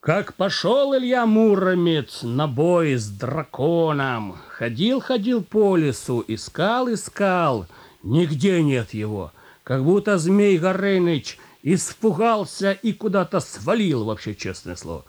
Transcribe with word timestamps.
Как 0.00 0.32
пошел 0.32 0.96
Илья 0.96 1.26
Муромец 1.26 2.22
на 2.22 2.46
бой 2.46 2.94
с 2.94 3.06
драконом, 3.06 4.38
ходил-ходил 4.48 5.44
по 5.44 5.76
лесу, 5.76 6.24
искал-искал, 6.26 7.66
нигде 8.02 8.62
нет 8.62 8.94
его, 8.94 9.30
как 9.62 9.84
будто 9.84 10.16
Змей 10.16 10.56
Горыныч 10.56 11.38
испугался 11.62 12.72
и 12.72 12.94
куда-то 12.94 13.40
свалил, 13.40 14.06
вообще, 14.06 14.34
честное 14.34 14.74
слово. 14.74 15.04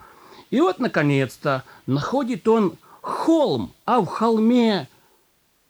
И 0.49 0.59
вот, 0.59 0.79
наконец-то, 0.79 1.63
находит 1.85 2.45
он 2.49 2.77
холм, 2.99 3.73
а 3.85 4.01
в 4.01 4.07
холме 4.07 4.89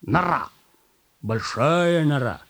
нора, 0.02 0.50
большая 1.22 2.06
нора. 2.06 2.42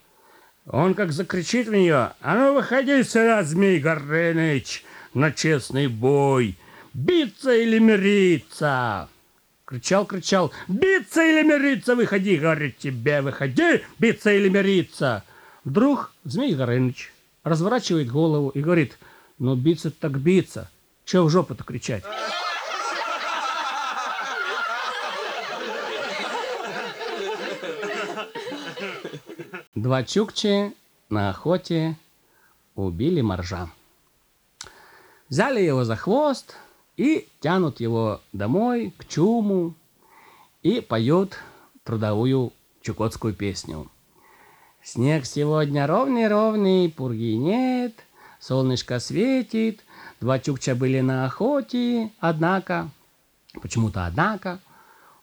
Он 0.68 0.94
как 0.94 1.12
закричит 1.12 1.68
в 1.68 1.74
нее, 1.74 2.14
«А 2.22 2.36
ну, 2.36 2.54
выходи 2.54 3.04
сюда, 3.04 3.44
Змей 3.44 3.78
Горыныч, 3.82 4.86
на 5.14 5.34
честный 5.34 5.88
бой! 5.88 6.58
Биться 6.94 7.54
или 7.54 7.80
мириться!» 7.80 9.08
Кричал, 9.66 10.06
кричал, 10.06 10.52
«Биться 10.68 11.24
или 11.24 11.44
мириться? 11.44 11.96
Выходи, 11.96 12.36
говорит 12.36 12.78
тебе, 12.78 13.22
выходи, 13.22 13.84
биться 14.00 14.32
или 14.34 14.50
мириться!» 14.50 15.24
Вдруг 15.64 16.12
Змей 16.26 16.56
Горыныч 16.56 17.14
разворачивает 17.44 18.12
голову 18.12 18.50
и 18.50 18.62
говорит, 18.62 18.98
«Ну, 19.40 19.56
биться 19.56 19.92
так 19.92 20.20
биться, 20.20 20.70
че 21.06 21.22
в 21.22 21.30
жопу-то 21.30 21.64
кричать?» 21.64 22.04
Два 29.76 30.04
чукчи 30.04 30.74
на 31.10 31.30
охоте 31.30 31.96
убили 32.76 33.22
моржа. 33.22 33.70
Взяли 35.30 35.62
его 35.62 35.86
за 35.86 35.96
хвост 35.96 36.58
и 37.02 37.28
тянут 37.40 37.80
его 37.80 38.22
домой 38.32 38.94
к 38.96 39.08
чуму 39.08 39.74
и 40.62 40.82
поют 40.82 41.36
трудовую 41.84 42.54
чукотскую 42.84 43.34
песню. 43.34 43.90
Снег 44.84 45.26
сегодня 45.26 45.88
ровный-ровный, 45.88 46.92
пурги 46.92 47.36
нет, 47.38 47.96
солнышко 48.40 49.00
светит, 49.00 49.84
два 50.20 50.38
чукча 50.38 50.76
были 50.76 51.00
на 51.00 51.26
охоте, 51.26 52.12
однако, 52.20 52.92
почему-то 53.64 54.06
однако, 54.06 54.60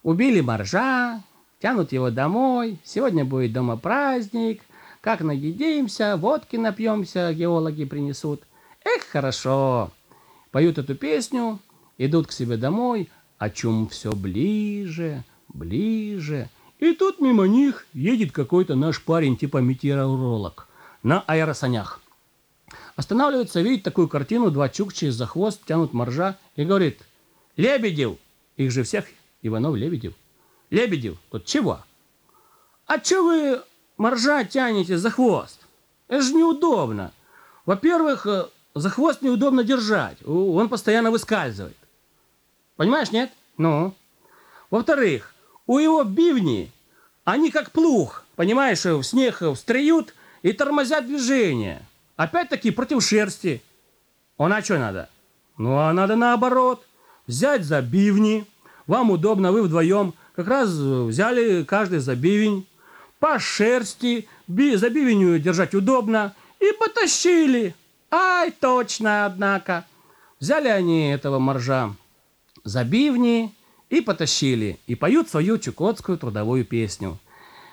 убили 0.03 0.41
моржа, 0.41 1.23
тянут 1.63 1.93
его 1.93 2.11
домой, 2.11 2.81
сегодня 2.83 3.25
будет 3.25 3.53
дома 3.53 3.77
праздник, 3.77 4.63
как 5.01 5.21
наедимся, 5.21 6.17
водки 6.17 6.57
напьемся, 6.57 7.33
геологи 7.33 7.85
принесут. 7.85 8.43
Эх, 8.85 9.05
хорошо! 9.05 9.93
Поют 10.51 10.79
эту 10.79 10.97
песню, 10.97 11.61
идут 11.99 12.29
к 12.29 12.33
себе 12.33 12.57
домой, 12.57 13.11
о 13.37 13.51
чем 13.51 13.89
все 13.89 14.13
ближе, 14.13 15.25
ближе. 15.49 16.49
И 16.79 16.93
тут 16.95 17.21
мимо 17.21 17.47
них 17.47 17.87
едет 17.93 18.33
какой-то 18.33 18.77
наш 18.77 19.03
парень 19.03 19.37
типа 19.37 19.59
метеоролог 19.59 20.69
на 21.03 21.21
аэросанях. 21.27 22.01
Останавливается, 22.97 23.61
видит 23.61 23.85
такую 23.85 24.09
картину, 24.09 24.51
два 24.51 24.69
чукчи 24.69 25.09
за 25.11 25.27
хвост 25.27 25.61
тянут 25.67 25.93
моржа 25.93 26.37
и 26.57 26.65
говорит, 26.65 27.01
Лебедев, 27.57 28.17
их 28.57 28.71
же 28.71 28.83
всех 28.83 29.07
Иванов 29.43 29.77
Лебедев, 29.77 30.15
Лебедев, 30.71 31.17
тут 31.31 31.45
чего? 31.45 31.81
А 32.87 32.99
че 32.99 33.23
вы 33.23 33.63
моржа 33.97 34.45
тянете 34.45 34.99
за 34.99 35.11
хвост? 35.11 35.61
Это 36.09 36.23
же 36.23 36.35
неудобно. 36.35 37.13
Во-первых, 37.67 38.27
э, 38.27 38.47
за 38.75 38.91
хвост 38.91 39.23
неудобно 39.23 39.63
держать. 39.63 40.19
Он 40.27 40.69
постоянно 40.69 41.11
выскальзывает. 41.11 41.77
Понимаешь, 42.79 43.11
нет? 43.11 43.33
Ну. 43.57 43.93
Во-вторых, 44.71 45.35
у 45.67 45.79
его 45.79 46.05
бивни, 46.05 46.71
они 47.25 47.51
как 47.51 47.73
плуг, 47.73 48.25
понимаешь, 48.37 48.85
в 48.85 49.03
снег 49.03 49.43
встреют 49.57 50.15
и 50.43 50.53
тормозят 50.53 51.05
движение. 51.05 51.83
Опять-таки 52.15 52.71
против 52.71 53.03
шерсти. 53.03 53.63
Он 54.37 54.53
а 54.53 54.63
что 54.63 54.79
надо? 54.79 55.09
Ну, 55.57 55.77
а 55.77 55.93
надо 55.93 56.15
наоборот. 56.15 56.87
Взять 57.27 57.65
за 57.65 57.83
бивни. 57.83 58.47
Вам 58.87 59.11
удобно, 59.11 59.51
вы 59.51 59.65
вдвоем 59.65 60.15
как 60.37 60.47
раз 60.47 60.69
взяли 60.71 61.65
каждый 61.65 61.99
за 61.99 62.15
бивень, 62.15 62.65
по 63.19 63.41
шерсти, 63.41 64.29
би, 64.47 64.77
за 64.77 64.89
бивенью 64.89 65.41
держать 65.41 65.75
удобно, 65.75 66.33
и 66.61 66.71
потащили. 66.79 67.75
Ай, 68.13 68.53
точно, 68.53 69.27
однако. 69.27 69.85
Взяли 70.39 70.69
они 70.69 71.11
этого 71.11 71.41
моржа 71.41 71.93
за 72.69 72.85
бивни 72.85 73.55
и 73.89 74.01
потащили, 74.01 74.79
и 74.87 74.95
поют 74.95 75.29
свою 75.29 75.59
чукотскую 75.59 76.19
трудовую 76.19 76.65
песню. 76.65 77.19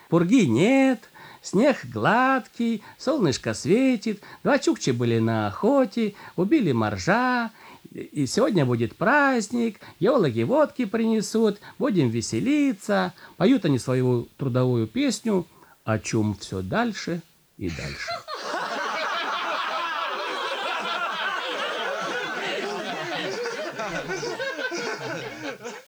Пурги 0.10 0.48
нет, 0.48 1.10
снег 1.42 1.86
гладкий, 1.86 2.82
солнышко 2.98 3.54
светит, 3.54 4.22
два 4.44 4.58
чукчи 4.58 4.92
были 4.92 5.20
на 5.20 5.48
охоте, 5.48 6.16
убили 6.36 6.72
моржа, 6.72 7.52
и 7.92 8.26
сегодня 8.26 8.66
будет 8.66 8.96
праздник, 8.96 9.80
геологи 10.00 10.44
водки 10.44 10.86
принесут, 10.86 11.60
будем 11.78 12.10
веселиться. 12.10 13.14
Поют 13.38 13.66
они 13.66 13.80
свою 13.80 14.28
трудовую 14.38 14.88
песню, 14.88 15.46
о 15.84 16.00
чем 16.00 16.36
все 16.36 16.62
дальше 16.62 17.22
и 17.58 17.70
дальше. 17.70 18.10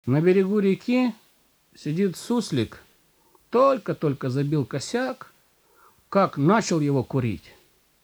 На 0.08 0.22
берегу 0.22 0.60
реки 0.60 1.14
сидит 1.76 2.16
суслик, 2.16 2.82
только-только 3.50 4.30
забил 4.30 4.64
косяк, 4.64 5.34
как 6.08 6.38
начал 6.38 6.80
его 6.80 7.04
курить. 7.04 7.44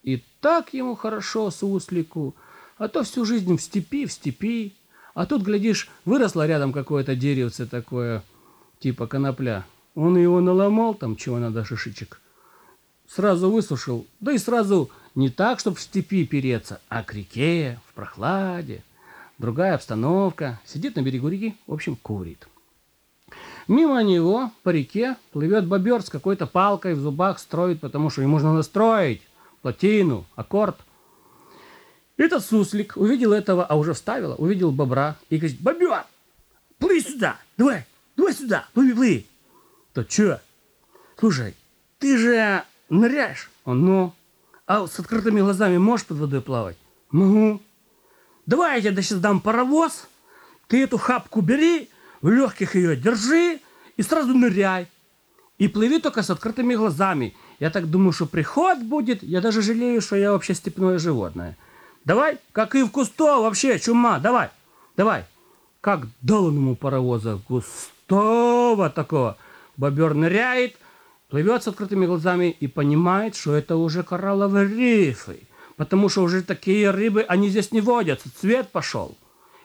И 0.03 0.21
так 0.41 0.73
ему 0.73 0.95
хорошо 0.95 1.49
суслику, 1.49 2.35
а 2.77 2.89
то 2.89 3.03
всю 3.03 3.23
жизнь 3.23 3.55
в 3.55 3.61
степи, 3.61 4.05
в 4.05 4.11
степи. 4.11 4.73
А 5.13 5.25
тут, 5.25 5.43
глядишь, 5.43 5.89
выросло 6.03 6.45
рядом 6.45 6.73
какое-то 6.73 7.15
деревце 7.15 7.65
такое, 7.65 8.21
типа 8.79 9.07
конопля. 9.07 9.65
Он 9.95 10.17
его 10.17 10.41
наломал, 10.41 10.95
там 10.95 11.15
чего 11.15 11.39
надо, 11.39 11.63
шишечек. 11.63 12.19
Сразу 13.07 13.49
высушил, 13.49 14.05
да 14.19 14.33
и 14.33 14.37
сразу 14.37 14.89
не 15.15 15.29
так, 15.29 15.61
чтобы 15.61 15.77
в 15.77 15.81
степи 15.81 16.25
переться, 16.25 16.81
а 16.89 17.01
к 17.01 17.13
реке, 17.13 17.79
в 17.87 17.93
прохладе. 17.93 18.83
Другая 19.37 19.75
обстановка. 19.75 20.59
Сидит 20.65 20.95
на 20.95 21.01
берегу 21.01 21.27
реки, 21.27 21.55
в 21.67 21.73
общем, 21.73 21.95
курит. 21.95 22.47
Мимо 23.67 24.01
него 24.03 24.51
по 24.63 24.69
реке 24.69 25.15
плывет 25.31 25.67
бобер 25.67 26.01
с 26.01 26.09
какой-то 26.09 26.45
палкой 26.47 26.93
в 26.93 26.99
зубах, 26.99 27.39
строит, 27.39 27.79
потому 27.79 28.09
что 28.09 28.21
ему 28.21 28.33
нужно 28.33 28.53
настроить 28.53 29.21
плотину, 29.61 30.25
аккорд– 30.35 30.77
этот 32.17 32.45
суслик 32.45 32.93
увидел 32.95 33.33
этого, 33.33 33.65
а 33.65 33.75
уже 33.75 33.93
вставила, 33.93 34.35
увидел 34.35 34.71
бобра 34.71 35.17
и 35.29 35.37
говорит, 35.37 35.59
бобер, 35.59 36.05
плыви 36.77 37.01
сюда, 37.01 37.39
давай, 37.57 37.85
давай 38.15 38.33
сюда, 38.33 38.67
плыви, 38.73 38.93
плыви. 38.93 39.27
То 39.93 40.05
что? 40.07 40.41
Слушай, 41.17 41.55
ты 41.97 42.17
же 42.17 42.63
ныряешь? 42.89 43.49
Он, 43.65 43.85
ну, 43.85 44.13
а 44.67 44.85
с 44.85 44.99
открытыми 44.99 45.41
глазами 45.41 45.77
можешь 45.77 46.05
под 46.05 46.17
водой 46.17 46.41
плавать? 46.41 46.77
Могу. 47.09 47.61
Давай 48.45 48.81
я 48.81 48.91
тебе 48.91 49.01
сейчас 49.01 49.19
дам 49.19 49.39
паровоз, 49.39 50.07
ты 50.67 50.83
эту 50.83 50.97
хапку 50.97 51.41
бери, 51.41 51.89
в 52.21 52.29
легких 52.29 52.75
ее 52.75 52.95
держи 52.95 53.59
и 53.97 54.01
сразу 54.01 54.33
ныряй. 54.33 54.87
И 55.57 55.67
плыви 55.67 55.99
только 55.99 56.23
с 56.23 56.29
открытыми 56.29 56.75
глазами. 56.75 57.35
Я 57.59 57.69
так 57.69 57.89
думаю, 57.89 58.11
что 58.11 58.25
приход 58.25 58.79
будет. 58.79 59.23
Я 59.23 59.39
даже 59.39 59.61
жалею, 59.61 60.01
что 60.01 60.15
я 60.15 60.31
вообще 60.31 60.53
степное 60.53 60.97
животное. 60.97 61.57
Давай, 62.05 62.39
как 62.51 62.75
и 62.75 62.83
в 62.83 62.89
Кусто, 62.89 63.39
вообще, 63.39 63.79
чума, 63.79 64.19
давай, 64.19 64.49
давай. 64.97 65.25
Как 65.79 66.07
дал 66.21 66.45
он 66.45 66.55
ему 66.55 66.75
паровоза 66.75 67.39
густого 67.47 68.89
такого. 68.89 69.37
Бобер 69.77 70.13
ныряет, 70.13 70.75
плывет 71.29 71.63
с 71.63 71.67
открытыми 71.67 72.05
глазами 72.05 72.55
и 72.59 72.67
понимает, 72.67 73.35
что 73.35 73.53
это 73.53 73.75
уже 73.75 74.03
коралловые 74.03 74.67
рифы. 74.67 75.41
Потому 75.77 76.09
что 76.09 76.21
уже 76.21 76.43
такие 76.43 76.91
рыбы, 76.91 77.23
они 77.23 77.49
здесь 77.49 77.71
не 77.71 77.81
водятся. 77.81 78.29
Цвет 78.39 78.71
пошел. 78.71 79.17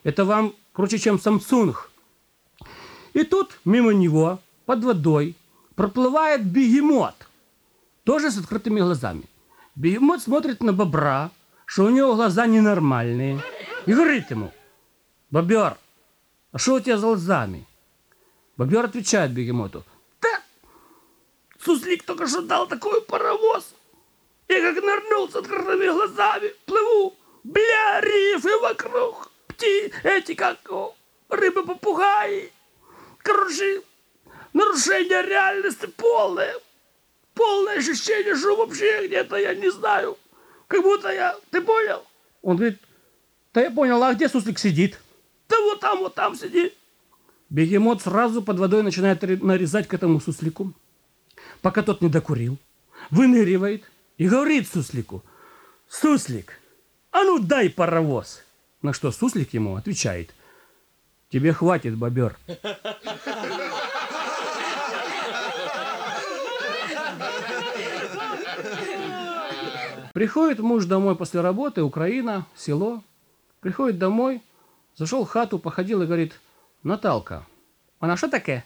Это 0.05 0.25
вам 0.25 0.55
круче, 0.73 0.99
чем 0.99 1.17
Samsung. 1.17 1.75
И 3.13 3.25
тут 3.25 3.59
мимо 3.65 3.93
него, 3.93 4.41
под 4.65 4.85
водой, 4.85 5.35
проплывает 5.75 6.45
бегемот. 6.45 7.15
Тоже 8.05 8.31
с 8.31 8.39
открытыми 8.39 8.81
глазами. 8.81 9.25
Бегемот 9.75 10.23
смотрит 10.23 10.63
на 10.63 10.73
бобра, 10.73 11.31
что 11.67 11.85
у 11.85 11.91
него 11.91 12.15
глаза 12.15 12.47
ненормальные. 12.47 13.43
И 13.87 13.93
говорит 13.93 14.31
ему, 14.31 14.53
бобер, 15.31 15.77
а 16.53 16.59
что 16.59 16.75
у 16.75 16.81
тебя 16.81 16.97
за 16.97 17.07
глазами? 17.07 17.67
Бобер 18.57 18.85
отвечает 18.85 19.33
бегемоту, 19.33 19.85
да, 20.21 20.43
суслик 21.63 22.05
только 22.05 22.27
что 22.27 22.43
дал 22.43 22.67
такой 22.67 23.01
паровоз. 23.03 23.75
Я 24.49 24.63
как 24.63 24.83
нырнул 24.83 25.29
с 25.29 25.37
открытыми 25.37 25.89
глазами, 25.89 26.55
плыву, 26.65 27.15
бля, 27.45 28.01
рифы 28.01 28.57
вокруг. 28.61 29.31
Пти, 29.49 29.93
эти 30.03 30.35
как 30.35 30.59
рыбы-попугаи. 31.29 32.51
Короче, 33.19 33.83
нарушение 34.55 35.23
реальности 35.23 35.87
полное. 35.87 36.55
Полное 37.35 37.79
ощущение, 37.79 38.35
что 38.35 38.57
вообще 38.57 39.07
где-то 39.07 39.37
я 39.37 39.55
не 39.55 39.71
знаю. 39.71 40.17
Как 40.67 40.83
будто 40.83 41.13
я... 41.13 41.37
Ты 41.51 41.61
понял? 41.61 42.05
Он 42.43 42.57
говорит, 42.57 42.81
да 43.53 43.63
я 43.63 43.71
понял, 43.71 44.03
а 44.03 44.15
где 44.15 44.29
суслик 44.29 44.59
сидит? 44.59 44.99
Да 45.49 45.61
вот 45.61 45.81
там, 45.81 45.99
вот 45.99 46.15
там 46.15 46.35
сидит. 46.35 46.75
Бегемот 47.51 48.03
сразу 48.03 48.43
под 48.43 48.59
водой 48.59 48.83
начинает 48.83 49.23
нарезать 49.43 49.89
к 49.89 49.95
этому 49.95 50.21
суслику, 50.21 50.73
пока 51.63 51.83
тот 51.83 52.01
не 52.01 52.09
докурил. 52.09 52.59
Выныривает 53.11 53.85
и 54.19 54.27
говорит 54.27 54.69
суслику, 54.69 55.25
«Суслик, 55.89 56.61
а 57.11 57.25
ну 57.25 57.39
дай 57.39 57.71
паровоз!» 57.71 58.43
На 58.83 58.93
что 58.93 59.11
суслик 59.11 59.55
ему 59.55 59.77
отвечает, 59.77 60.35
«Тебе 61.31 61.53
хватит, 61.53 61.97
бобер». 61.97 62.37
Приходит 70.13 70.59
муж 70.59 70.85
домой 70.85 71.15
после 71.15 71.41
работы, 71.41 71.83
Украина, 71.83 72.45
село. 72.57 73.05
Приходит 73.61 73.99
домой, 73.99 74.43
зашел 74.97 75.25
в 75.25 75.29
хату, 75.29 75.61
походил 75.61 76.03
и 76.03 76.07
говорит, 76.07 76.33
Наталка, 76.83 77.47
на 78.01 78.17
що 78.17 78.29
таке? 78.29 78.63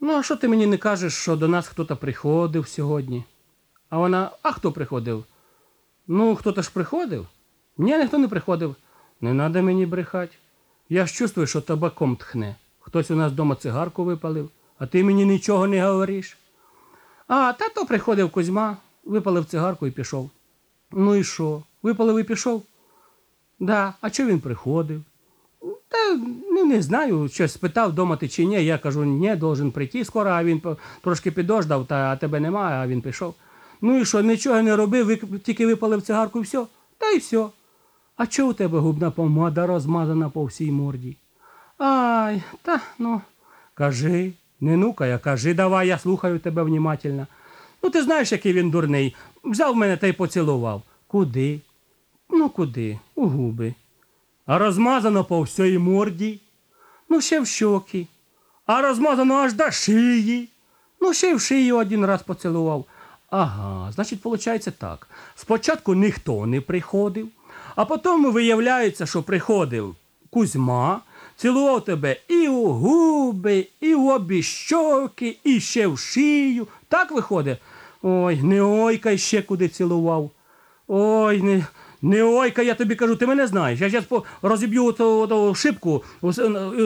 Ну, 0.00 0.12
а 0.12 0.22
що 0.22 0.36
ти 0.36 0.48
мені 0.48 0.66
не 0.66 0.78
кажеш, 0.78 1.14
що 1.14 1.36
до 1.36 1.48
нас 1.48 1.68
хтось 1.68 1.98
приходив 1.98 2.68
сьогодні? 2.68 3.24
А 3.94 3.98
вона, 3.98 4.30
а 4.42 4.52
хто 4.52 4.72
приходив? 4.72 5.24
Ну, 6.06 6.36
хто-то 6.36 6.62
ж 6.62 6.70
приходив? 6.72 7.26
Ні, 7.78 7.98
ніхто 7.98 8.18
не 8.18 8.28
приходив. 8.28 8.76
Не 9.20 9.34
треба 9.34 9.62
мені 9.62 9.86
брехати. 9.86 10.36
Я 10.88 11.06
ж 11.06 11.14
чувствую, 11.14 11.46
що 11.46 11.60
табаком 11.60 12.16
тхне. 12.16 12.56
Хтось 12.80 13.10
у 13.10 13.16
нас 13.16 13.32
вдома 13.32 13.54
цигарку 13.54 14.04
випалив, 14.04 14.50
а 14.78 14.86
ти 14.86 15.04
мені 15.04 15.24
нічого 15.24 15.66
не 15.66 15.86
говориш. 15.86 16.36
А 17.28 17.52
тато 17.52 17.86
приходив 17.86 18.30
Кузьма, 18.30 18.76
випалив 19.04 19.44
цигарку 19.44 19.86
і 19.86 19.90
пішов. 19.90 20.30
Ну 20.92 21.14
і 21.14 21.24
що? 21.24 21.62
Випалив 21.82 22.18
і 22.18 22.24
пішов? 22.24 22.62
Да, 23.60 23.94
а 24.00 24.10
чого 24.10 24.28
він 24.28 24.40
приходив? 24.40 25.02
Та 25.88 26.14
ну, 26.50 26.64
не 26.64 26.82
знаю, 26.82 27.28
щось 27.28 27.52
спитав 27.52 27.90
вдома 27.90 28.16
ти 28.16 28.28
чи 28.28 28.44
ні. 28.44 28.64
Я 28.64 28.78
кажу, 28.78 29.04
ні, 29.04 29.36
должен 29.36 29.70
прийти 29.70 30.04
скоро, 30.04 30.30
а 30.30 30.44
він 30.44 30.62
трошки 31.02 31.30
підождав, 31.30 31.86
та 31.86 31.94
а 31.94 32.16
тебе 32.16 32.40
немає, 32.40 32.84
а 32.84 32.86
він 32.86 33.02
пішов. 33.02 33.34
Ну 33.86 33.98
і 33.98 34.04
що, 34.04 34.22
нічого 34.22 34.62
не 34.62 34.76
робив, 34.76 35.40
тільки 35.42 35.66
випалив 35.66 36.02
цигарку 36.02 36.38
і 36.38 36.42
все. 36.42 36.66
Та 36.98 37.10
й 37.10 37.18
все. 37.18 37.46
А 38.16 38.26
чого 38.26 38.50
у 38.50 38.52
тебе 38.52 38.78
губна 38.78 39.10
помада 39.10 39.66
розмазана 39.66 40.30
по 40.30 40.44
всій 40.44 40.70
морді? 40.70 41.16
Ай, 41.78 42.42
та 42.62 42.80
ну, 42.98 43.20
кажи, 43.74 44.32
не 44.60 44.76
нукай, 44.76 45.12
а 45.12 45.18
кажи, 45.18 45.54
давай, 45.54 45.88
я 45.88 45.98
слухаю 45.98 46.38
тебе 46.38 46.62
внімательно. 46.62 47.26
Ну, 47.82 47.90
ти 47.90 48.02
знаєш, 48.02 48.32
який 48.32 48.52
він 48.52 48.70
дурний. 48.70 49.16
Взяв 49.44 49.76
мене 49.76 49.96
та 49.96 50.06
й 50.06 50.12
поцілував. 50.12 50.82
Куди? 51.06 51.60
Ну, 52.30 52.48
куди? 52.48 52.98
У 53.14 53.26
губи. 53.26 53.74
А 54.46 54.58
розмазано 54.58 55.24
по 55.24 55.42
всій 55.42 55.78
морді. 55.78 56.40
Ну, 57.08 57.20
ще 57.20 57.40
в 57.40 57.46
щоки. 57.46 58.06
А 58.66 58.82
розмазано 58.82 59.34
аж 59.34 59.52
до 59.52 59.70
шиї. 59.70 60.48
Ну, 61.00 61.14
ще 61.14 61.30
й 61.30 61.34
в 61.34 61.40
шию 61.40 61.76
один 61.76 62.06
раз 62.06 62.22
поцілував. 62.22 62.84
Ага, 63.36 63.92
значить, 63.92 64.24
виходить 64.24 64.68
так. 64.78 65.08
Спочатку 65.34 65.94
ніхто 65.94 66.46
не 66.46 66.60
приходив, 66.60 67.28
а 67.76 67.84
потім 67.84 68.32
виявляється, 68.32 69.06
що 69.06 69.22
приходив 69.22 69.94
Кузьма, 70.30 71.00
цілував 71.36 71.84
тебе 71.84 72.16
і 72.28 72.48
у 72.48 72.66
губи, 72.66 73.66
і 73.80 73.94
в 73.94 74.06
обі 74.06 74.42
щоки, 74.42 75.36
і 75.44 75.60
ще 75.60 75.86
в 75.86 75.98
шию. 75.98 76.66
Так 76.88 77.10
виходить? 77.10 77.58
Ой, 78.02 78.42
не 78.42 78.62
ойкай 78.62 79.18
ще 79.18 79.42
куди 79.42 79.68
цілував. 79.68 80.30
Ой, 80.88 81.42
не 81.42 81.66
не 82.02 82.22
ойкай, 82.22 82.66
я 82.66 82.74
тобі 82.74 82.94
кажу, 82.94 83.16
ти 83.16 83.26
мене 83.26 83.46
знаєш. 83.46 83.80
Я 83.80 83.90
зараз 83.90 84.22
розіб'ю 84.42 84.92
ту, 84.92 85.54
шибку, 85.54 86.04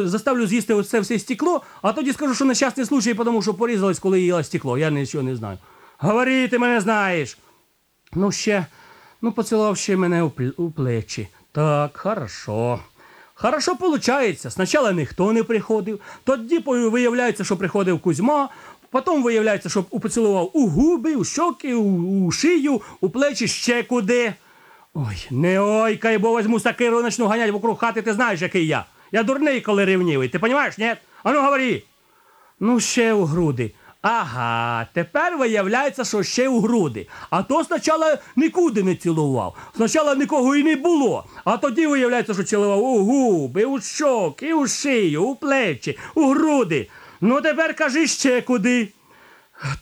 заставлю 0.05 0.47
з'їсти 0.47 0.75
оце 0.75 1.01
все 1.01 1.19
стекло, 1.19 1.63
а 1.83 1.93
тоді 1.93 2.13
скажу, 2.13 2.35
що 2.35 2.45
нещасний 2.45 2.87
случай, 2.87 3.15
тому 3.15 3.43
що 3.43 3.55
порізалось, 3.55 3.99
коли 3.99 4.21
їла 4.21 4.45
стекло. 4.45 4.79
Я 4.79 4.91
нічого 4.91 5.25
не 5.25 5.37
знаю. 5.37 5.59
Говори, 6.01 6.49
ти 6.49 6.59
мене 6.59 6.81
знаєш. 6.81 7.39
Ну, 8.13 8.33
ще, 8.33 8.67
ну, 9.23 9.33
поцілував 9.33 9.77
ще 9.77 9.97
мене 9.97 10.23
у, 10.23 10.33
у 10.57 10.71
плечі. 10.71 11.29
Так, 11.53 11.97
хорошо. 11.97 12.81
Хорошо 13.35 13.75
виходить. 13.81 14.53
Спочатку 14.53 14.93
ніхто 14.93 15.33
не 15.33 15.43
приходив, 15.43 16.01
тоді 16.25 16.59
виявляється, 16.67 17.45
що 17.45 17.57
приходив 17.57 18.01
Кузьма, 18.01 18.49
потім 18.91 19.23
виявляється, 19.23 19.69
що 19.69 19.83
поцілував 19.83 20.51
у 20.55 20.69
губи, 20.69 21.15
у 21.15 21.25
щоки, 21.25 21.75
у, 21.75 22.27
у 22.27 22.31
шию, 22.31 22.81
у 23.01 23.11
плечі 23.11 23.49
ще 23.49 23.83
куди. 23.83 24.33
Ой, 24.95 25.27
не 25.31 25.61
ойкай, 25.61 26.19
бо 26.19 26.31
возьму 26.31 26.61
сакиру 26.61 27.03
начну 27.03 27.27
ганять 27.27 27.51
вокруг 27.51 27.79
хати, 27.79 28.03
ти 28.03 28.13
знаєш, 28.13 28.43
який 28.43 28.67
я. 28.67 28.85
Я 29.13 29.23
дурний, 29.23 29.61
коли 29.61 29.85
ревнівий. 29.85 30.29
Ти 30.29 30.39
розумієш, 30.39 30.79
ні? 30.79 30.95
А 31.23 31.33
ну 31.33 31.43
говори. 31.43 31.83
Ну, 32.61 32.81
ще 32.81 33.13
у 33.13 33.25
груди. 33.25 33.73
Ага, 34.03 34.87
тепер 34.93 35.37
виявляється, 35.37 36.05
що 36.05 36.23
ще 36.23 36.49
у 36.49 36.61
груди. 36.61 37.09
А 37.31 37.43
то 37.43 37.65
спочатку 37.65 38.23
нікуди 38.37 38.83
не 38.83 38.95
цілував. 38.95 39.57
Спочатку 39.75 40.15
нікого 40.15 40.57
і 40.57 40.65
не 40.65 40.77
було. 40.77 41.25
А 41.45 41.57
тоді 41.57 41.87
виявляється, 41.87 42.35
що 42.35 42.43
цілував 42.43 42.85
у 42.85 43.05
губи, 43.05 43.65
у 43.65 43.81
щоки, 43.81 44.55
у 44.55 44.67
шию, 44.67 45.23
у 45.23 45.37
плечі, 45.37 45.99
у 46.15 46.29
груди. 46.29 46.89
Ну 47.21 47.41
тепер 47.41 47.75
кажи 47.75 48.07
ще 48.07 48.43
куди. 48.43 48.89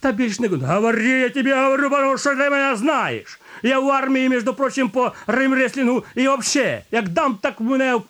Та 0.00 0.12
більш 0.12 0.40
не 0.40 0.48
Говори, 0.48 1.08
я 1.08 1.30
тобі 1.30 1.52
говорю, 1.52 1.90
потому 1.90 2.18
що 2.18 2.30
ти 2.30 2.50
мене 2.50 2.76
знаєш. 2.76 3.40
Я 3.62 3.78
в 3.78 3.90
армії, 3.90 4.28
між 4.28 4.42
прочим, 4.42 4.88
по 4.88 5.12
римреслінгу 5.26 6.04
і 6.14 6.28
взагалі, 6.28 6.82
як 6.90 7.08
дам, 7.08 7.38
так 7.42 7.60
мене 7.60 8.00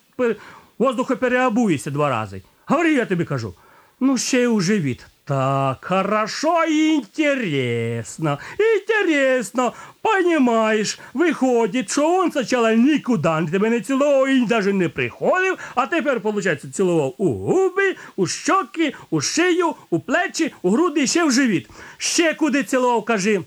воздуху 0.79 1.17
переобуєшся 1.17 1.91
два 1.91 2.09
рази. 2.09 2.43
Говори, 2.67 2.93
я 2.93 3.07
тобі 3.07 3.25
кажу. 3.25 3.55
Ну, 4.01 4.19
ще 4.19 4.43
й 4.43 4.47
у 4.47 4.61
живіт. 4.61 5.07
Так, 5.27 5.85
хорошо 5.85 6.63
и 6.63 6.95
интересно. 6.95 8.39
Интересно. 8.59 9.75
Понимаешь, 10.01 10.99
выходит, 11.15 11.91
что 11.91 12.19
он 12.19 12.31
сначала 12.31 12.77
никуда 12.77 13.45
тебе 13.51 13.71
не 13.71 13.81
цілував 13.81 14.29
і 14.29 14.47
навіть 14.47 14.75
не 14.75 14.89
приходив, 14.89 15.59
а 15.75 15.87
тепер, 15.87 16.21
виходить, 16.21 16.75
цілував 16.75 17.15
у 17.19 17.33
губи, 17.33 17.97
у 18.17 18.27
щоки, 18.27 18.95
у 19.11 19.21
шию, 19.21 19.75
у 19.91 20.01
плечі, 20.01 20.53
у 20.63 20.71
груди 20.71 21.03
і 21.03 21.07
ще 21.07 21.25
в 21.25 21.33
живіт. 21.33 21.69
Ще 21.99 22.35
куди 22.35 22.63
цілував, 22.63 23.05
кажи. 23.05 23.41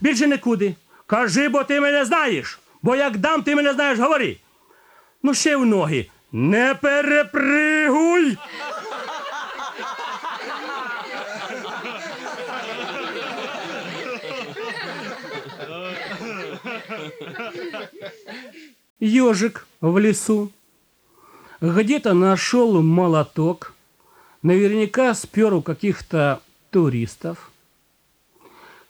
Більше 0.00 0.26
не 0.26 0.38
куди. 0.38 0.74
Кажи, 1.06 1.48
бо 1.48 1.64
ти 1.64 1.80
мене 1.80 2.04
знаєш. 2.04 2.58
Бо 2.82 2.96
як 2.96 3.16
дам, 3.16 3.42
ти 3.42 3.54
мене 3.54 3.72
знаєш, 3.72 3.98
говори. 3.98 4.36
Ну, 5.22 5.34
ще 5.34 5.56
в 5.56 5.66
ноги. 5.66 6.06
Не 6.32 6.74
перепригуй. 6.74 8.36
Ежик 19.00 19.66
в 19.80 19.98
лесу 19.98 20.52
где-то 21.60 22.14
нашел 22.14 22.80
молоток, 22.82 23.74
наверняка 24.42 25.14
спер 25.14 25.54
у 25.54 25.62
каких-то 25.62 26.40
туристов. 26.70 27.50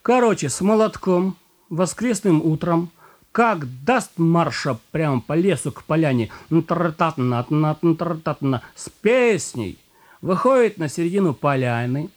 Короче, 0.03 0.49
с 0.49 0.61
молотком 0.61 1.37
воскресным 1.69 2.45
утром, 2.45 2.91
как 3.33 3.67
даст 3.85 4.13
марша 4.17 4.79
прямо 4.91 5.21
по 5.21 5.35
лесу 5.35 5.73
к 5.73 5.85
поляне, 5.85 6.31
с 6.51 8.91
песней, 9.01 9.79
выходит 10.21 10.79
на 10.79 10.89
середину 10.89 11.35
поляны, 11.35 12.11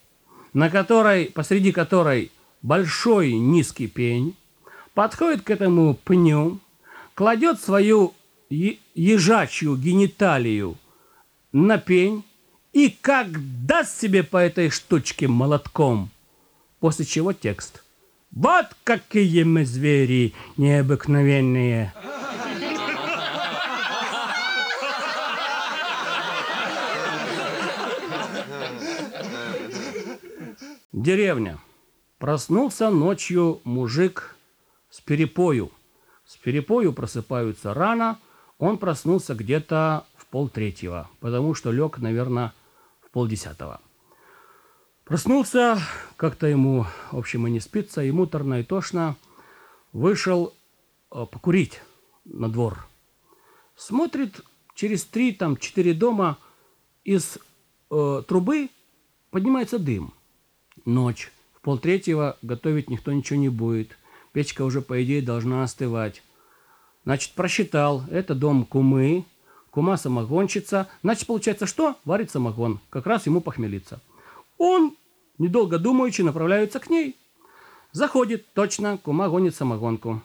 на 0.53 0.69
которой, 0.69 1.25
посреди 1.25 1.71
которой 1.71 2.31
большой 2.61 3.33
низкий 3.33 3.87
пень, 3.87 4.35
подходит 4.93 5.41
к 5.43 5.49
этому 5.49 5.93
пню, 5.93 6.59
кладет 7.15 7.59
свою 7.59 8.13
ежачью 8.49 9.75
гениталию 9.77 10.77
на 11.51 11.77
пень 11.77 12.23
и 12.73 12.89
как 12.89 13.27
даст 13.65 13.99
себе 13.99 14.23
по 14.23 14.37
этой 14.37 14.69
штучке 14.69 15.27
молотком. 15.27 16.09
После 16.79 17.05
чего 17.05 17.33
текст. 17.33 17.83
Вот 18.31 18.67
какие 18.83 19.43
мы 19.43 19.65
звери 19.65 20.33
необыкновенные. 20.57 21.93
Деревня. 30.91 31.57
Проснулся 32.19 32.89
ночью 32.89 33.59
мужик 33.63 34.35
с 34.91 35.01
перепою. 35.01 35.71
С 36.25 36.37
перепою 36.37 36.93
просыпаются 36.93 37.73
рано, 37.73 38.19
он 38.59 38.77
проснулся 38.77 39.33
где-то 39.33 40.05
в 40.15 40.27
полтретьего, 40.27 41.09
потому 41.19 41.55
что 41.55 41.71
лег, 41.71 41.97
наверное, 41.97 42.53
в 43.01 43.09
полдесятого. 43.09 43.81
Проснулся, 45.03 45.79
как-то 46.15 46.47
ему, 46.47 46.85
в 47.11 47.17
общем, 47.17 47.47
и 47.47 47.51
не 47.51 47.59
спится, 47.59 48.03
и 48.03 48.11
муторно, 48.11 48.59
и 48.59 48.63
тошно. 48.63 49.17
Вышел 49.91 50.53
э, 51.11 51.25
покурить 51.25 51.81
на 52.23 52.49
двор. 52.49 52.87
Смотрит, 53.75 54.41
через 54.75 55.03
три, 55.03 55.33
там, 55.33 55.57
четыре 55.57 55.93
дома 55.93 56.37
из 57.03 57.39
э, 57.89 58.23
трубы 58.27 58.69
поднимается 59.31 59.79
дым. 59.79 60.13
Ночь. 60.85 61.31
В 61.53 61.61
полтретьего 61.61 62.37
готовить 62.41 62.89
никто 62.89 63.11
ничего 63.11 63.39
не 63.39 63.49
будет. 63.49 63.97
Печка 64.33 64.63
уже, 64.63 64.81
по 64.81 65.03
идее, 65.03 65.21
должна 65.21 65.63
остывать. 65.63 66.23
Значит, 67.03 67.33
просчитал. 67.33 68.03
Это 68.09 68.35
дом 68.35 68.65
кумы. 68.65 69.25
Кума 69.71 69.97
самогонщица. 69.97 70.87
Значит, 71.01 71.27
получается, 71.27 71.65
что? 71.65 71.95
Варит 72.05 72.31
самогон. 72.31 72.79
Как 72.89 73.05
раз 73.05 73.25
ему 73.25 73.41
похмелиться. 73.41 74.01
Он, 74.57 74.95
недолго 75.37 75.79
думаючи, 75.79 76.21
направляется 76.21 76.79
к 76.79 76.89
ней. 76.89 77.15
Заходит, 77.91 78.45
точно, 78.53 78.97
кума 78.97 79.27
гонит 79.27 79.55
самогонку. 79.55 80.21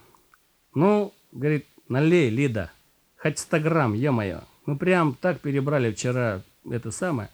Ну, 0.75 1.12
говорит, 1.32 1.66
налей, 1.88 2.30
Лида, 2.30 2.70
хоть 3.16 3.38
100 3.38 3.60
грамм, 3.60 3.94
е-мое. 3.94 4.44
Мы 4.66 4.76
прям 4.76 5.14
так 5.14 5.40
перебрали 5.40 5.92
вчера 5.92 6.42
это 6.70 6.90
самое. 6.90 7.30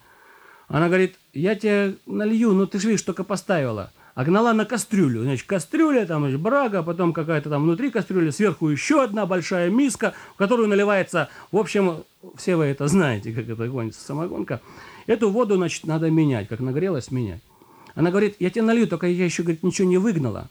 Она 0.68 0.86
говорит, 0.88 1.18
я 1.32 1.54
тебе 1.54 1.96
налью, 2.06 2.52
ну 2.52 2.66
ты 2.66 2.78
же 2.78 2.88
видишь, 2.88 3.02
только 3.02 3.24
поставила. 3.24 3.92
А 4.14 4.24
гнала 4.24 4.52
на 4.52 4.66
кастрюлю. 4.66 5.22
Значит, 5.22 5.46
кастрюля, 5.46 6.04
там 6.04 6.22
значит, 6.22 6.40
брага, 6.40 6.82
потом 6.82 7.12
какая-то 7.12 7.48
там 7.48 7.62
внутри 7.62 7.90
кастрюли, 7.90 8.30
сверху 8.30 8.68
еще 8.68 9.02
одна 9.02 9.24
большая 9.24 9.70
миска, 9.70 10.12
в 10.34 10.36
которую 10.36 10.68
наливается, 10.68 11.30
в 11.50 11.56
общем, 11.56 12.04
все 12.36 12.56
вы 12.56 12.66
это 12.66 12.88
знаете, 12.88 13.32
как 13.32 13.48
это 13.48 13.68
гонится 13.68 14.04
самогонка. 14.04 14.60
Эту 15.06 15.30
воду, 15.30 15.56
значит, 15.56 15.86
надо 15.86 16.10
менять, 16.10 16.48
как 16.48 16.60
нагрелась, 16.60 17.10
менять. 17.10 17.40
Она 17.94 18.10
говорит, 18.10 18.36
я 18.38 18.50
тебе 18.50 18.62
налью, 18.62 18.86
только 18.86 19.06
я 19.06 19.24
еще, 19.24 19.42
говорит, 19.42 19.62
ничего 19.62 19.88
не 19.88 19.98
выгнала. 19.98 20.50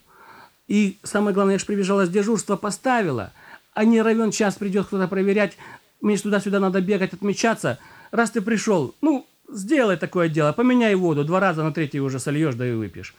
И 0.68 0.98
самое 1.04 1.34
главное, 1.34 1.56
я 1.56 1.60
же 1.60 1.66
прибежала 1.66 2.06
с 2.06 2.10
дежурства, 2.10 2.56
поставила. 2.56 3.32
А 3.74 3.86
не 3.86 4.02
равен 4.02 4.32
час 4.32 4.56
придет 4.56 4.88
кто-то 4.88 5.08
проверять, 5.08 5.58
мне 6.02 6.18
туда-сюда 6.18 6.60
надо 6.60 6.82
бегать, 6.82 7.14
отмечаться. 7.14 7.80
Раз 8.12 8.32
ты 8.32 8.42
пришел, 8.42 8.96
ну, 9.02 9.28
сделай 9.52 9.98
такое 9.98 10.30
дело, 10.30 10.52
поменяй 10.52 10.96
воду, 10.96 11.24
два 11.24 11.40
раза 11.40 11.64
на 11.64 11.72
третий 11.72 12.02
уже 12.02 12.20
сольешь, 12.20 12.56
да 12.56 12.68
и 12.68 12.74
выпьешь. 12.74 13.14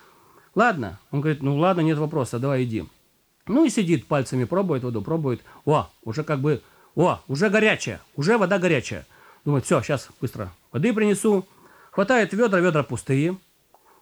Ладно? 0.54 0.98
Он 1.10 1.20
говорит, 1.20 1.42
ну 1.42 1.56
ладно, 1.56 1.80
нет 1.80 1.98
вопроса, 1.98 2.38
давай 2.38 2.64
иди. 2.64 2.84
Ну 3.46 3.64
и 3.64 3.70
сидит, 3.70 4.06
пальцами 4.06 4.44
пробует 4.44 4.84
воду, 4.84 5.02
пробует. 5.02 5.42
О, 5.64 5.88
уже 6.04 6.24
как 6.24 6.40
бы, 6.40 6.62
о, 6.94 7.20
уже 7.26 7.48
горячая, 7.48 8.00
уже 8.16 8.38
вода 8.38 8.58
горячая. 8.58 9.06
Думает, 9.44 9.64
все, 9.64 9.82
сейчас 9.82 10.08
быстро 10.20 10.52
воды 10.70 10.92
принесу. 10.92 11.46
Хватает 11.90 12.32
ведра, 12.32 12.60
ведра 12.60 12.82
пустые. 12.82 13.36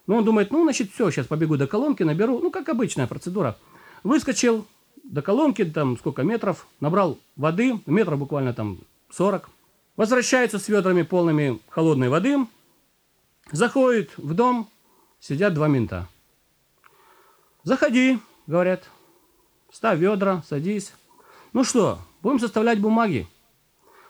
Ну, 0.07 0.17
он 0.17 0.25
думает, 0.25 0.51
ну, 0.51 0.63
значит, 0.63 0.91
все, 0.91 1.09
сейчас 1.09 1.27
побегу 1.27 1.57
до 1.57 1.67
колонки, 1.67 2.03
наберу. 2.03 2.39
Ну, 2.39 2.51
как 2.51 2.69
обычная 2.69 3.07
процедура. 3.07 3.57
Выскочил 4.03 4.65
до 5.03 5.21
колонки, 5.21 5.63
там 5.65 5.97
сколько 5.97 6.23
метров, 6.23 6.67
набрал 6.79 7.17
воды, 7.35 7.79
метра 7.85 8.15
буквально 8.15 8.53
там 8.53 8.79
40. 9.11 9.49
Возвращается 9.97 10.57
с 10.57 10.67
ведрами 10.67 11.01
полными 11.01 11.59
холодной 11.69 12.09
воды. 12.09 12.37
Заходит 13.51 14.11
в 14.17 14.33
дом, 14.33 14.69
сидят 15.19 15.53
два 15.53 15.67
мента. 15.67 16.07
Заходи, 17.63 18.19
говорят. 18.47 18.89
Ставь 19.71 19.99
ведра, 19.99 20.43
садись. 20.47 20.93
Ну 21.53 21.63
что, 21.63 21.99
будем 22.21 22.39
составлять 22.39 22.79
бумаги. 22.79 23.27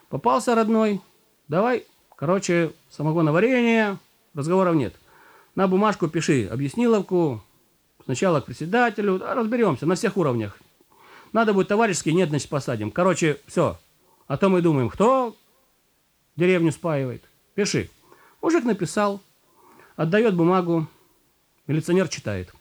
Попался 0.10 0.56
родной. 0.56 1.02
Давай, 1.48 1.86
короче, 2.16 2.72
самогоноварение, 2.90 3.98
разговоров 4.34 4.76
нет. 4.76 4.96
На 5.56 5.68
бумажку 5.68 6.08
пиши 6.08 6.48
объясниловку, 6.48 7.44
сначала 8.06 8.40
к 8.40 8.46
председателю, 8.46 9.20
да, 9.20 9.36
разберемся 9.36 9.86
на 9.86 9.96
всех 9.96 10.16
уровнях. 10.16 10.58
Надо 11.34 11.54
будет 11.54 11.68
товарищеский, 11.68 12.14
нет, 12.14 12.30
значит, 12.30 12.50
посадим. 12.50 12.90
Короче, 12.90 13.40
все. 13.48 13.78
А 14.28 14.38
то 14.38 14.48
мы 14.48 14.62
думаем, 14.62 14.90
кто 14.90 15.36
деревню 16.38 16.72
спаивает. 16.72 17.24
Пиши. 17.54 17.90
Мужик 18.42 18.64
написал, 18.64 19.20
отдает 19.98 20.36
бумагу, 20.36 20.88
милиционер 21.68 22.08
читает. 22.08 22.54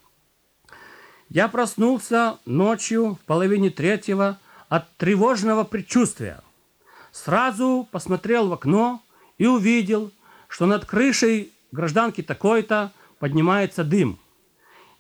Я 1.31 1.47
проснулся 1.47 2.39
ночью 2.45 3.15
в 3.15 3.25
половине 3.25 3.71
третьего 3.71 4.39
от 4.69 4.93
тревожного 4.97 5.63
предчувствия. 5.63 6.41
Сразу 7.13 7.89
посмотрел 7.93 8.49
в 8.49 8.53
окно 8.53 9.01
и 9.39 9.47
увидел, 9.47 10.11
что 10.49 10.67
над 10.67 10.85
крышей 10.87 11.53
гражданки 11.71 12.21
такой-то 12.21 12.91
поднимается 13.21 13.85
дым. 13.85 14.19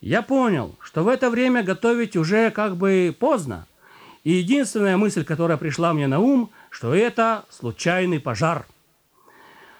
Я 0.01 0.23
понял, 0.23 0.77
что 0.81 1.03
в 1.03 1.09
это 1.09 1.31
время 1.31 1.65
готовить 1.65 2.15
уже 2.17 2.53
как 2.53 2.77
бы 2.77 3.15
поздно. 3.19 3.67
И 4.23 4.31
единственная 4.31 4.97
мысль, 4.97 5.25
которая 5.25 5.57
пришла 5.57 5.93
мне 5.93 6.07
на 6.07 6.21
ум, 6.21 6.51
что 6.71 6.95
это 6.95 7.45
случайный 7.51 8.21
пожар. 8.21 8.67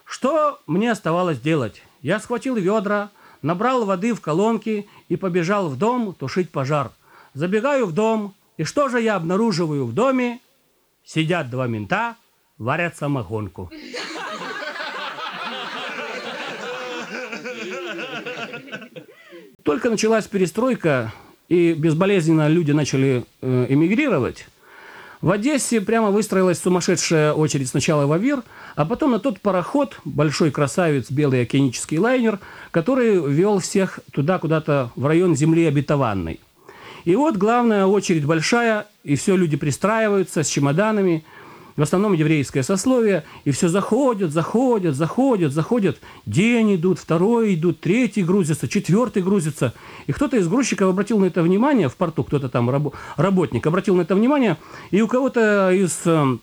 Что 0.05 0.61
мне 0.67 0.91
оставалось 0.91 1.41
делать? 1.41 1.85
Я 2.03 2.19
схватил 2.19 2.57
ведра, 2.57 3.11
набрал 3.43 3.85
воды 3.85 4.15
в 4.15 4.21
колонки 4.21 4.89
и 5.09 5.17
побежал 5.17 5.69
в 5.69 5.77
дом 5.79 6.15
тушить 6.15 6.51
пожар. 6.51 6.91
Забегаю 7.35 7.87
в 7.87 7.93
дом, 7.93 8.35
и 8.57 8.65
что 8.65 8.89
же 8.89 9.01
я 9.01 9.17
обнаруживаю 9.17 9.87
в 9.87 9.95
доме? 9.95 10.41
Сидят 11.05 11.51
два 11.51 11.67
мента, 11.67 12.17
варят 12.59 12.97
самогонку. 12.97 13.71
Только 19.63 19.91
началась 19.91 20.27
перестройка, 20.27 21.13
и 21.49 21.73
безболезненно 21.75 22.49
люди 22.49 22.73
начали 22.73 23.25
э, 23.41 23.67
эмигрировать, 23.69 24.47
в 25.21 25.31
Одессе 25.31 25.81
прямо 25.81 26.11
выстроилась 26.11 26.61
сумасшедшая 26.61 27.33
очередь 27.33 27.69
сначала 27.69 28.07
в 28.07 28.13
Авир, 28.13 28.43
а 28.75 28.85
потом 28.85 29.11
на 29.13 29.19
тот 29.19 29.41
пароход, 29.41 30.01
большой 30.05 30.51
красавец, 30.51 31.11
белый 31.11 31.43
океанический 31.43 31.99
лайнер, 31.99 32.39
который 32.71 33.21
вел 33.31 33.59
всех 33.59 34.01
туда 34.13 34.39
куда-то 34.39 34.91
в 34.97 35.07
район 35.07 35.37
земли 35.37 35.67
обетованной. 35.67 36.41
И 37.05 37.17
вот 37.17 37.37
главная 37.37 37.87
очередь 37.87 38.25
большая, 38.25 38.87
и 39.05 39.17
все 39.17 39.37
люди 39.37 39.57
пристраиваются 39.57 40.43
с 40.43 40.49
чемоданами– 40.49 41.25
в 41.77 41.83
основном 41.83 42.13
еврейское 42.13 42.63
сословие, 42.63 43.25
и 43.45 43.51
все 43.51 43.69
заходят, 43.69 44.33
заходят, 44.33 44.95
заходят, 44.95 45.53
заходят. 45.53 45.99
День 46.27 46.77
идут, 46.77 46.99
второй 46.99 47.55
идут, 47.55 47.81
третий 47.81 48.23
грузится, 48.23 48.69
четвертый 48.69 49.23
грузится. 49.23 49.75
И 50.07 50.13
кто-то 50.13 50.37
из 50.37 50.49
грузчиков 50.49 50.89
обратил 50.89 51.19
на 51.19 51.27
это 51.27 51.43
внимание, 51.43 51.89
в 51.89 51.97
порту 51.97 52.25
кто-то 52.25 52.49
там, 52.49 52.71
раб, 52.71 52.95
работник, 53.17 53.67
обратил 53.67 53.95
на 53.95 54.03
это 54.03 54.15
внимание, 54.15 54.57
и 54.91 55.01
у 55.01 55.09
кого-то 55.09 55.71
из 55.73 56.01
э, 56.05 56.39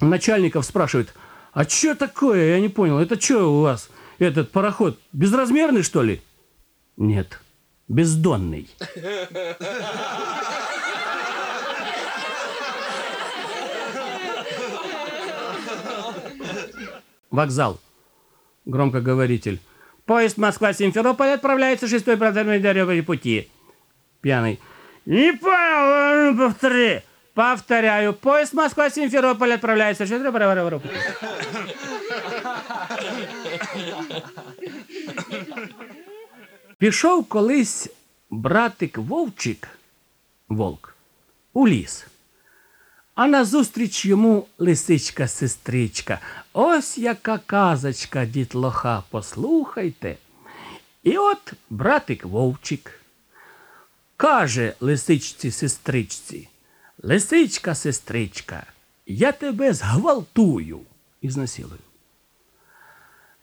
начальников 0.00 0.64
спрашивает, 0.64 1.14
а 1.52 1.64
что 1.64 1.94
такое, 1.94 2.50
я 2.50 2.60
не 2.60 2.68
понял, 2.68 2.98
это 2.98 3.20
что 3.20 3.58
у 3.58 3.62
вас, 3.62 3.90
этот 4.18 4.50
пароход, 4.50 4.98
безразмерный, 5.12 5.82
что 5.82 6.02
ли? 6.02 6.20
Нет, 6.96 7.40
бездонный. 7.88 8.68
Вокзал. 17.30 17.80
Громкоговоритель. 18.64 19.60
Поезд 20.04 20.38
Москва-Симферополь 20.38 21.28
отправляется 21.28 21.86
шестой 21.86 22.16
дорогой 22.16 23.02
пути. 23.02 23.48
Пьяный. 24.20 24.60
Не 25.06 25.32
понял, 25.32 26.36
повтори. 26.36 27.02
Повторяю, 27.34 28.12
поезд 28.12 28.52
Москва-Симферополь 28.52 29.52
отправляется 29.52 30.06
шестой 30.06 30.32
продольной 30.32 30.80
пути. 30.80 30.94
Пішов 36.78 37.28
колись 37.28 37.88
братик 38.30 38.98
Вовчик, 38.98 39.68
Волк, 40.48 40.96
у 41.52 41.68
ліс. 41.68 42.09
А 43.20 43.26
назустріч 43.26 44.06
йому 44.06 44.46
лисичка-сестричка. 44.58 46.18
Ось 46.52 46.98
яка 46.98 47.38
казочка, 47.38 48.24
дітлоха, 48.24 49.02
послухайте. 49.10 50.16
І 51.02 51.18
от 51.18 51.52
братик 51.70 52.24
Вовчик 52.24 53.00
каже 54.16 54.74
лисичці 54.80 55.50
сестричці, 55.50 56.48
Лисичка, 57.02 57.74
сестричка, 57.74 58.66
я 59.06 59.32
тебе 59.32 59.72
зґвалтую 59.72 60.80
і 61.22 61.30
знасилую. 61.30 61.80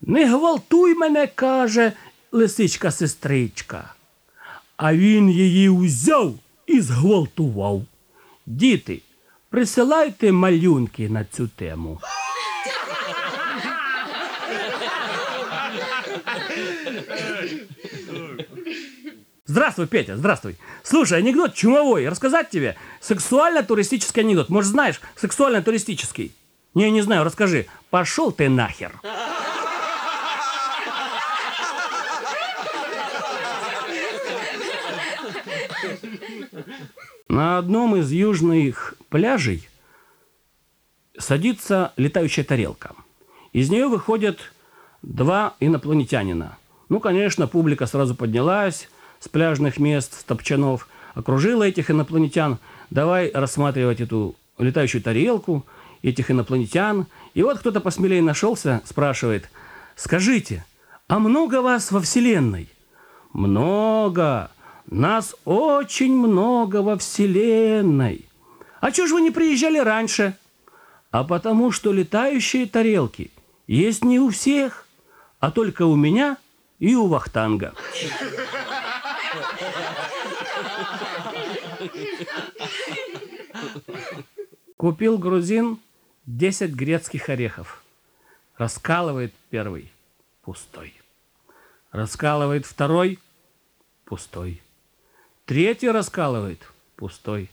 Не 0.02 0.26
гвалтуй 0.26 0.96
мене, 0.96 1.28
каже 1.28 1.92
лисичка 2.32 2.92
сестричка, 2.92 3.94
а 4.78 4.96
він 4.96 5.30
її 5.30 5.70
узяв 5.70 6.36
і 6.68 6.82
зґвалтував. 6.82 7.86
Діти, 8.46 9.02
Присилайте 9.50 10.32
малюнки 10.32 11.04
на 11.04 11.24
цю 11.24 11.48
тему. 11.48 12.02
Здравствуй, 19.46 19.88
Петя, 19.88 20.18
здравствуй. 20.18 20.58
Слушай, 20.84 21.20
анекдот 21.20 21.54
чумовой. 21.54 22.10
Рассказать 22.10 22.50
тебе? 22.50 22.76
Сексуально-туристический 23.00 24.22
анекдот. 24.22 24.50
Может, 24.50 24.72
знаешь, 24.72 25.00
сексуально-туристический? 25.16 26.36
Не, 26.74 26.92
не 26.92 27.02
знаю, 27.02 27.24
расскажи. 27.24 27.68
Пошел 27.90 28.34
ты 28.34 28.50
нахер. 28.50 29.00
На 37.30 37.58
одном 37.58 37.96
из 37.98 38.12
южных 38.12 38.96
пляжей 39.10 39.68
садится 41.18 41.92
летающая 41.98 42.44
тарелка. 42.44 42.92
Из 43.52 43.70
нее 43.70 43.88
выходят 43.88 44.40
два 45.02 45.56
инопланетянина. 45.60 46.58
Ну, 46.90 47.00
конечно, 47.00 47.48
публика 47.48 47.86
сразу 47.86 48.16
поднялась 48.16 48.90
с 49.20 49.28
пляжных 49.28 49.78
мест, 49.78 50.14
с 50.20 50.24
топчанов, 50.24 50.88
окружила 51.16 51.64
этих 51.64 51.92
инопланетян. 51.92 52.60
Давай 52.92 53.30
рассматривать 53.34 54.00
эту 54.00 54.36
летающую 54.58 55.02
тарелку, 55.02 55.66
этих 56.02 56.32
инопланетян. 56.32 57.08
И 57.34 57.44
вот 57.44 57.60
кто-то 57.60 57.82
посмелее 57.82 58.22
нашелся, 58.22 58.82
спрашивает, 58.86 59.50
скажите, 59.96 60.66
а 61.08 61.20
много 61.20 61.62
вас 61.62 61.92
во 61.92 62.00
Вселенной? 62.00 62.70
Много. 63.34 64.50
Нас 64.88 65.36
очень 65.44 66.16
много 66.16 66.82
во 66.82 66.98
Вселенной. 66.98 68.26
А 68.80 68.92
чего 68.92 69.08
же 69.08 69.16
вы 69.16 69.22
не 69.22 69.32
приезжали 69.32 69.80
раньше? 69.80 70.38
А 71.12 71.24
потому 71.26 71.72
что 71.72 71.92
летающие 71.92 72.68
тарелки 72.68 73.32
есть 73.68 74.04
не 74.04 74.20
у 74.20 74.30
всех, 74.30 74.88
а 75.40 75.52
только 75.52 75.86
у 75.86 75.96
меня 75.96 76.38
и 76.80 76.96
у 76.96 77.08
Вахтанга. 77.08 77.74
Купил 84.78 85.18
грузин 85.18 85.80
10 86.28 86.72
грецких 86.72 87.28
орехов. 87.30 87.84
Раскалывает 88.58 89.34
первый– 89.50 89.92
пустой. 90.44 90.94
Раскалывает 91.92 92.66
второй– 92.66 93.20
пустой. 94.06 94.62
Третий 95.48 95.90
раскалывает– 95.90 96.60
пустой. 96.98 97.50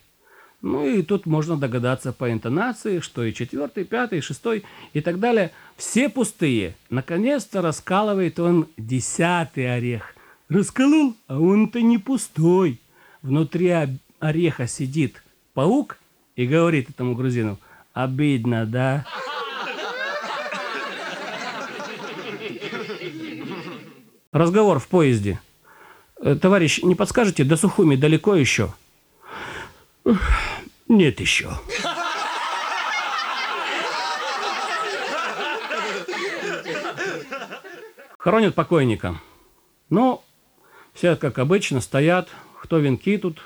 Ну 0.61 0.85
и 0.85 1.01
тут 1.01 1.25
можно 1.25 1.55
догадаться 1.55 2.11
по 2.11 2.29
интонации, 2.29 2.99
что 2.99 3.23
и 3.23 3.33
четвертый, 3.33 3.85
пятый, 3.85 4.19
шестой 4.19 4.65
и 4.91 4.99
так 4.99 5.21
далее. 5.21 5.51
Все 5.77 6.09
пустые. 6.09 6.75
Наконец-то 6.89 7.61
раскалывает 7.61 8.37
он 8.37 8.67
десятый 8.75 9.73
орех. 9.73 10.13
Расколол, 10.49 11.15
а 11.27 11.39
он-то 11.39 11.81
не 11.81 11.97
пустой. 11.97 12.81
Внутри 13.21 13.73
ореха 14.19 14.67
сидит 14.67 15.23
паук 15.53 15.97
и 16.35 16.45
говорит 16.45 16.89
этому 16.89 17.15
грузину, 17.15 17.59
обидно, 17.93 18.65
да? 18.65 19.07
Разговор 24.33 24.79
в 24.79 24.87
поезде. 24.89 25.39
Э, 26.21 26.35
товарищ, 26.35 26.81
не 26.81 26.95
подскажете, 26.95 27.43
до 27.43 27.57
Сухуми 27.57 27.95
далеко 27.95 28.35
еще? 28.35 28.73
Нет 30.87 31.19
еще. 31.19 31.51
Хоронят 38.17 38.55
покойника. 38.55 39.19
Ну, 39.89 40.23
все, 40.93 41.15
как 41.15 41.37
обычно, 41.37 41.81
стоят, 41.81 42.29
кто 42.61 42.79
венки 42.79 43.17
тут 43.17 43.41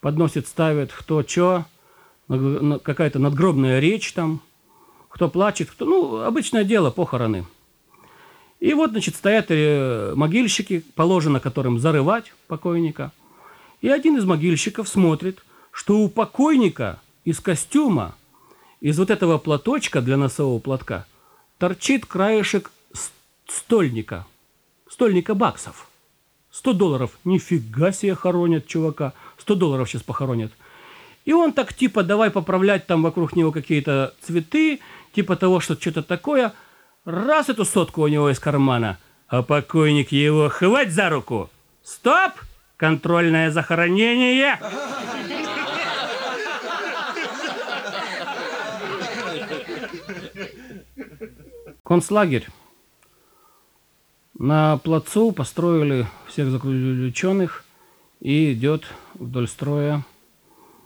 подносит, 0.00 0.46
ставит, 0.46 0.92
кто 0.92 1.22
что, 1.22 1.64
какая-то 2.28 3.18
надгробная 3.18 3.80
речь 3.80 4.12
там, 4.12 4.42
кто 5.08 5.28
плачет, 5.30 5.70
кто... 5.70 5.86
Ну, 5.86 6.20
обычное 6.20 6.64
дело, 6.64 6.90
похороны. 6.90 7.46
И 8.60 8.72
вот, 8.72 8.90
значит, 8.90 9.16
стоят 9.16 9.46
э, 9.50 10.14
могильщики, 10.14 10.82
положено 10.94 11.40
которым 11.40 11.78
зарывать 11.78 12.32
покойника. 12.46 13.12
И 13.82 13.88
один 13.88 14.16
из 14.16 14.24
могильщиков 14.24 14.88
смотрит, 14.88 15.40
что 15.70 15.98
у 15.98 16.08
покойника 16.08 16.98
из 17.24 17.40
костюма, 17.40 18.14
из 18.80 18.98
вот 18.98 19.10
этого 19.10 19.36
платочка 19.38 20.00
для 20.00 20.16
носового 20.16 20.58
платка, 20.58 21.06
торчит 21.58 22.06
краешек 22.06 22.70
стольника, 23.46 24.26
стольника 24.88 25.34
баксов. 25.34 25.88
100 26.50 26.72
долларов. 26.72 27.18
Нифига 27.24 27.92
себе 27.92 28.14
хоронят 28.14 28.66
чувака. 28.66 29.12
100 29.36 29.54
долларов 29.56 29.90
сейчас 29.90 30.02
похоронят. 30.02 30.52
И 31.26 31.34
он 31.34 31.52
так 31.52 31.74
типа 31.74 32.02
давай 32.02 32.30
поправлять 32.30 32.86
там 32.86 33.02
вокруг 33.02 33.36
него 33.36 33.52
какие-то 33.52 34.14
цветы, 34.22 34.80
типа 35.12 35.36
того, 35.36 35.60
что 35.60 35.74
что-то 35.74 36.02
такое– 36.02 36.54
Раз 37.06 37.48
эту 37.48 37.64
сотку 37.64 38.02
у 38.02 38.08
него 38.08 38.30
из 38.30 38.40
кармана, 38.40 38.98
а 39.28 39.44
покойник 39.44 40.10
его 40.10 40.48
хвать 40.48 40.90
за 40.90 41.08
руку. 41.08 41.48
Стоп! 41.84 42.32
Контрольное 42.76 43.52
захоронение! 43.52 44.58
Концлагерь. 51.84 52.48
На 54.36 54.76
плацу 54.78 55.30
построили 55.30 56.08
всех 56.26 56.50
заключенных, 56.50 57.64
и 58.20 58.52
идет 58.52 58.84
вдоль 59.14 59.46
строя 59.46 60.04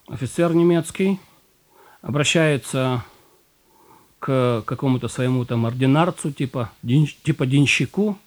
офицер 0.07 0.53
немецкий, 0.53 1.19
обращается 2.03 3.05
к 4.21 4.63
какому-то 4.67 5.09
своему 5.09 5.45
там 5.45 5.67
ординарцу, 5.67 6.31
типа, 6.31 6.71
день, 6.83 7.11
типа 7.25 7.47
денщику, 7.47 8.19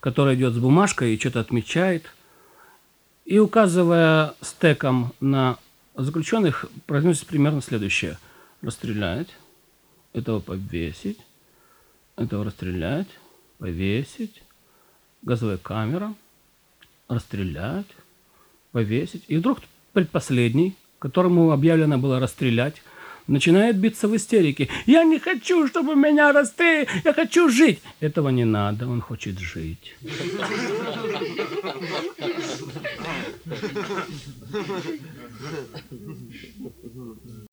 который 0.00 0.34
идет 0.34 0.54
с 0.54 0.58
бумажкой 0.58 1.14
и 1.14 1.18
что-то 1.18 1.40
отмечает. 1.40 2.04
И 3.24 3.38
указывая 3.38 4.34
стеком 4.42 5.12
на 5.20 5.56
заключенных, 5.94 6.66
произносит 6.86 7.26
примерно 7.26 7.62
следующее. 7.62 8.18
Расстрелять, 8.60 9.28
этого 10.12 10.40
повесить, 10.40 11.18
этого 12.16 12.44
расстрелять, 12.44 13.08
повесить, 13.58 14.42
газовая 15.22 15.58
камера, 15.58 16.12
расстрелять, 17.08 17.86
повесить. 18.72 19.24
И 19.28 19.36
вдруг 19.36 19.60
предпоследний, 19.92 20.76
которому 20.98 21.52
объявлено 21.52 21.98
было 21.98 22.18
расстрелять, 22.18 22.82
начинает 23.26 23.76
биться 23.76 24.08
в 24.08 24.16
истерике. 24.16 24.68
Я 24.86 25.04
не 25.04 25.18
хочу, 25.18 25.66
чтобы 25.68 25.94
меня 25.94 26.32
расстреляли, 26.32 26.88
я 27.04 27.12
хочу 27.12 27.48
жить. 27.48 27.80
Этого 28.00 28.28
не 28.30 28.44
надо, 28.44 28.88
он 28.88 29.00
хочет 29.00 29.38
жить. 29.38 29.94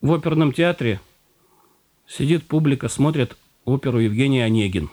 В 0.01 0.13
оперном 0.13 0.53
театре 0.53 0.99
сидит 2.07 2.45
публика, 2.45 2.87
смотрит 2.87 3.35
оперу 3.65 3.99
Евгения 3.99 4.45
Онегин, 4.45 4.89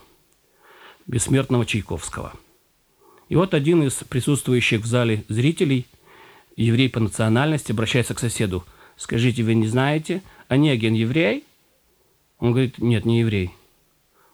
бессмертного 1.06 1.64
Чайковского. 1.66 2.32
И 3.28 3.36
вот 3.36 3.54
один 3.54 3.82
из 3.82 3.94
присутствующих 3.94 4.82
в 4.82 4.86
зале 4.86 5.24
зрителей, 5.28 5.86
еврей 6.56 6.88
по 6.88 7.00
национальности, 7.00 7.72
обращается 7.72 8.14
к 8.14 8.20
соседу. 8.20 8.64
«Скажите, 8.96 9.42
вы 9.42 9.54
не 9.54 9.66
знаете, 9.66 10.22
Онегин 10.48 10.94
еврей? 10.94 11.44
Он 12.38 12.52
говорит, 12.52 12.78
нет, 12.78 13.04
не 13.04 13.20
еврей. 13.20 13.50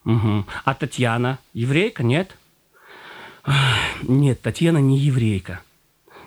Угу. 0.05 0.47
А 0.65 0.75
Татьяна 0.75 1.39
еврейка? 1.53 2.03
Нет. 2.03 2.37
Нет, 4.03 4.41
Татьяна 4.41 4.79
не 4.79 4.99
еврейка. 4.99 5.61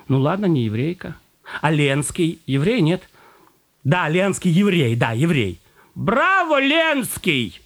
Ну 0.08 0.20
ладно, 0.20 0.46
не 0.46 0.64
еврейка. 0.64 1.16
А 1.62 1.72
Ленский 1.72 2.40
еврей? 2.46 2.82
Нет. 2.82 3.10
Да, 3.84 4.08
Ленский 4.08 4.52
еврей, 4.52 4.96
да, 4.96 5.12
еврей. 5.12 5.60
Браво, 5.96 6.60
Ленский! 6.60 7.60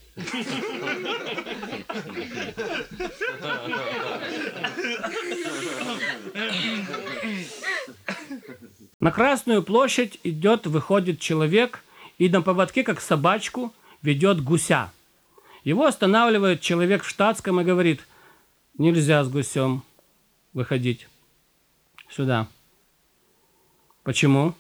На 9.00 9.12
Красную 9.12 9.62
площадь 9.64 10.20
идет, 10.24 10.66
выходит 10.66 11.20
человек 11.20 11.84
и 12.18 12.30
на 12.30 12.42
поводке, 12.42 12.84
как 12.84 13.02
собачку, 13.02 13.74
ведет 14.02 14.44
гуся. 14.44 14.92
Его 15.64 15.86
останавливает 15.86 16.62
человек 16.62 17.04
в 17.04 17.10
штатском 17.10 17.60
и 17.60 17.64
говорит, 17.64 18.02
нельзя 18.78 19.24
с 19.24 19.30
гусем 19.30 19.84
выходить 20.54 21.08
сюда. 22.10 22.48
Почему? 24.04 24.54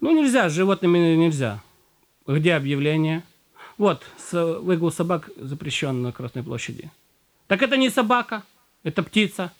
Ну, 0.00 0.16
нельзя, 0.16 0.48
с 0.48 0.54
животными 0.54 0.98
нельзя. 1.16 1.62
Где 2.26 2.54
объявление? 2.54 3.22
Вот, 3.76 4.04
выгул 4.32 4.90
собак 4.90 5.30
запрещен 5.36 6.02
на 6.02 6.12
Красной 6.12 6.42
площади. 6.42 6.90
Так 7.46 7.62
это 7.62 7.76
не 7.76 7.90
собака, 7.90 8.42
это 8.82 9.02
птица. 9.02 9.52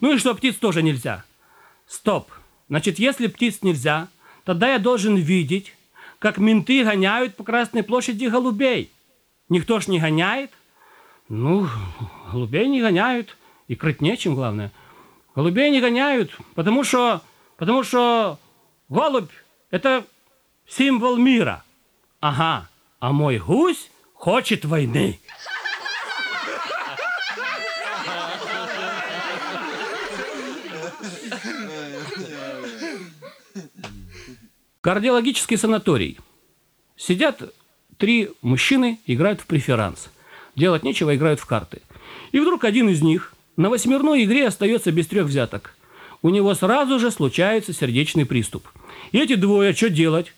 Ну 0.00 0.14
и 0.14 0.18
что, 0.18 0.34
птиц 0.34 0.56
тоже 0.56 0.82
нельзя. 0.82 1.24
Стоп. 1.86 2.30
Значит, 2.68 2.98
если 2.98 3.28
птиц 3.28 3.62
нельзя, 3.62 4.08
тогда 4.44 4.72
я 4.72 4.78
должен 4.78 5.16
видеть, 5.16 5.75
как 6.26 6.38
менты 6.38 6.82
гоняют 6.82 7.36
по 7.36 7.44
Красной 7.44 7.84
площади 7.84 8.24
голубей. 8.24 8.90
Никто 9.48 9.78
ж 9.78 9.86
не 9.86 10.00
гоняет. 10.00 10.50
Ну, 11.28 11.68
голубей 12.32 12.66
не 12.66 12.80
гоняют. 12.80 13.36
И 13.68 13.76
крыть 13.76 14.00
нечем, 14.00 14.34
главное. 14.34 14.72
Голубей 15.36 15.70
не 15.70 15.80
гоняют, 15.80 16.36
потому 16.56 16.82
что, 16.82 17.22
потому 17.58 17.84
что 17.84 18.40
голубь– 18.88 19.30
это 19.70 20.04
символ 20.66 21.16
мира. 21.16 21.62
Ага, 22.18 22.68
а 22.98 23.12
мой 23.12 23.38
гусь 23.38 23.88
хочет 24.12 24.64
войны. 24.64 25.20
Кардиологический 34.86 35.56
санаторий. 35.56 36.16
Сидят 36.96 37.42
три 37.96 38.30
мужчины, 38.40 39.00
играют 39.04 39.40
в 39.40 39.46
преферанс. 39.46 40.10
Делать 40.54 40.84
нечего, 40.84 41.16
играют 41.16 41.40
в 41.40 41.46
карты. 41.46 41.82
И 42.30 42.38
вдруг 42.38 42.62
один 42.62 42.88
из 42.88 43.02
них 43.02 43.34
на 43.56 43.68
восьмерной 43.68 44.22
игре 44.22 44.46
остается 44.46 44.92
без 44.92 45.08
трех 45.08 45.26
взяток. 45.26 45.74
У 46.22 46.28
него 46.28 46.54
сразу 46.54 47.00
же 47.00 47.10
случается 47.10 47.72
сердечный 47.72 48.26
приступ. 48.26 48.68
И 49.10 49.18
эти 49.18 49.34
двое, 49.34 49.72
что 49.72 49.90
делать? 49.90 50.32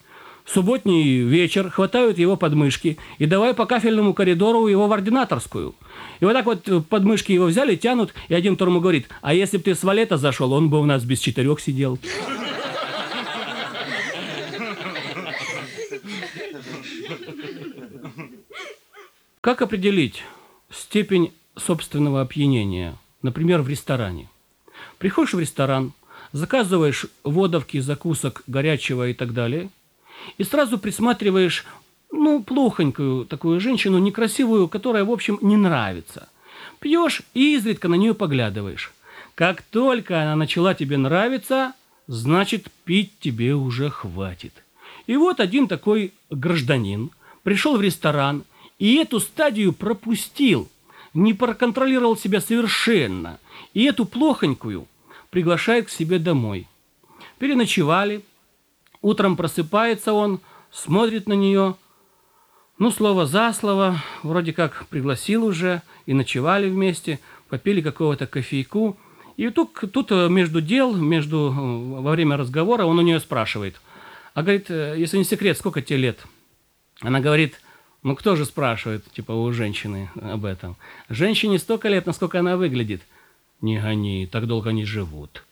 Субботний 0.47 1.19
вечер 1.19 1.69
хватают 1.69 2.17
его 2.17 2.39
подмышки 2.39 2.97
и 3.19 3.27
давай 3.27 3.53
по 3.53 3.67
кафельному 3.67 4.15
коридору 4.15 4.67
его 4.67 4.89
в 4.89 4.93
ординаторскую. 4.95 5.75
И 6.21 6.25
вот 6.25 6.33
так 6.33 6.47
вот 6.47 6.89
подмышки 6.89 7.33
его 7.33 7.45
взяли, 7.45 7.77
тянут, 7.77 8.15
и 8.29 8.35
один 8.35 8.57
второму 8.57 8.81
говорит, 8.81 9.09
а 9.21 9.35
если 9.35 9.59
бы 9.59 9.65
ты 9.65 9.75
с 9.75 9.83
валета 9.83 10.17
зашел, 10.17 10.55
он 10.55 10.71
бы 10.71 10.81
у 10.81 10.87
нас 10.87 11.05
без 11.05 11.19
четырех 11.19 11.61
сидел. 11.61 11.99
Как 19.40 19.62
определить 19.62 20.24
степень 20.68 21.33
собственного 21.57 22.22
опьянения? 22.22 22.96
Например, 23.22 23.62
в 23.62 23.68
ресторане. 23.68 24.29
Приходишь 24.98 25.35
в 25.35 25.38
ресторан, 25.38 25.92
заказываешь 26.33 27.07
водовки, 27.22 27.79
закусок, 27.79 28.42
горячего 28.48 29.09
и 29.09 29.14
так 29.14 29.33
далее, 29.33 29.70
и 30.38 30.44
сразу 30.44 30.77
присматриваешь, 30.77 31.64
ну, 32.11 32.42
плохонькую 32.42 33.27
такую 33.27 33.61
женщину, 33.61 33.98
некрасивую, 33.98 34.68
которая, 34.68 35.05
в 35.05 35.11
общем, 35.11 35.38
не 35.40 35.57
нравится. 35.57 36.29
Пьешь 36.81 37.22
и 37.35 37.55
изредка 37.55 37.87
на 37.87 37.94
нее 37.94 38.14
поглядываешь. 38.14 38.92
Как 39.37 39.62
только 39.62 40.20
она 40.20 40.35
начала 40.35 40.74
тебе 40.74 40.96
нравиться, 40.96 41.74
значит, 42.09 42.66
пить 42.85 43.12
тебе 43.20 43.55
уже 43.55 43.88
хватит. 43.88 44.53
И 45.07 45.16
вот 45.16 45.38
один 45.38 45.68
такой 45.68 46.12
гражданин 46.29 47.11
пришел 47.44 47.77
в 47.77 47.83
ресторан– 47.83 48.42
и 48.79 48.97
эту 48.97 49.21
стадию 49.21 49.73
пропустил, 49.73 50.69
не 51.14 51.35
проконтролировал 51.35 52.17
себя 52.17 52.41
совершенно. 52.41 53.38
И 53.75 53.85
эту 53.85 54.05
плохонькую 54.05 54.87
приглашает 55.31 55.87
к 55.87 55.91
себе 55.91 56.19
домой. 56.19 56.67
Переночевали. 57.38 58.23
Утром 59.01 59.37
просыпается 59.37 60.12
он, 60.12 60.41
смотрит 60.71 61.29
на 61.29 61.35
нее. 61.35 61.77
Ну, 62.79 62.91
слово 62.91 63.27
за 63.27 63.53
слово, 63.53 64.03
вроде 64.23 64.53
как 64.53 64.87
пригласил 64.87 65.45
уже, 65.45 65.83
и 66.07 66.14
ночевали 66.14 66.69
вместе, 66.69 67.19
попили 67.49 67.81
какого-то 67.81 68.27
кофейку. 68.27 68.97
И 69.37 69.51
тут, 69.51 69.73
тут 69.93 70.11
между 70.11 70.61
дел, 70.61 70.95
между, 70.95 71.51
во 71.51 72.11
время 72.11 72.37
разговора 72.37 72.85
он 72.85 72.99
у 72.99 73.03
нее 73.03 73.21
спрашивает. 73.21 73.81
А 74.35 74.43
говорит, 74.43 74.71
«Э, 74.71 74.95
если 74.97 75.19
не 75.19 75.25
секрет, 75.25 75.57
сколько 75.59 75.83
тебе 75.83 75.99
лет? 75.99 76.19
Она 77.01 77.21
говорит, 77.21 77.61
ну 78.03 78.15
кто 78.15 78.37
же 78.37 78.45
спрашивает, 78.45 79.05
типа, 79.13 79.33
у 79.33 79.53
женщины 79.53 80.11
об 80.21 80.45
этом? 80.45 80.77
Женщине 81.09 81.59
столько 81.59 81.89
лет, 81.89 82.07
насколько 82.07 82.39
она 82.39 82.57
выглядит. 82.57 83.03
Не 83.61 83.81
гони, 83.81 84.27
так 84.27 84.47
долго 84.47 84.71
не 84.71 84.85
живут. 84.85 85.45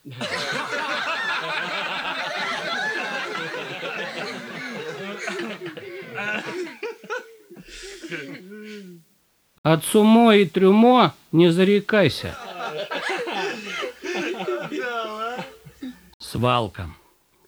От 9.62 9.84
сумо 9.84 10.36
и 10.36 10.46
трюмо 10.46 11.12
не 11.32 11.50
зарекайся. 11.50 12.38
Свалка. 16.20 16.88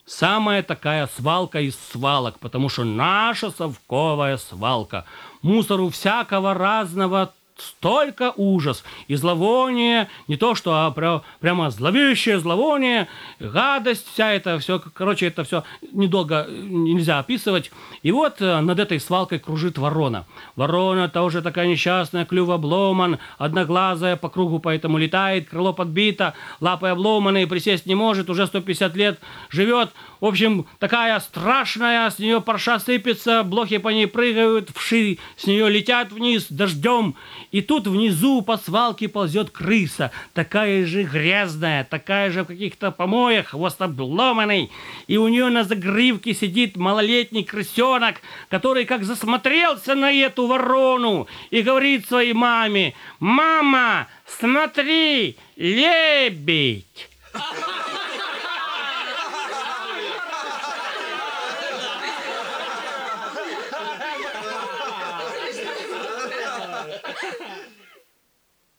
Самая 0.08 0.62
такая 0.62 1.06
свалка 1.06 1.60
из 1.60 1.76
свалок, 1.92 2.38
потому 2.38 2.70
что 2.70 2.82
наша 2.84 3.50
совковая 3.50 4.38
свалка. 4.38 5.04
Мусору 5.42 5.90
всякого 5.90 6.54
разного 6.54 7.34
столько 7.60 8.32
ужас 8.36 8.84
и 9.06 9.14
зловоние, 9.14 10.08
не 10.26 10.36
то 10.36 10.54
что, 10.54 10.74
а 10.74 10.90
пря, 10.90 11.22
прямо 11.40 11.70
зловещее 11.70 12.38
зловоние, 12.38 13.08
гадость 13.40 14.06
вся 14.12 14.32
это 14.32 14.58
все, 14.58 14.78
короче, 14.78 15.26
это 15.26 15.44
все 15.44 15.64
недолго 15.92 16.46
нельзя 16.48 17.18
описывать. 17.18 17.70
И 18.02 18.12
вот 18.12 18.40
э, 18.40 18.60
над 18.60 18.78
этой 18.78 19.00
свалкой 19.00 19.38
кружит 19.38 19.78
ворона. 19.78 20.26
Ворона 20.56 21.08
тоже 21.08 21.42
такая 21.42 21.66
несчастная, 21.66 22.24
клюв 22.24 22.50
обломан, 22.50 23.18
одноглазая, 23.38 24.16
по 24.16 24.28
кругу 24.28 24.58
поэтому 24.58 24.98
летает, 24.98 25.48
крыло 25.48 25.72
подбито, 25.72 26.34
лапы 26.60 26.88
обломанные, 26.88 27.46
присесть 27.46 27.86
не 27.86 27.94
может, 27.94 28.30
уже 28.30 28.46
150 28.46 28.96
лет 28.96 29.20
живет. 29.50 29.90
В 30.20 30.26
общем, 30.26 30.66
такая 30.80 31.18
страшная, 31.20 32.10
с 32.10 32.18
нее 32.18 32.40
парша 32.40 32.80
сыпется, 32.80 33.44
блохи 33.44 33.78
по 33.78 33.88
ней 33.88 34.08
прыгают, 34.08 34.70
вши 34.74 35.18
с 35.36 35.46
нее 35.46 35.70
летят 35.70 36.10
вниз 36.10 36.46
дождем. 36.50 37.14
И 37.52 37.62
тут 37.62 37.86
внизу 37.86 38.42
по 38.42 38.56
свалке 38.56 39.08
ползет 39.08 39.50
крыса, 39.50 40.10
такая 40.34 40.84
же 40.86 41.04
грязная, 41.04 41.84
такая 41.84 42.30
же 42.30 42.42
в 42.42 42.46
каких-то 42.46 42.90
помоях, 42.90 43.48
хвост 43.48 43.80
обломанный. 43.80 44.72
И 45.06 45.16
у 45.16 45.28
нее 45.28 45.50
на 45.50 45.62
загривке 45.62 46.34
сидит 46.34 46.76
малолетний 46.76 47.44
крысенок, 47.44 48.16
который 48.48 48.86
как 48.86 49.04
засмотрелся 49.04 49.94
на 49.94 50.12
эту 50.12 50.46
ворону 50.46 51.28
и 51.50 51.62
говорит 51.62 52.08
своей 52.08 52.32
маме, 52.32 52.94
«Мама, 53.20 54.08
смотри, 54.26 55.36
лебедь!» 55.56 57.08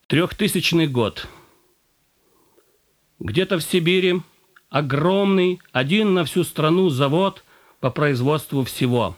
Трехтысячный 0.09 0.87
год. 0.87 1.27
Где-то 3.19 3.59
в 3.59 3.61
Сибири 3.61 4.23
огромный, 4.71 5.61
один 5.71 6.15
на 6.15 6.25
всю 6.25 6.43
страну 6.43 6.89
завод 6.89 7.43
по 7.79 7.91
производству 7.91 8.63
всего. 8.63 9.15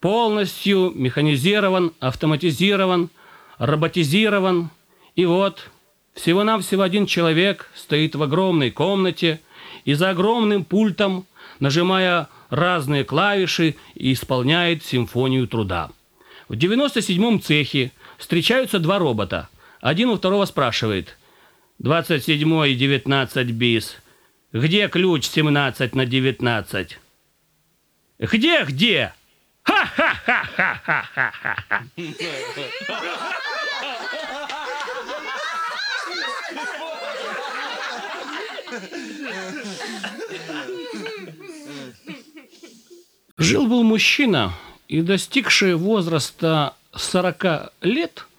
Полностью 0.00 0.92
механизирован, 0.94 1.92
автоматизирован, 2.00 3.10
роботизирован. 3.58 4.70
И 5.14 5.26
вот 5.26 5.68
всего-навсего 6.14 6.80
один 6.80 7.04
человек 7.04 7.70
стоит 7.74 8.14
в 8.14 8.22
огромной 8.22 8.70
комнате 8.70 9.42
и 9.84 9.92
за 9.92 10.08
огромным 10.08 10.64
пультом, 10.64 11.26
нажимая 11.60 12.28
разные 12.48 13.04
клавиши, 13.04 13.74
исполняет 13.94 14.82
симфонию 14.82 15.46
труда. 15.46 15.90
В 16.48 16.54
97-м 16.54 17.42
цехе 17.42 17.92
встречаются 18.16 18.78
два 18.78 18.98
робота– 18.98 19.50
один 19.82 20.08
у 20.10 20.16
второго 20.16 20.44
спрашивает. 20.46 21.18
27 21.80 22.68
и 22.68 22.74
19 22.74 23.48
бис. 23.48 23.96
Где 24.52 24.88
ключ 24.88 25.26
17 25.26 25.96
на 25.96 26.06
19? 26.06 26.98
Где, 28.20 28.64
где? 28.64 29.12
Ха-ха-ха-ха-ха-ха-ха. 29.64 31.82
Жил-был 43.36 43.82
мужчина, 43.82 44.54
и 44.86 45.02
достигший 45.02 45.74
возраста 45.74 46.76
40 46.94 47.72
лет– 47.80 48.26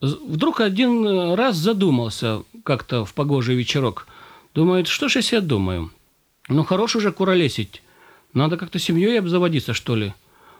Вдруг 0.00 0.60
один 0.60 1.04
э, 1.04 1.34
раз 1.34 1.56
задумался 1.56 2.42
как-то 2.62 3.04
в 3.04 3.14
погожий 3.14 3.56
вечерок. 3.56 4.06
Думает, 4.54 4.86
что 4.86 5.08
ж 5.08 5.16
я 5.16 5.22
себе 5.22 5.40
думаю? 5.40 5.90
Ну, 6.48 6.64
хорош 6.64 6.94
уже 6.94 7.10
куролесить. 7.10 7.82
Надо 8.32 8.56
как-то 8.56 8.78
семьей 8.78 9.18
обзаводиться, 9.18 9.74
что 9.74 9.96
ли. 9.96 10.14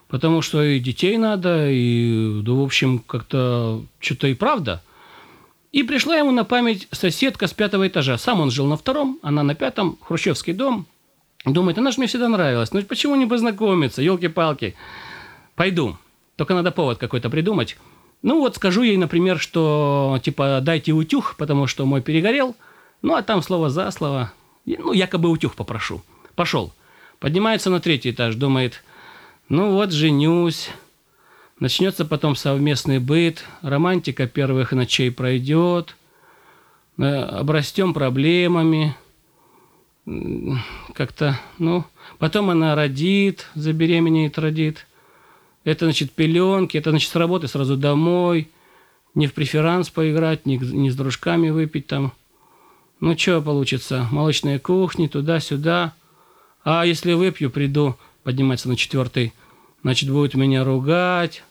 Потому 0.08 0.42
что 0.42 0.62
и 0.62 0.80
детей 0.80 1.18
надо, 1.18 1.70
и, 1.70 2.40
да, 2.42 2.52
в 2.52 2.62
общем, 2.62 2.98
как-то 2.98 3.84
что-то 4.00 4.26
и 4.26 4.34
правда. 4.34 4.82
И 5.70 5.82
пришла 5.82 6.16
ему 6.16 6.32
на 6.32 6.44
память 6.44 6.88
соседка 6.90 7.46
с 7.46 7.52
пятого 7.52 7.86
этажа. 7.86 8.18
Сам 8.18 8.40
он 8.40 8.50
жил 8.50 8.66
на 8.66 8.76
втором, 8.76 9.18
она 9.22 9.42
на 9.42 9.54
пятом, 9.54 9.98
хрущевский 10.02 10.54
дом. 10.54 10.86
Думает, 11.44 11.78
она 11.78 11.92
же 11.92 11.98
мне 11.98 12.08
всегда 12.08 12.28
нравилась. 12.28 12.72
Ну 12.72 12.82
почему 12.82 13.14
не 13.14 13.26
познакомиться, 13.26 14.02
елки-палки. 14.02 14.74
Пойду. 15.54 15.96
Только 16.36 16.54
надо 16.54 16.72
повод 16.72 16.98
какой-то 16.98 17.30
придумать. 17.30 17.76
Ну 18.22 18.40
вот 18.40 18.56
скажу 18.56 18.82
ей, 18.82 18.96
например, 18.96 19.38
что 19.38 20.18
типа 20.22 20.60
дайте 20.62 20.92
утюг, 20.92 21.36
потому 21.38 21.66
что 21.66 21.86
мой 21.86 22.02
перегорел. 22.02 22.56
Ну 23.02 23.14
а 23.14 23.22
там 23.22 23.42
слово 23.42 23.70
за 23.70 23.90
слово. 23.90 24.32
Ну 24.66 24.92
якобы 24.92 25.28
утюг 25.28 25.54
попрошу. 25.54 26.02
Пошел. 26.34 26.72
Поднимается 27.20 27.70
на 27.70 27.80
третий 27.80 28.10
этаж, 28.10 28.34
думает, 28.34 28.82
ну 29.48 29.72
вот 29.72 29.92
женюсь. 29.92 30.70
Начнется 31.58 32.04
потом 32.04 32.36
совместный 32.36 33.00
быт, 33.00 33.44
романтика 33.62 34.28
первых 34.28 34.70
ночей 34.70 35.10
пройдет, 35.10 35.96
э, 36.98 37.02
обрастем 37.04 37.94
проблемами, 37.94 38.94
как-то, 40.94 41.38
ну, 41.58 41.84
потом 42.18 42.50
она 42.50 42.74
родит, 42.74 43.46
забеременеет, 43.54 44.38
родит. 44.38 44.86
Это, 45.64 45.86
значит, 45.86 46.12
пеленки, 46.12 46.76
это, 46.76 46.90
значит, 46.90 47.10
с 47.10 47.16
работы 47.16 47.48
сразу 47.48 47.76
домой, 47.76 48.48
не 49.14 49.26
в 49.26 49.34
преферанс 49.34 49.90
поиграть, 49.90 50.46
не, 50.46 50.56
не 50.58 50.90
с 50.90 50.96
дружками 50.96 51.50
выпить 51.50 51.86
там. 51.86 52.12
Ну, 53.00 53.16
что 53.16 53.40
получится? 53.42 54.08
Молочные 54.10 54.58
кухни, 54.58 55.06
туда-сюда. 55.06 55.92
А 56.64 56.84
если 56.84 57.12
выпью, 57.12 57.50
приду, 57.50 57.96
подниматься 58.22 58.68
на 58.68 58.76
четвертый, 58.76 59.32
значит, 59.82 60.10
будет 60.10 60.34
меня 60.34 60.64
ругать. 60.64 61.42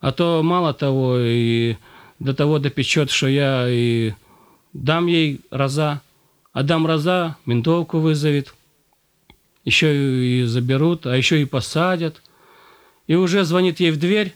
А 0.00 0.12
то 0.12 0.42
мало 0.42 0.74
того, 0.74 1.18
и 1.18 1.76
до 2.18 2.34
того 2.34 2.58
допечет, 2.58 3.10
что 3.10 3.28
я 3.28 3.66
и 3.68 4.12
дам 4.72 5.06
ей 5.06 5.40
раза, 5.50 6.00
а 6.52 6.62
дам 6.62 6.86
раза, 6.86 7.36
ментовку 7.44 7.98
вызовет, 7.98 8.54
еще 9.64 10.42
и 10.42 10.44
заберут, 10.44 11.06
а 11.06 11.16
еще 11.16 11.42
и 11.42 11.44
посадят. 11.44 12.22
И 13.06 13.14
уже 13.14 13.44
звонит 13.44 13.80
ей 13.80 13.90
в 13.90 13.98
дверь, 13.98 14.34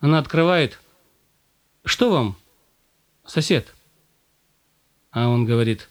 она 0.00 0.18
открывает. 0.18 0.78
«Что 1.84 2.10
вам, 2.10 2.36
сосед?» 3.24 3.74
А 5.10 5.28
он 5.28 5.44
говорит, 5.44 5.88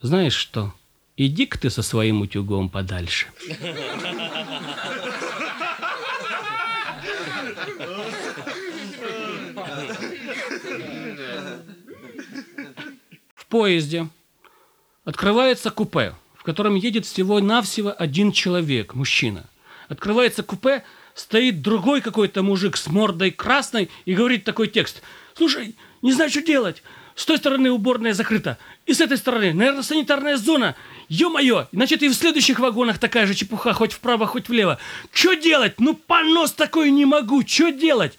«Знаешь 0.00 0.34
что?» 0.34 0.72
Иди-ка 1.16 1.58
ты 1.58 1.70
со 1.70 1.82
своим 1.82 2.22
утюгом 2.22 2.68
подальше. 2.68 3.28
В 13.36 13.46
поезде 13.46 14.08
открывается 15.04 15.70
купе, 15.70 16.16
в 16.34 16.42
котором 16.42 16.74
едет 16.74 17.06
всего-навсего 17.06 17.94
один 17.96 18.32
человек, 18.32 18.94
мужчина. 18.94 19.44
Открывается 19.88 20.42
купе, 20.42 20.82
стоит 21.14 21.62
другой 21.62 22.00
какой-то 22.00 22.42
мужик 22.42 22.76
с 22.76 22.86
мордой 22.88 23.30
красной 23.30 23.90
и 24.04 24.14
говорит 24.14 24.44
такой 24.44 24.68
текст. 24.68 25.02
«Слушай, 25.34 25.76
не 26.02 26.12
знаю, 26.12 26.30
что 26.30 26.42
делать. 26.42 26.82
С 27.14 27.24
той 27.24 27.38
стороны 27.38 27.70
уборная 27.70 28.12
закрыта. 28.12 28.58
И 28.86 28.92
с 28.92 29.00
этой 29.00 29.16
стороны, 29.16 29.54
наверное, 29.54 29.82
санитарная 29.82 30.36
зона. 30.36 30.74
Ё-моё! 31.08 31.68
Значит, 31.72 32.02
и 32.02 32.08
в 32.08 32.14
следующих 32.14 32.58
вагонах 32.58 32.98
такая 32.98 33.26
же 33.26 33.34
чепуха, 33.34 33.72
хоть 33.72 33.92
вправо, 33.92 34.26
хоть 34.26 34.48
влево. 34.48 34.78
Что 35.12 35.34
делать? 35.34 35.78
Ну, 35.78 35.94
понос 35.94 36.52
такой 36.52 36.90
не 36.90 37.04
могу. 37.04 37.46
Что 37.46 37.70
делать? 37.70 38.18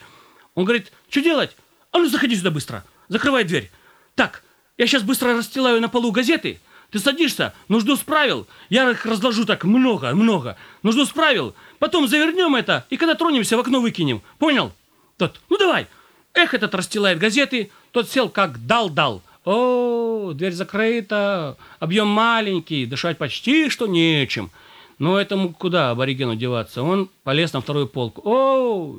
Он 0.53 0.63
говорит, 0.63 0.93
что 1.09 1.21
делать? 1.21 1.55
А 1.91 1.97
ну, 1.97 2.07
заходи 2.07 2.35
сюда 2.35 2.51
быстро. 2.51 2.85
Закрывай 3.09 3.43
дверь. 3.43 3.69
Так, 4.15 4.43
я 4.77 4.87
сейчас 4.87 5.03
быстро 5.03 5.37
расстилаю 5.37 5.81
на 5.81 5.89
полу 5.89 6.11
газеты. 6.11 6.59
Ты 6.91 6.99
садишься, 6.99 7.53
нужду 7.67 7.97
справил. 7.97 8.47
Я 8.69 8.89
их 8.91 9.05
разложу 9.05 9.45
так 9.45 9.65
много, 9.65 10.15
много. 10.15 10.57
Нужду 10.81 11.05
справил. 11.05 11.53
Потом 11.79 12.07
завернем 12.07 12.55
это, 12.55 12.85
и 12.89 12.97
когда 12.97 13.15
тронемся, 13.15 13.57
в 13.57 13.59
окно 13.59 13.81
выкинем. 13.81 14.21
Понял? 14.39 14.71
Тот, 15.17 15.39
ну 15.49 15.57
давай. 15.57 15.87
Эх, 16.33 16.53
этот 16.53 16.73
расстилает 16.75 17.19
газеты, 17.19 17.71
тот 17.91 18.09
сел 18.09 18.29
как 18.29 18.65
дал-дал. 18.65 19.21
О, 19.45 20.31
дверь 20.33 20.53
закрыта, 20.53 21.57
объем 21.79 22.07
маленький, 22.07 22.85
дышать 22.85 23.17
почти 23.17 23.69
что 23.69 23.87
нечем. 23.87 24.49
Но 24.97 25.19
этому 25.19 25.53
куда 25.53 25.91
аборигену 25.91 26.35
деваться? 26.35 26.81
Он 26.81 27.09
полез 27.23 27.53
на 27.53 27.61
вторую 27.61 27.87
полку. 27.87 28.21
О, 28.25 28.97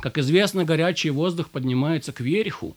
как 0.00 0.18
известно, 0.18 0.64
горячий 0.64 1.10
воздух 1.10 1.48
поднимается 1.48 2.12
кверху. 2.12 2.76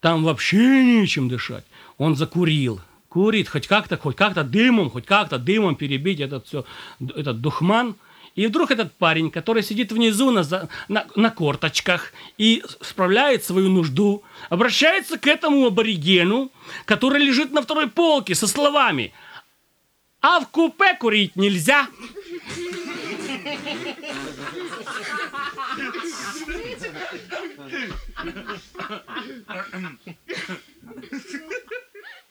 Там 0.00 0.24
вообще 0.24 0.84
нечем 0.84 1.28
дышать. 1.28 1.64
Он 1.98 2.16
закурил. 2.16 2.80
Курит 3.08 3.48
хоть 3.48 3.66
как-то, 3.66 3.96
хоть 3.96 4.16
как-то 4.16 4.44
дымом, 4.44 4.90
хоть 4.90 5.06
как-то 5.06 5.38
дымом 5.38 5.76
перебить 5.76 6.20
этот 6.20 6.46
все, 6.46 6.64
этот 7.00 7.40
духман– 7.40 7.94
и 8.36 8.46
вдруг 8.46 8.70
этот 8.70 8.92
парень, 8.92 9.30
который 9.30 9.62
сидит 9.62 9.90
внизу 9.90 10.30
на, 10.30 10.44
на, 10.88 11.06
на 11.16 11.30
корточках 11.30 12.12
и 12.36 12.62
справляет 12.82 13.44
свою 13.44 13.70
нужду, 13.70 14.22
обращается 14.50 15.18
к 15.18 15.26
этому 15.26 15.66
аборигену, 15.66 16.52
который 16.84 17.24
лежит 17.24 17.50
на 17.50 17.62
второй 17.62 17.88
полке 17.88 18.34
со 18.34 18.46
словами 18.46 19.12
«А 20.20 20.40
в 20.40 20.48
купе 20.48 20.94
курить 20.94 21.34
нельзя!» 21.34 21.88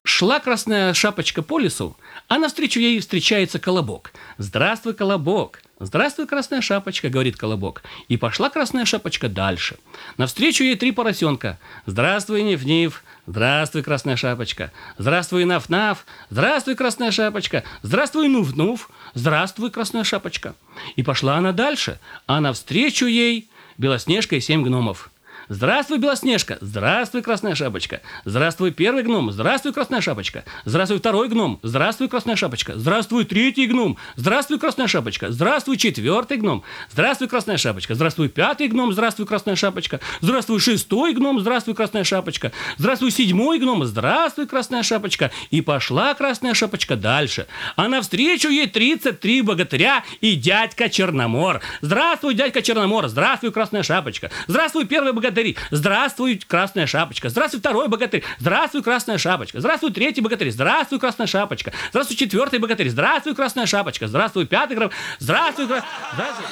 Шла 0.03 0.39
красная 0.39 0.93
шапочка 0.93 1.41
по 1.41 1.57
лесу, 1.57 1.97
а 2.27 2.37
навстречу 2.37 2.79
ей 2.79 2.99
встречается 2.99 3.59
колобок. 3.59 4.13
«Здравствуй, 4.37 4.93
колобок! 4.93 5.61
«Здравствуй, 5.79 6.25
красная 6.25 6.61
шапочка»,— 6.61 7.09
говорит 7.09 7.35
Колобок. 7.35 7.83
И 8.07 8.15
пошла 8.15 8.49
красная 8.49 8.85
шапочка 8.85 9.27
дальше. 9.27 9.77
Навстречу 10.17 10.63
ей 10.63 10.75
три 10.75 10.91
поросенка. 10.91 11.59
«Здравствуй, 11.85 12.43
Ниф-Ниф», 12.43 13.03
«Здравствуй, 13.27 13.83
красная 13.83 14.15
шапочка», 14.15 14.71
«Здравствуй, 14.97 15.43
Наф-Наф», 15.43 16.05
«Здравствуй, 16.29 16.75
красная 16.75 17.11
шапочка», 17.11 17.63
«Здравствуй, 17.81 18.29
Нув-Нув», 18.29 18.89
«Здравствуй, 19.15 19.69
красная 19.69 20.03
шапочка». 20.03 20.55
И 20.95 21.03
пошла 21.03 21.35
она 21.37 21.51
дальше, 21.51 21.99
а 22.27 22.39
навстречу 22.39 23.05
ей 23.05 23.49
Белоснежка 23.77 24.35
и 24.35 24.41
семь 24.41 24.63
гномов. 24.63 25.09
Здравствуй, 25.47 25.99
Белоснежка! 25.99 26.57
Здравствуй, 26.59 27.21
Красная 27.21 27.53
Шапочка! 27.53 28.01
Здравствуй, 28.25 28.71
первый 28.71 29.03
гном! 29.03 29.31
Здравствуй, 29.31 29.73
Красная 29.73 30.01
Шапочка! 30.01 30.43
Здравствуй, 30.65 30.97
второй 30.97 31.29
гном! 31.29 31.59
Здравствуй, 31.61 32.09
Красная 32.09 32.35
Шапочка! 32.35 32.73
Здравствуй, 32.75 33.25
третий 33.25 33.67
гном! 33.67 33.97
Здравствуй, 34.15 34.57
Красная 34.57 34.87
Шапочка! 34.87 35.31
Здравствуй, 35.31 35.77
четвертый 35.77 36.37
гном! 36.37 36.63
Здравствуй, 36.91 37.27
Красная 37.27 37.57
Шапочка! 37.57 37.93
Здравствуй, 37.93 38.29
пятый 38.29 38.67
гном! 38.69 38.91
Здравствуй, 38.91 39.27
Красная 39.27 39.55
Шапочка! 39.55 39.99
Здравствуй, 40.19 40.59
шестой 40.59 41.13
гном! 41.13 41.39
Здравствуй, 41.39 41.75
Красная 41.75 42.03
Шапочка! 42.03 42.51
Здравствуй, 42.77 43.11
седьмой 43.11 43.59
гном! 43.59 43.85
Здравствуй, 43.85 44.47
Красная 44.47 44.81
Шапочка! 44.81 45.29
И 45.51 45.61
пошла 45.61 46.15
Красная 46.15 46.55
Шапочка 46.55 46.95
дальше. 46.95 47.45
А 47.75 47.87
навстречу 47.87 48.49
ей 48.49 48.65
33 48.65 49.43
богатыря 49.43 50.03
и 50.21 50.33
дядька 50.35 50.89
Черномор. 50.89 51.61
Здравствуй, 51.81 52.33
дядька 52.33 52.63
Черномор! 52.63 53.07
Здравствуй, 53.09 53.51
Красная 53.51 53.83
Шапочка! 53.83 54.31
Здравствуй, 54.47 54.85
первый 54.85 55.13
богатырь! 55.13 55.34
Богатыри. 55.35 55.57
Здравствуй, 55.71 56.41
красная 56.47 56.87
шапочка. 56.87 57.29
Здравствуй, 57.29 57.59
второй 57.59 57.87
богатырь. 57.87 58.23
Здравствуй, 58.39 58.81
красная 58.81 59.17
шапочка. 59.17 59.59
Здравствуй, 59.59 59.91
третий 59.91 60.21
богатырь. 60.21 60.51
Здравствуй, 60.51 60.99
красная 60.99 61.27
шапочка. 61.27 61.73
Здравствуй, 61.89 62.17
четвертый 62.17 62.59
богатырь. 62.59 62.89
Здравствуй, 62.89 63.35
красная 63.35 63.65
шапочка. 63.65 64.07
Здравствуй, 64.07 64.45
пятый 64.45 64.75
граф. 64.77 64.93
Здравствуй, 65.19 65.67
кра... 65.67 65.85
Здравствуй. 66.13 66.45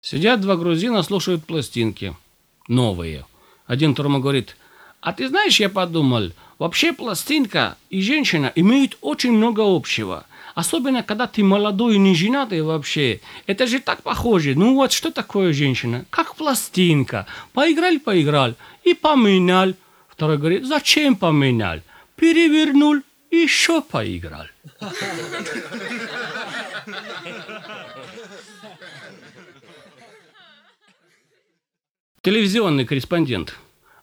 Сидят 0.00 0.40
два 0.40 0.56
грузина, 0.56 1.02
слушают 1.02 1.44
пластинки. 1.44 2.16
Новые. 2.68 3.26
Один 3.66 3.94
второму 3.94 4.20
говорит, 4.20 4.56
а 5.00 5.12
ты 5.12 5.28
знаешь, 5.28 5.60
я 5.60 5.68
подумал, 5.68 6.32
вообще 6.58 6.92
пластинка 6.92 7.76
и 7.90 8.02
женщина 8.02 8.52
имеют 8.56 8.98
очень 9.00 9.32
много 9.32 9.62
общего. 9.64 10.26
Особенно, 10.54 11.02
когда 11.02 11.26
ты 11.26 11.42
молодой 11.42 11.98
не 11.98 12.14
женатый 12.14 12.62
вообще. 12.62 13.20
Это 13.46 13.66
же 13.66 13.80
так 13.80 14.02
похоже. 14.02 14.54
Ну 14.54 14.74
вот, 14.74 14.92
что 14.92 15.10
такое 15.10 15.52
женщина? 15.52 16.04
Как 16.10 16.34
пластинка. 16.34 17.26
Поиграл, 17.52 17.98
поиграл. 18.00 18.54
И 18.84 18.94
поменял. 18.94 19.74
Второй 20.08 20.38
говорит, 20.38 20.66
зачем 20.66 21.16
поменял? 21.16 21.80
Перевернул 22.16 22.96
и 23.30 23.36
еще 23.36 23.80
поиграл. 23.80 24.46
Телевизионный 32.22 32.84
корреспондент. 32.84 33.54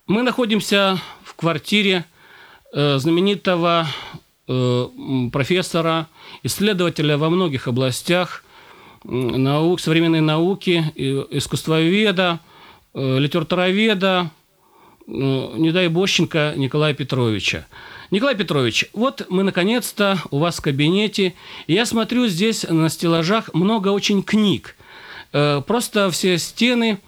Мы 0.07 0.23
находимся 0.23 0.97
в 1.23 1.35
квартире 1.35 2.05
э, 2.73 2.97
знаменитого 2.97 3.85
профессора, 4.47 6.07
исследователя 6.43 7.17
во 7.17 7.29
многих 7.29 7.67
областях 7.67 8.43
наук, 9.03 9.79
современной 9.79 10.21
науки, 10.21 10.85
искусствоведа, 10.95 12.39
э, 12.93 13.19
литературоведа, 13.19 14.31
не 15.05 15.71
дай 15.71 15.87
бощенко 15.87 16.53
Николая 16.57 16.93
Петровича. 16.93 17.65
Николай 18.11 18.35
Петрович, 18.35 18.85
вот 18.93 19.25
мы 19.29 19.43
наконец-то 19.43 20.17
у 20.31 20.39
вас 20.39 20.57
в 20.57 20.61
кабинете. 20.61 21.33
Я 21.67 21.85
смотрю, 21.85 22.27
здесь 22.27 22.65
на 22.67 22.89
стеллажах 22.89 23.53
много 23.53 23.89
очень 23.89 24.21
книг. 24.21 24.75
Просто 25.31 26.09
все 26.11 26.37
стены 26.37 26.99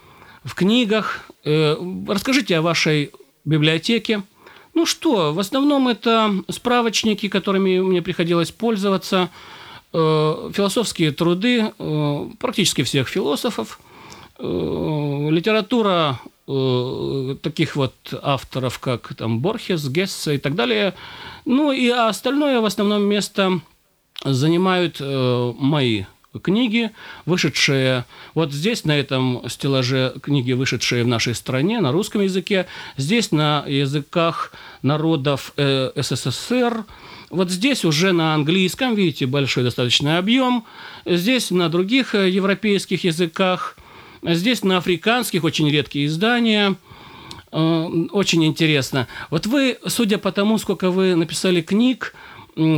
в 0.45 0.55
книгах. 0.55 1.29
Расскажите 1.43 2.57
о 2.57 2.61
вашей 2.61 3.11
библиотеке. 3.43 4.23
Ну 4.79 4.85
что, 4.85 5.33
в 5.33 5.39
основном 5.39 5.89
это 5.89 6.33
справочники, 6.47 7.27
которыми 7.27 7.81
мне 7.81 8.01
приходилось 8.01 8.49
пользоваться, 8.51 9.29
э, 9.91 10.51
философские 10.53 11.11
труды 11.11 11.73
э, 11.77 12.29
практически 12.39 12.83
всех 12.83 13.09
философов, 13.09 13.81
э, 14.37 15.27
литература 15.31 16.21
таких 17.43 17.75
вот 17.75 17.93
авторов, 18.23 18.79
как 18.79 19.13
там 19.15 19.41
Борхес, 19.41 19.85
Гесса 19.89 20.31
и 20.31 20.37
так 20.37 20.55
далее. 20.55 20.93
Ну 21.43 21.73
и 21.73 21.89
остальное 21.89 22.61
в 22.61 22.65
основном 22.65 23.03
место 23.03 23.59
занимают 24.23 25.01
мои 25.01 26.05
книги, 26.41 26.91
вышедшие 27.25 28.05
вот 28.35 28.53
здесь, 28.53 28.85
на 28.85 28.97
этом 28.97 29.43
стеллаже 29.47 30.13
книги, 30.21 30.51
вышедшие 30.51 31.03
в 31.03 31.07
нашей 31.07 31.33
стране 31.35 31.79
на 31.81 31.91
русском 31.91 32.21
языке, 32.21 32.67
здесь 32.97 33.31
на 33.31 33.63
языках 33.67 34.51
народов 34.81 35.53
э, 35.57 35.91
СССР, 35.95 36.85
вот 37.29 37.49
здесь 37.49 37.85
уже 37.85 38.11
на 38.11 38.35
английском, 38.35 38.95
видите, 38.95 39.25
большой 39.25 39.63
достаточно 39.63 40.17
объем, 40.17 40.65
здесь 41.05 41.51
на 41.51 41.69
других 41.69 42.13
э, 42.13 42.29
европейских 42.29 43.03
языках, 43.03 43.77
здесь 44.21 44.63
на 44.63 44.77
африканских 44.77 45.43
очень 45.43 45.69
редкие 45.69 46.05
издания– 46.05 46.75
э, 47.51 47.87
очень 48.11 48.45
интересно. 48.45 49.07
Вот 49.29 49.45
вы, 49.45 49.77
судя 49.87 50.17
по 50.17 50.31
тому, 50.31 50.57
сколько 50.57 50.91
вы 50.91 51.15
написали 51.15 51.61
книг, 51.61 52.13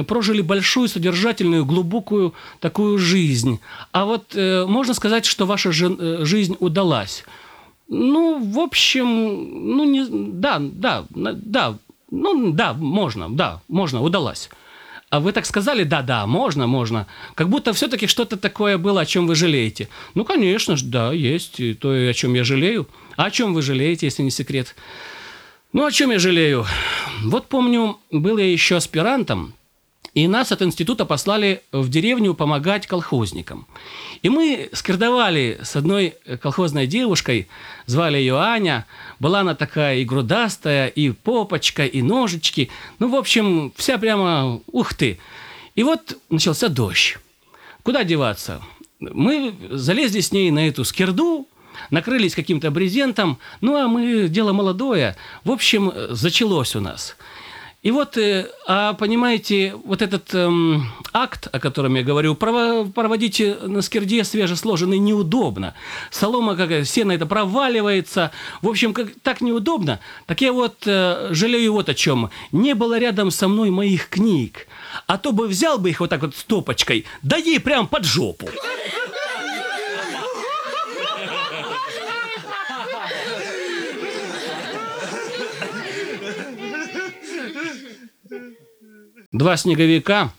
прожили 0.08 0.42
большую, 0.42 0.88
содержательную, 0.88 1.66
глубокую 1.66 2.34
такую 2.60 2.98
жизнь. 2.98 3.60
А 3.92 4.06
вот 4.06 4.36
э, 4.36 4.66
можно 4.66 4.94
сказать, 4.94 5.26
что 5.26 5.46
ваша 5.46 5.72
жи- 5.72 5.98
э, 5.98 6.26
жизнь 6.26 6.56
удалась. 6.60 7.24
Ну, 7.88 8.40
в 8.44 8.60
общем, 8.60 9.06
ну, 9.76 9.84
не, 9.84 10.06
да, 10.10 10.58
да, 10.60 11.06
да, 11.10 11.78
ну, 12.10 12.52
да, 12.52 12.74
можно, 12.74 13.30
да, 13.30 13.62
можно, 13.68 14.02
удалась. 14.02 14.50
А 15.10 15.20
вы 15.20 15.34
так 15.34 15.46
сказали, 15.46 15.84
да-да, 15.84 16.26
можно, 16.26 16.68
можно. 16.68 17.06
Как 17.36 17.50
будто 17.50 17.74
все-таки 17.74 18.08
что-то 18.08 18.38
такое 18.38 18.78
было, 18.78 19.02
о 19.02 19.06
чем 19.06 19.28
вы 19.28 19.36
жалеете. 19.36 19.90
Ну, 20.14 20.24
конечно 20.24 20.78
же, 20.78 20.86
да, 20.86 21.12
есть 21.12 21.60
и 21.60 21.74
то, 21.74 21.90
о 21.92 22.14
чем 22.14 22.34
я 22.34 22.46
жалею. 22.46 22.88
А 23.18 23.26
о 23.26 23.32
чем 23.32 23.54
вы 23.54 23.62
жалеете, 23.62 24.06
если 24.06 24.24
не 24.24 24.32
секрет? 24.32 24.74
Ну, 25.74 25.86
о 25.86 25.92
чем 25.92 26.12
я 26.12 26.20
жалею? 26.20 26.66
Вот 27.24 27.48
помню, 27.48 28.00
был 28.10 28.38
я 28.38 28.50
еще 28.50 28.78
аспирантом, 28.78 29.54
и 30.14 30.28
нас 30.28 30.52
от 30.52 30.62
института 30.62 31.06
послали 31.06 31.62
в 31.72 31.90
деревню 31.90 32.34
помогать 32.34 32.86
колхозникам. 32.86 33.66
И 34.22 34.30
мы 34.30 34.70
скирдовали 34.74 35.60
с 35.64 35.76
одной 35.78 36.16
колхозной 36.42 36.86
девушкой, 36.86 37.48
звали 37.86 38.18
ее 38.18 38.38
Аня. 38.38 38.86
Была 39.20 39.40
она 39.40 39.56
такая 39.56 39.98
и 39.98 40.06
грудастая, 40.06 40.88
и 40.88 41.12
попочка, 41.12 41.86
и 41.86 42.02
ножички. 42.02 42.70
Ну, 43.00 43.10
в 43.10 43.16
общем, 43.16 43.72
вся 43.78 43.98
прямо 43.98 44.60
ух 44.68 44.94
ты. 44.94 45.18
И 45.76 45.84
вот 45.84 46.18
начался 46.30 46.68
дождь. 46.68 47.18
Куда 47.84 48.04
деваться? 48.04 48.62
Мы 49.00 49.56
залезли 49.70 50.20
с 50.20 50.34
ней 50.34 50.52
на 50.52 50.68
эту 50.68 50.84
скирду, 50.84 51.48
накрылись 51.90 52.36
каким-то 52.36 52.70
брезентом, 52.70 53.40
ну 53.62 53.78
а 53.78 53.88
мы 53.88 54.28
дело 54.28 54.52
молодое. 54.52 55.16
В 55.46 55.52
общем, 55.52 55.92
зачалось 56.10 56.76
у 56.76 56.82
нас– 56.82 57.16
и 57.82 57.90
вот, 57.90 58.16
э, 58.16 58.48
а 58.68 58.94
понимаете, 58.94 59.74
вот 59.86 60.04
этот 60.04 60.36
эм, 60.36 60.86
акт, 61.14 61.48
о 61.52 61.60
котором 61.60 61.96
я 61.96 62.04
говорю, 62.04 62.36
проводить 62.36 63.42
на 63.64 63.82
скирде 63.82 64.24
свежесложенный 64.24 65.00
неудобно. 65.00 65.74
Солома, 66.12 66.56
как 66.56 66.86
сено 66.86 67.12
это 67.12 67.26
проваливается. 67.26 68.32
В 68.62 68.70
общем, 68.70 68.94
как, 68.94 69.08
так 69.24 69.42
неудобно. 69.42 70.00
Так 70.28 70.42
я 70.42 70.54
вот 70.54 70.84
э, 70.86 71.30
жалею 71.32 71.74
вот 71.74 71.90
о 71.90 71.96
чем. 71.96 72.30
Не 72.52 72.76
было 72.76 73.00
рядом 73.00 73.32
со 73.32 73.48
мной 73.48 73.72
моих 73.72 74.10
книг. 74.10 74.68
А 75.08 75.18
то 75.18 75.32
бы 75.32 75.48
взял 75.48 75.80
бы 75.80 75.90
их 75.90 76.02
вот 76.02 76.12
так 76.12 76.22
вот 76.22 76.36
стопочкой, 76.36 77.06
да 77.24 77.38
ей 77.38 77.60
прям 77.60 77.88
под 77.88 78.06
жопу. 78.06 78.48
Два 89.32 89.56
снеговика 89.56 90.34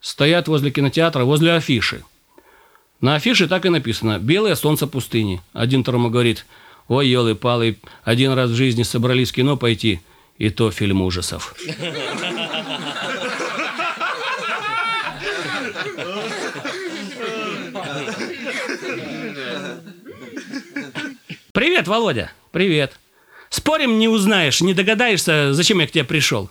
стоят 0.00 0.48
возле 0.48 0.72
кинотеатра, 0.72 1.24
возле 1.24 1.52
афиши. 1.52 2.02
На 3.00 3.14
афише 3.14 3.46
так 3.46 3.64
и 3.66 3.68
написано 3.68 4.18
«Белое 4.18 4.56
солнце 4.56 4.88
пустыни». 4.88 5.40
Один 5.52 5.82
второму 5.82 6.10
говорит 6.10 6.44
«Ой, 6.88 7.06
елы-палы, 7.06 7.78
один 8.02 8.32
раз 8.32 8.50
в 8.50 8.56
жизни 8.56 8.82
собрались 8.82 9.30
в 9.30 9.34
кино 9.34 9.56
пойти, 9.56 10.00
и 10.38 10.50
то 10.50 10.72
фильм 10.72 11.02
ужасов». 11.02 11.54
Привет, 21.52 21.86
Володя. 21.86 22.32
Привет. 22.50 22.98
Спорим, 23.50 24.00
не 24.00 24.08
узнаешь, 24.08 24.60
не 24.62 24.74
догадаешься, 24.74 25.52
зачем 25.52 25.78
я 25.78 25.86
к 25.86 25.92
тебе 25.92 26.04
пришел. 26.04 26.50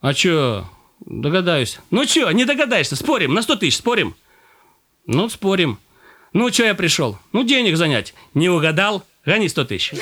А 0.00 0.14
чё, 0.14 0.66
Догадаюсь. 1.00 1.78
Ну 1.90 2.04
что, 2.06 2.30
не 2.32 2.44
догадаешься? 2.44 2.96
Спорим, 2.96 3.34
на 3.34 3.42
100 3.42 3.56
тысяч 3.56 3.78
спорим? 3.78 4.14
Ну, 5.06 5.28
спорим. 5.28 5.78
Ну, 6.32 6.52
что 6.52 6.64
я 6.64 6.74
пришел? 6.74 7.18
Ну, 7.32 7.42
денег 7.42 7.76
занять. 7.76 8.14
Не 8.34 8.48
угадал? 8.48 9.04
Гони 9.24 9.48
100 9.48 9.64
тысяч. 9.64 9.92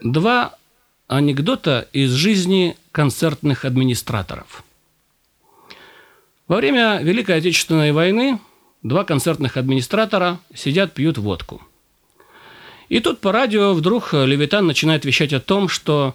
Два 0.00 0.56
анекдота 1.06 1.88
из 1.92 2.12
жизни 2.12 2.76
концертных 2.92 3.64
администраторов. 3.64 4.64
Во 6.48 6.56
время 6.56 7.00
Великой 7.02 7.36
Отечественной 7.36 7.92
войны 7.92 8.38
два 8.88 9.04
концертных 9.04 9.56
администратора 9.56 10.38
сидят, 10.54 10.94
пьют 10.94 11.18
водку. 11.18 11.62
И 12.88 13.00
тут 13.00 13.20
по 13.20 13.32
радио 13.32 13.74
вдруг 13.74 14.12
Левитан 14.12 14.66
начинает 14.66 15.04
вещать 15.04 15.32
о 15.32 15.40
том, 15.40 15.68
что 15.68 16.14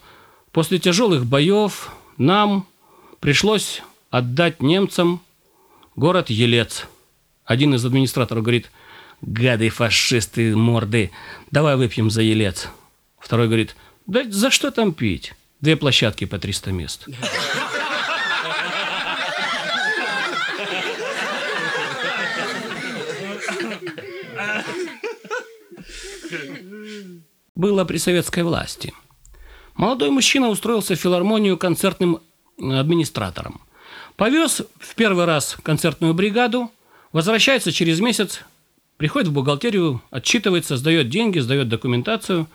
после 0.52 0.80
тяжелых 0.80 1.26
боев 1.26 1.92
нам 2.18 2.66
пришлось 3.20 3.84
отдать 4.10 4.62
немцам 4.62 5.22
город 5.96 6.30
Елец. 6.30 6.86
Один 7.44 7.76
из 7.76 7.84
администраторов 7.84 8.44
говорит, 8.44 8.72
гады 9.22 9.70
фашисты 9.70 10.56
морды, 10.56 11.12
давай 11.52 11.76
выпьем 11.76 12.10
за 12.10 12.22
Елец. 12.22 12.70
Второй 13.20 13.48
говорит, 13.48 13.76
да 14.08 14.24
за 14.30 14.50
что 14.50 14.72
там 14.72 14.94
пить? 14.94 15.34
Две 15.60 15.76
площадки 15.76 16.26
по 16.26 16.40
300 16.40 16.72
мест. 16.72 17.08
Было 27.56 27.86
при 27.86 27.98
советской 27.98 28.44
власти. 28.44 28.94
Молодой 29.76 30.10
мужчина 30.10 30.50
устроился 30.50 30.96
в 30.96 31.00
филармонию 31.00 31.58
концертным 31.58 32.20
администратором. 32.58 33.62
Повез 34.16 34.62
в 34.80 34.96
первый 34.96 35.26
раз 35.26 35.58
концертную 35.64 36.14
бригаду, 36.14 36.72
возвращается 37.12 37.72
через 37.72 38.00
месяц, 38.00 38.44
приходит 38.98 39.30
в 39.30 39.34
бухгалтерию, 39.34 40.02
отчитывается, 40.12 40.78
сдает 40.78 41.10
деньги, 41.10 41.40
сдает 41.40 41.70
документацию. 41.70 42.48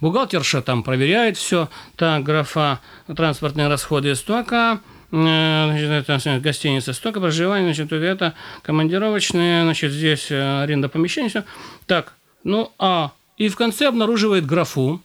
Бухгалтерша 0.00 0.60
там 0.62 0.82
проверяет 0.82 1.36
все. 1.36 1.68
Так, 1.94 2.24
графа 2.24 2.80
транспортные 3.06 3.68
расходы 3.68 4.14
столько, 4.16 4.80
э, 5.12 6.40
гостиница 6.40 6.92
столько, 6.92 7.20
проживание, 7.20 7.72
значит, 7.72 7.92
это 7.92 8.34
командировочные, 8.62 9.62
значит, 9.62 9.92
здесь 9.92 10.30
э, 10.30 10.62
аренда 10.62 10.88
помещения, 10.88 11.28
все. 11.28 11.44
Так, 11.86 12.14
ну, 12.42 12.72
а 12.80 13.12
и 13.36 13.48
в 13.48 13.56
конце 13.56 13.88
обнаруживает 13.88 14.46
графу, 14.46 15.00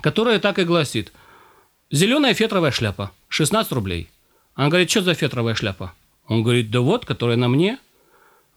которая 0.00 0.38
так 0.38 0.58
и 0.58 0.64
гласит. 0.64 1.12
Зеленая 1.90 2.34
фетровая 2.34 2.70
шляпа, 2.70 3.12
16 3.28 3.72
рублей. 3.72 4.08
Она 4.54 4.68
говорит, 4.68 4.90
что 4.90 5.02
за 5.02 5.14
фетровая 5.14 5.54
шляпа? 5.54 5.94
Он 6.26 6.42
говорит, 6.42 6.70
да 6.70 6.80
вот, 6.80 7.04
которая 7.04 7.36
на 7.36 7.48
мне. 7.48 7.78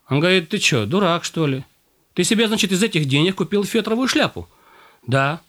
Он 0.08 0.20
говорит, 0.20 0.48
ты 0.48 0.58
что, 0.58 0.86
дурак, 0.86 1.24
что 1.24 1.46
ли? 1.46 1.64
Ты 2.14 2.24
себе, 2.24 2.48
значит, 2.48 2.72
из 2.72 2.82
этих 2.82 3.04
денег 3.04 3.36
купил 3.36 3.64
фетровую 3.64 4.08
шляпу? 4.08 4.48
Да. 5.06 5.40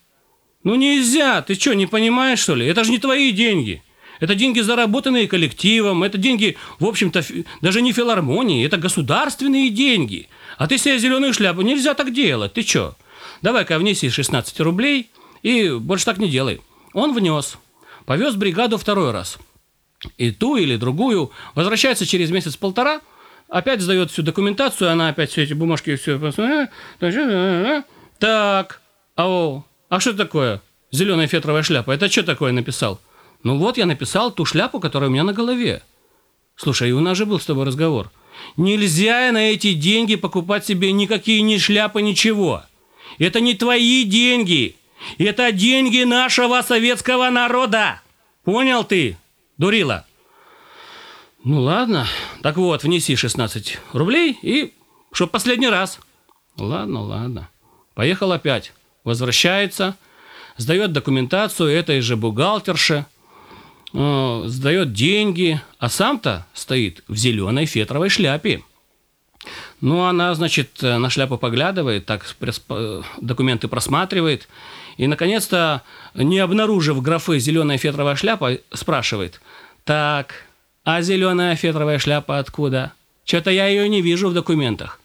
Ну 0.64 0.76
нельзя, 0.76 1.42
ты 1.42 1.56
что, 1.56 1.74
не 1.74 1.88
понимаешь, 1.88 2.40
что 2.40 2.56
ли? 2.56 2.68
Это 2.68 2.84
же 2.84 2.92
не 2.92 3.00
твои 3.00 3.32
деньги. 3.32 3.82
Это 4.20 4.36
деньги, 4.36 4.60
заработанные 4.60 5.30
коллективом, 5.30 6.04
это 6.04 6.18
деньги, 6.18 6.58
в 6.78 6.86
общем-то, 6.86 7.24
даже 7.62 7.82
не 7.82 7.94
филармонии, 7.94 8.66
это 8.66 8.76
государственные 8.76 9.70
деньги. 9.70 10.28
А 10.58 10.68
ты 10.68 10.78
себе 10.78 11.00
зеленую 11.00 11.34
шляпу, 11.34 11.62
нельзя 11.62 11.94
так 11.94 12.14
делать, 12.14 12.54
ты 12.54 12.64
что? 12.64 12.96
Давай-ка 13.42 13.78
внеси 13.78 14.10
16 14.10 14.60
рублей 14.62 15.10
и 15.44 15.72
больше 15.72 16.06
так 16.06 16.18
не 16.18 16.30
делай. 16.30 16.62
Он 16.94 17.14
внес, 17.14 17.58
повез 18.06 18.36
бригаду 18.36 18.78
второй 18.78 19.12
раз. 19.12 19.38
И 20.18 20.32
ту 20.32 20.56
или 20.56 20.78
другую, 20.78 21.32
возвращается 21.56 22.06
через 22.06 22.32
месяц-полтора, 22.32 23.02
опять 23.50 23.82
сдает 23.82 24.12
всю 24.12 24.24
документацию, 24.24 24.92
она 24.92 25.10
опять 25.10 25.32
все 25.32 25.44
эти 25.44 25.54
бумажки, 25.54 25.96
все... 25.96 26.70
Так, 28.20 28.82
ау, 29.16 29.66
а 29.90 30.00
что 30.00 30.14
такое? 30.14 30.62
Зеленая 30.92 31.28
фетровая 31.28 31.64
шляпа. 31.64 31.92
Это 31.92 32.10
что 32.10 32.24
такое 32.24 32.52
написал? 32.52 33.00
Ну 33.44 33.58
вот 33.58 33.78
я 33.78 33.86
написал 33.86 34.32
ту 34.32 34.44
шляпу, 34.44 34.80
которая 34.80 35.10
у 35.10 35.14
меня 35.14 35.24
на 35.24 35.34
голове. 35.34 35.82
Слушай, 36.56 36.92
у 36.92 37.00
нас 37.00 37.18
же 37.18 37.26
был 37.26 37.40
с 37.40 37.46
тобой 37.46 37.66
разговор. 37.66 38.12
Нельзя 38.58 39.32
на 39.32 39.52
эти 39.52 39.74
деньги 39.74 40.16
покупать 40.16 40.66
себе 40.66 40.92
никакие 40.92 41.42
ни 41.42 41.58
шляпы, 41.58 42.02
ничего. 42.02 42.64
Это 43.20 43.42
не 43.42 43.54
твои 43.54 44.06
деньги. 44.06 44.76
Это 45.18 45.52
деньги 45.52 46.04
нашего 46.04 46.62
советского 46.62 47.30
народа. 47.30 48.02
Понял 48.44 48.84
ты, 48.84 49.18
дурила? 49.58 50.06
Ну 51.44 51.62
ладно. 51.62 52.08
Так 52.42 52.58
вот, 52.58 52.84
внеси 52.84 53.16
16 53.16 53.78
рублей 53.94 54.38
и 54.42 54.74
чтоб 55.12 55.30
последний 55.30 55.70
раз. 55.70 56.00
Ладно, 56.58 57.02
ладно. 57.02 57.50
Поехал 57.94 58.32
опять. 58.32 58.74
Возвращается, 59.04 59.96
сдает 60.58 60.92
документацию 60.92 61.70
этой 61.70 62.02
же 62.02 62.18
бухгалтерше, 62.18 63.06
э, 63.94 64.44
сдает 64.46 64.94
деньги, 64.94 65.62
а 65.80 65.90
сам-то 65.90 66.46
стоит 66.54 67.04
в 67.08 67.16
зеленой 67.16 67.66
фетровой 67.66 68.10
шляпе. 68.10 68.64
Ну, 69.82 70.04
она, 70.04 70.34
значит, 70.36 70.82
на 70.82 71.10
шляпу 71.10 71.38
поглядывает, 71.38 72.06
так 72.06 72.26
документы 73.22 73.68
просматривает, 73.68 74.48
и, 74.98 75.08
наконец-то, 75.08 75.84
не 76.14 76.40
обнаружив 76.40 77.02
графы 77.02 77.40
«зеленая 77.40 77.78
фетровая 77.78 78.16
шляпа», 78.16 78.58
спрашивает, 78.74 79.40
«Так, 79.86 80.46
а 80.84 81.02
зеленая 81.02 81.56
фетровая 81.56 82.00
шляпа 82.00 82.40
откуда? 82.40 82.92
Что-то 83.24 83.52
я 83.52 83.68
ее 83.68 83.88
не 83.88 84.02
вижу 84.02 84.30
в 84.30 84.34
документах». 84.34 85.00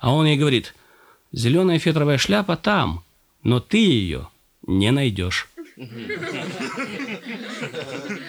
А 0.00 0.12
он 0.12 0.26
ей 0.26 0.36
говорит, 0.36 0.74
«Зеленая 1.32 1.78
фетровая 1.78 2.18
шляпа 2.18 2.56
там, 2.56 3.02
но 3.42 3.60
ты 3.60 3.78
ее 3.78 4.28
не 4.66 4.90
найдешь». 4.90 5.48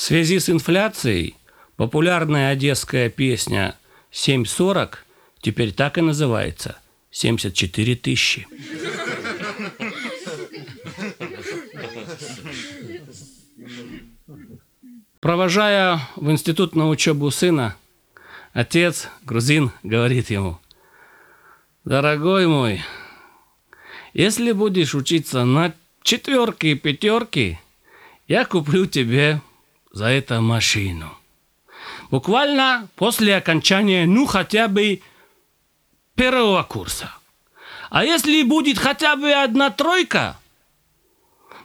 В 0.00 0.02
связи 0.02 0.38
с 0.38 0.48
инфляцией 0.48 1.36
популярная 1.76 2.52
одесская 2.52 3.10
песня 3.10 3.76
7.40 4.12 4.94
теперь 5.42 5.74
так 5.74 5.98
и 5.98 6.00
называется 6.00 6.78
74 7.10 7.96
тысячи. 7.96 8.48
Провожая 15.20 16.00
в 16.16 16.30
институт 16.30 16.74
на 16.74 16.88
учебу 16.88 17.30
сына, 17.30 17.76
отец, 18.54 19.06
грузин, 19.22 19.70
говорит 19.82 20.30
ему, 20.30 20.58
«Дорогой 21.84 22.46
мой, 22.46 22.80
если 24.14 24.52
будешь 24.52 24.94
учиться 24.94 25.44
на 25.44 25.74
четверки 26.02 26.68
и 26.68 26.74
пятерки, 26.74 27.58
я 28.28 28.46
куплю 28.46 28.86
тебе 28.86 29.42
за 29.92 30.06
это 30.06 30.40
машину. 30.40 31.16
Буквально 32.10 32.88
после 32.96 33.36
окончания, 33.36 34.06
ну, 34.06 34.26
хотя 34.26 34.68
бы 34.68 35.00
первого 36.14 36.62
курса. 36.62 37.14
А 37.88 38.04
если 38.04 38.42
будет 38.42 38.78
хотя 38.78 39.16
бы 39.16 39.32
одна 39.32 39.70
тройка, 39.70 40.36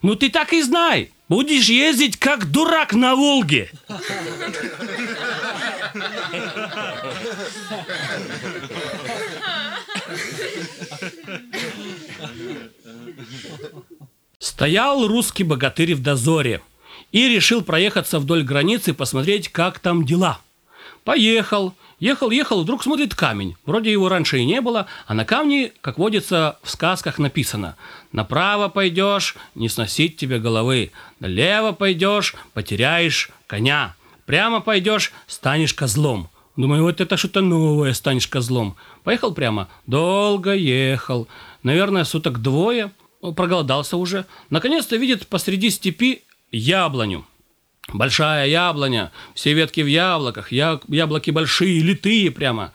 ну, 0.02 0.16
ты 0.16 0.30
так 0.30 0.54
и 0.54 0.62
знай, 0.62 1.12
будешь 1.30 1.70
ездить 1.70 2.18
как 2.18 2.46
дурак 2.52 2.94
на 2.94 3.16
Волге. 3.16 3.72
Стоял 14.40 15.08
русский 15.08 15.44
богатырь 15.44 15.96
в 15.96 16.02
дозоре 16.02 16.62
и 17.16 17.30
решил 17.30 17.62
проехаться 17.62 18.20
вдоль 18.20 18.44
границы 18.44 18.94
посмотреть, 18.94 19.48
как 19.48 19.80
там 19.80 20.06
дела. 20.06 20.40
Поехал, 21.06 21.74
ехал, 21.98 22.30
ехал, 22.30 22.62
вдруг 22.62 22.84
смотрит 22.84 23.16
камень. 23.16 23.56
Вроде 23.66 23.90
его 23.90 24.10
раньше 24.10 24.40
и 24.40 24.46
не 24.46 24.60
было, 24.60 24.88
а 25.08 25.14
на 25.14 25.24
камне, 25.24 25.72
как 25.80 25.98
водится, 25.98 26.60
в 26.62 26.70
сказках 26.70 27.18
написано 27.18 27.78
«Направо 28.12 28.68
пойдешь, 28.68 29.38
не 29.56 29.70
сносить 29.70 30.18
тебе 30.18 30.40
головы, 30.40 30.92
налево 31.22 31.72
пойдешь, 31.72 32.36
потеряешь 32.54 33.30
коня, 33.48 33.96
прямо 34.26 34.60
пойдешь, 34.60 35.14
станешь 35.26 35.74
козлом». 35.74 36.28
Думаю, 36.58 36.84
вот 36.84 37.00
это 37.00 37.16
что-то 37.16 37.40
новое, 37.40 37.94
станешь 37.94 38.28
козлом. 38.28 38.76
Поехал 39.06 39.34
прямо, 39.34 39.70
долго 39.88 40.54
ехал, 40.54 41.30
наверное, 41.64 42.04
суток 42.04 42.42
двое– 42.42 42.92
проголодался 43.34 43.98
уже. 43.98 44.26
Наконец-то 44.50 44.96
видит 44.98 45.28
посреди 45.28 45.70
степи 45.70 46.24
яблоню. 46.52 47.26
Большая 47.94 48.48
яблоня, 48.48 49.12
все 49.36 49.54
ветки 49.54 49.82
в 49.82 49.88
яблоках, 49.88 50.52
я, 50.52 50.80
яблоки 50.88 51.30
большие, 51.30 51.82
литые 51.82 52.32
прямо. 52.32 52.74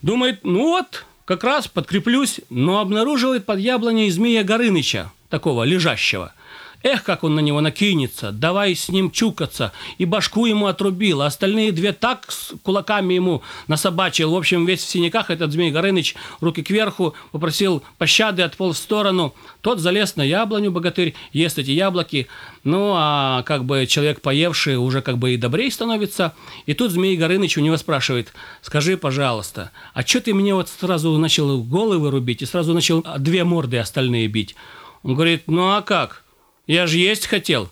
Думает, 0.00 0.44
ну 0.44 0.60
вот, 0.60 1.04
как 1.24 1.42
раз 1.42 1.66
подкреплюсь, 1.66 2.40
но 2.50 2.78
обнаруживает 2.78 3.46
под 3.46 3.58
яблоней 3.58 4.10
змея 4.10 4.44
Горыныча, 4.44 5.10
такого 5.28 5.64
лежащего– 5.64 6.32
Эх, 6.84 7.02
как 7.02 7.24
он 7.24 7.34
на 7.34 7.40
него 7.40 7.62
накинется, 7.62 8.30
давай 8.30 8.74
с 8.74 8.90
ним 8.90 9.10
чукаться. 9.10 9.72
И 9.96 10.04
башку 10.04 10.44
ему 10.44 10.66
отрубил, 10.66 11.22
а 11.22 11.26
остальные 11.26 11.72
две 11.72 11.94
так 11.94 12.30
с 12.30 12.52
кулаками 12.62 13.14
ему 13.14 13.42
насобачил. 13.68 14.32
В 14.32 14.36
общем, 14.36 14.66
весь 14.66 14.84
в 14.84 14.90
синяках 14.90 15.30
этот 15.30 15.50
Змей 15.50 15.70
Горыныч, 15.70 16.14
руки 16.42 16.62
кверху, 16.62 17.14
попросил 17.32 17.82
пощады, 17.96 18.42
отполз 18.42 18.76
в 18.76 18.82
сторону. 18.82 19.34
Тот 19.62 19.80
залез 19.80 20.16
на 20.16 20.22
яблоню, 20.22 20.70
богатырь, 20.70 21.14
ест 21.32 21.58
эти 21.58 21.70
яблоки. 21.70 22.26
Ну, 22.64 22.92
а 22.94 23.44
как 23.44 23.64
бы 23.64 23.86
человек 23.86 24.20
поевший 24.20 24.76
уже 24.76 25.00
как 25.00 25.16
бы 25.16 25.32
и 25.32 25.38
добрей 25.38 25.72
становится. 25.72 26.34
И 26.66 26.74
тут 26.74 26.90
Змей 26.90 27.16
Горыныч 27.16 27.56
у 27.56 27.62
него 27.62 27.78
спрашивает, 27.78 28.34
скажи, 28.60 28.98
пожалуйста, 28.98 29.70
а 29.94 30.02
что 30.02 30.20
ты 30.20 30.34
мне 30.34 30.54
вот 30.54 30.68
сразу 30.68 31.16
начал 31.16 31.62
головы 31.62 32.10
рубить 32.10 32.42
и 32.42 32.46
сразу 32.46 32.74
начал 32.74 33.02
две 33.18 33.42
морды 33.42 33.78
остальные 33.78 34.28
бить? 34.28 34.54
Он 35.02 35.14
говорит, 35.14 35.44
ну 35.46 35.70
а 35.70 35.80
как? 35.80 36.23
Я 36.66 36.86
же 36.86 36.98
есть 36.98 37.26
хотел. 37.26 37.70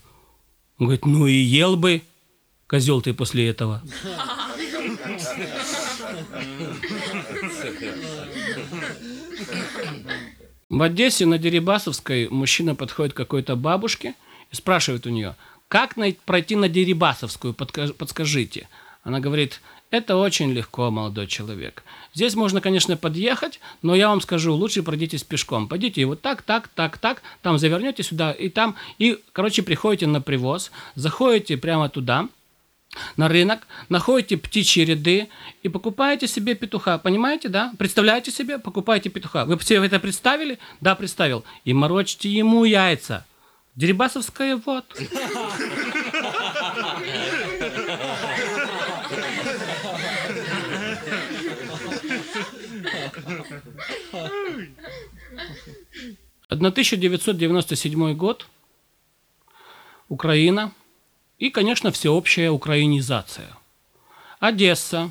Он 0.79 0.87
говорит, 0.87 1.07
ну 1.07 1.27
и 1.27 1.33
ел 1.33 1.77
бы, 1.77 2.03
козел 2.67 3.01
ты 3.01 3.15
после 3.15 3.49
этого. 3.49 3.83
В 10.69 10.83
Одессе 10.83 11.27
на 11.27 11.39
Дерибасовской 11.39 12.29
мужчина 12.29 12.75
подходит 12.75 13.13
к 13.13 13.17
какой-то 13.17 13.57
бабушке 13.57 14.15
и 14.51 14.55
спрашивает 14.55 15.07
у 15.07 15.11
нее, 15.11 15.37
как 15.69 15.97
пройти 16.25 16.57
на 16.57 16.69
Дерибасовскую, 16.69 17.55
подскажите. 17.55 18.69
Она 19.03 19.21
говорит, 19.21 19.61
это 19.93 20.17
очень 20.17 20.53
легко, 20.53 20.91
молодой 20.91 21.27
человек. 21.27 21.85
Здесь 22.15 22.35
можно, 22.35 22.63
конечно, 22.63 22.97
подъехать, 22.97 23.61
но 23.83 23.95
я 23.95 24.09
вам 24.09 24.23
скажу, 24.23 24.55
лучше 24.55 24.83
пройдитесь 24.83 25.23
пешком. 25.23 25.69
Пойдите 25.69 26.05
вот 26.07 26.23
так, 26.23 26.41
так, 26.41 26.69
так, 26.69 26.97
так, 26.97 27.23
там 27.43 27.59
завернете 27.59 28.03
сюда 28.03 28.33
и 28.33 28.49
там, 28.49 28.75
и, 28.99 29.19
короче, 29.33 29.63
приходите 29.63 30.07
на 30.07 30.23
привоз, 30.23 30.73
заходите 30.95 31.59
прямо 31.59 31.91
туда, 31.91 32.29
на 33.17 33.29
рынок, 33.29 33.67
находите 33.91 34.39
птичьи 34.39 34.83
ряды 34.85 35.29
и 35.63 35.69
покупаете 35.69 36.27
себе 36.27 36.55
петуха. 36.55 36.97
Понимаете, 36.97 37.49
да? 37.49 37.73
Представляете 37.79 38.31
себе, 38.31 38.59
покупаете 38.59 39.11
петуха. 39.11 39.45
Вы 39.45 39.59
все 39.59 39.83
это 39.83 40.01
представили? 40.01 40.59
Да, 40.81 40.95
представил. 40.95 41.45
И 41.65 41.75
морочите 41.75 42.31
ему 42.31 42.65
яйца. 42.65 43.27
Дерибасовская 43.77 44.57
вот. 44.57 44.85
1997 56.53 58.15
год. 58.15 58.47
Украина. 60.09 60.73
И, 61.39 61.51
конечно, 61.51 61.91
всеобщая 61.91 62.51
украинизация. 62.51 63.57
Одесса. 64.39 65.11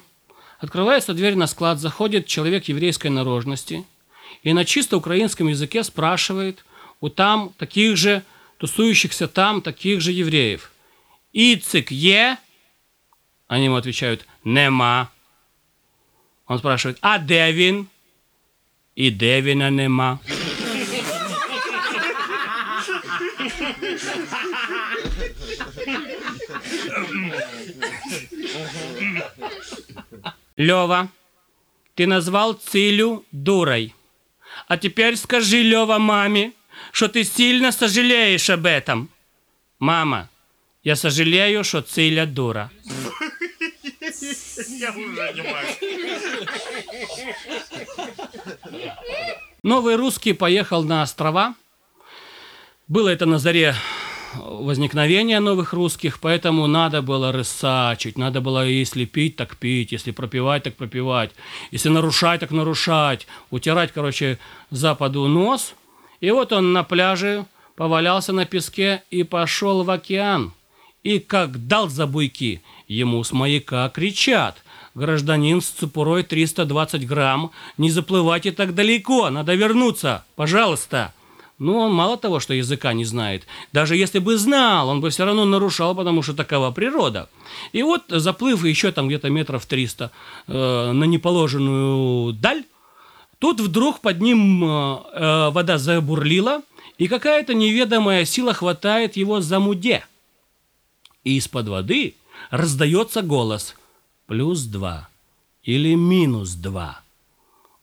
Открывается 0.59 1.13
дверь 1.13 1.35
на 1.35 1.47
склад, 1.47 1.79
заходит 1.79 2.27
человек 2.27 2.65
еврейской 2.65 3.07
наружности 3.07 3.85
и 4.43 4.53
на 4.53 4.65
чисто 4.65 4.97
украинском 4.97 5.47
языке 5.47 5.83
спрашивает 5.83 6.63
у 6.99 7.09
там 7.09 7.53
таких 7.57 7.97
же, 7.97 8.23
тусующихся 8.57 9.27
там, 9.27 9.61
таких 9.61 10.01
же 10.01 10.11
евреев. 10.11 10.71
«Ицик 11.33 11.91
е?» 11.91 12.37
Они 13.47 13.65
ему 13.65 13.75
отвечают 13.75 14.25
«Нема». 14.43 15.09
Он 16.47 16.59
спрашивает 16.59 16.97
«А 17.01 17.19
Девин?» 17.19 17.87
И 18.95 19.09
Девина 19.09 19.69
нема. 19.69 20.19
Лева, 30.57 31.09
ты 31.95 32.07
назвал 32.07 32.53
Цилю 32.53 33.25
дурой. 33.31 33.95
А 34.67 34.77
теперь 34.77 35.15
скажи, 35.15 35.61
Лева, 35.63 35.97
маме, 35.97 36.53
что 36.91 37.07
ты 37.07 37.23
сильно 37.23 37.71
сожалеешь 37.71 38.49
об 38.49 38.65
этом. 38.65 39.09
Мама, 39.79 40.29
я 40.83 40.95
сожалею, 40.95 41.63
что 41.63 41.81
Циля 41.81 42.25
дура. 42.25 42.71
Я 44.79 44.91
уже 44.91 45.33
не 45.33 45.43
Новый 49.63 49.95
русский 49.95 50.33
поехал 50.33 50.83
на 50.83 51.03
острова. 51.03 51.55
Было 52.91 53.07
это 53.07 53.25
на 53.25 53.39
заре 53.39 53.73
возникновения 54.35 55.39
новых 55.39 55.71
русских, 55.71 56.19
поэтому 56.19 56.67
надо 56.67 57.01
было 57.01 57.31
рысачить, 57.31 58.17
надо 58.17 58.41
было 58.41 58.67
если 58.67 59.05
пить, 59.05 59.37
так 59.37 59.55
пить, 59.55 59.93
если 59.93 60.11
пропивать, 60.11 60.63
так 60.63 60.75
пропивать, 60.75 61.31
если 61.71 61.87
нарушать, 61.87 62.41
так 62.41 62.51
нарушать, 62.51 63.27
утирать, 63.49 63.93
короче, 63.93 64.39
западу 64.71 65.25
нос. 65.27 65.73
И 66.19 66.31
вот 66.31 66.51
он 66.51 66.73
на 66.73 66.83
пляже 66.83 67.45
повалялся 67.77 68.33
на 68.33 68.43
песке 68.45 69.03
и 69.09 69.23
пошел 69.23 69.83
в 69.83 69.89
океан. 69.89 70.51
И 71.01 71.19
как 71.19 71.67
дал 71.67 71.87
за 71.87 72.07
буйки, 72.07 72.61
ему 72.89 73.23
с 73.23 73.31
маяка 73.31 73.87
кричат– 73.87 74.61
гражданин 74.95 75.61
с 75.61 75.67
цепурой 75.67 76.23
320 76.23 77.07
грамм, 77.07 77.51
не 77.77 77.89
заплывайте 77.89 78.51
так 78.51 78.75
далеко, 78.75 79.29
надо 79.29 79.55
вернуться, 79.55 80.25
пожалуйста. 80.35 81.13
Ну, 81.61 81.77
он 81.77 81.93
мало 81.93 82.17
того, 82.17 82.39
что 82.39 82.55
языка 82.55 82.91
не 82.93 83.05
знает. 83.05 83.45
Даже 83.71 83.95
если 83.95 84.17
бы 84.17 84.35
знал, 84.39 84.89
он 84.89 84.99
бы 84.99 85.11
все 85.11 85.25
равно 85.25 85.45
нарушал, 85.45 85.93
потому 85.93 86.23
что 86.23 86.33
такова 86.33 86.71
природа. 86.71 87.29
И 87.71 87.83
вот, 87.83 88.01
заплыв 88.07 88.65
еще 88.65 88.91
там 88.91 89.07
где-то 89.07 89.29
метров 89.29 89.67
300 89.67 90.09
э, 90.47 90.91
на 90.91 91.03
неположенную 91.03 92.33
даль, 92.33 92.63
тут 93.37 93.59
вдруг 93.59 93.99
под 93.99 94.21
ним 94.21 94.65
э, 94.65 94.97
э, 95.13 95.49
вода 95.51 95.77
забурлила, 95.77 96.63
и 96.97 97.07
какая-то 97.07 97.53
неведомая 97.53 98.25
сила 98.25 98.55
хватает 98.55 99.15
его 99.15 99.39
за 99.39 99.59
муде. 99.59 100.03
И 101.23 101.37
из-под 101.37 101.67
воды 101.67 102.15
раздается 102.49 103.21
голос 103.21 103.75
плюс 104.25 104.63
2 104.63 105.07
или 105.65 105.93
минус 105.93 106.53
2. 106.53 107.01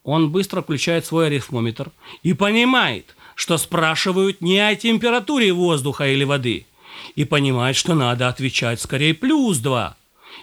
Он 0.03 0.33
быстро 0.33 0.63
включает 0.63 1.07
свой 1.07 1.29
арифмометр 1.29 1.93
и 2.25 2.33
понимает, 2.33 3.15
что 3.39 3.57
спрашивают 3.57 4.41
не 4.41 4.59
о 4.59 4.75
температуре 4.75 5.53
воздуха 5.53 6.09
или 6.09 6.25
воды, 6.25 6.67
и 7.15 7.25
понимает, 7.25 7.77
что 7.77 7.95
надо 7.95 8.27
отвечать 8.27 8.81
скорее 8.81 9.15
плюс 9.15 9.59
2. 9.59 9.97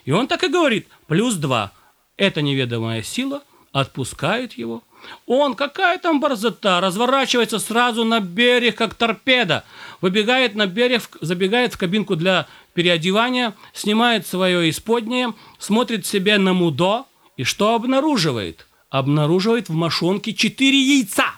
И 0.05 0.11
он 0.11 0.27
так 0.27 0.45
и 0.45 0.47
говорит, 0.47 0.87
плюс 1.05 1.35
2. 1.35 1.73
Эта 2.15 2.41
неведомая 2.41 3.03
сила 3.03 3.43
отпускает 3.73 4.53
его. 4.53 4.81
Он, 5.27 5.55
какая 5.55 5.97
там 5.97 6.21
борзота, 6.21 6.79
разворачивается 6.79 7.59
сразу 7.59 8.05
на 8.05 8.21
берег, 8.21 8.77
как 8.77 8.93
торпеда, 8.93 9.65
выбегает 9.99 10.55
на 10.55 10.65
берег, 10.65 11.17
забегает 11.19 11.73
в 11.73 11.77
кабинку 11.77 12.15
для 12.15 12.47
переодевания, 12.73 13.55
снимает 13.73 14.25
свое 14.25 14.69
исподнее, 14.69 15.33
смотрит 15.59 16.05
себе 16.05 16.37
на 16.37 16.53
мудо 16.53 17.03
и 17.35 17.43
что 17.43 17.75
обнаруживает? 17.75 18.65
Обнаруживает 18.89 19.67
в 19.67 19.73
мошонке 19.73 20.33
четыре 20.33 20.81
яйца. 20.81 21.33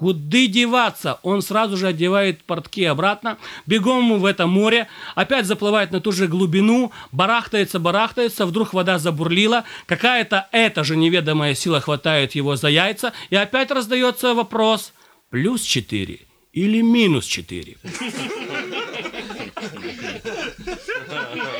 Куда 0.00 0.46
деваться? 0.46 1.20
Он 1.22 1.42
сразу 1.42 1.76
же 1.76 1.88
одевает 1.88 2.42
портки 2.44 2.84
обратно, 2.84 3.36
бегом 3.66 4.18
в 4.18 4.24
это 4.24 4.46
море, 4.46 4.88
опять 5.14 5.44
заплывает 5.44 5.90
на 5.90 6.00
ту 6.00 6.10
же 6.10 6.26
глубину, 6.26 6.90
барахтается, 7.12 7.78
барахтается, 7.78 8.46
вдруг 8.46 8.72
вода 8.72 8.98
забурлила, 8.98 9.64
какая-то 9.84 10.48
эта 10.52 10.84
же 10.84 10.96
неведомая 10.96 11.54
сила 11.54 11.82
хватает 11.82 12.34
его 12.34 12.56
за 12.56 12.68
яйца, 12.68 13.12
и 13.28 13.36
опять 13.36 13.70
раздается 13.70 14.32
вопрос, 14.32 14.94
плюс 15.28 15.60
четыре 15.60 16.20
или 16.54 16.80
минус 16.80 17.26
четыре? 17.26 17.76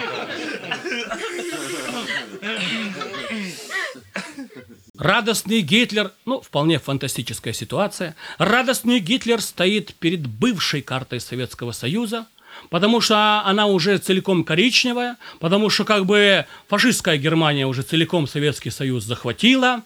Радостный 5.01 5.63
Гитлер, 5.63 6.13
ну, 6.27 6.43
вполне 6.43 6.79
фантастическая 6.79 7.55
ситуация, 7.55 8.15
радостный 8.37 8.99
Гитлер 8.99 9.41
стоит 9.41 9.95
перед 9.95 10.27
бывшей 10.27 10.83
картой 10.83 11.21
Советского 11.21 11.73
Союза, 11.73 12.27
потому 12.69 13.01
что 13.01 13.41
она 13.47 13.65
уже 13.65 13.97
целиком 13.97 14.45
коричневая, 14.45 15.17
потому 15.39 15.71
что 15.71 15.87
как 15.87 16.05
бы 16.05 16.45
фашистская 16.69 17.17
Германия 17.17 17.67
уже 17.67 17.81
целиком 17.81 18.27
Советский 18.27 18.69
Союз 18.69 19.05
захватила, 19.05 19.85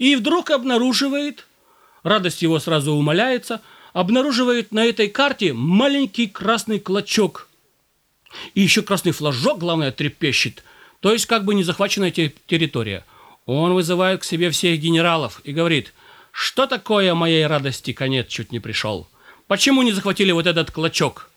и 0.00 0.16
вдруг 0.16 0.50
обнаруживает, 0.50 1.46
радость 2.02 2.42
его 2.42 2.58
сразу 2.58 2.90
умаляется, 2.90 3.60
обнаруживает 3.92 4.72
на 4.72 4.84
этой 4.84 5.06
карте 5.06 5.52
маленький 5.52 6.26
красный 6.26 6.80
клочок. 6.80 7.46
И 8.54 8.62
еще 8.62 8.82
красный 8.82 9.12
флажок, 9.12 9.60
главное, 9.60 9.92
трепещет. 9.92 10.64
То 10.98 11.12
есть 11.12 11.26
как 11.26 11.44
бы 11.44 11.54
не 11.54 11.62
захваченная 11.62 12.10
территория– 12.10 13.04
он 13.46 13.74
вызывает 13.74 14.20
к 14.20 14.24
себе 14.24 14.50
всех 14.50 14.80
генералов 14.80 15.40
и 15.44 15.52
говорит, 15.52 15.94
что 16.32 16.66
такое 16.66 17.14
моей 17.14 17.46
радости 17.46 17.92
конец 17.92 18.26
чуть 18.26 18.52
не 18.52 18.60
пришел? 18.60 19.06
Почему 19.46 19.82
не 19.82 19.92
захватили 19.92 20.32
вот 20.32 20.46
этот 20.46 20.70
клочок? 20.70 21.30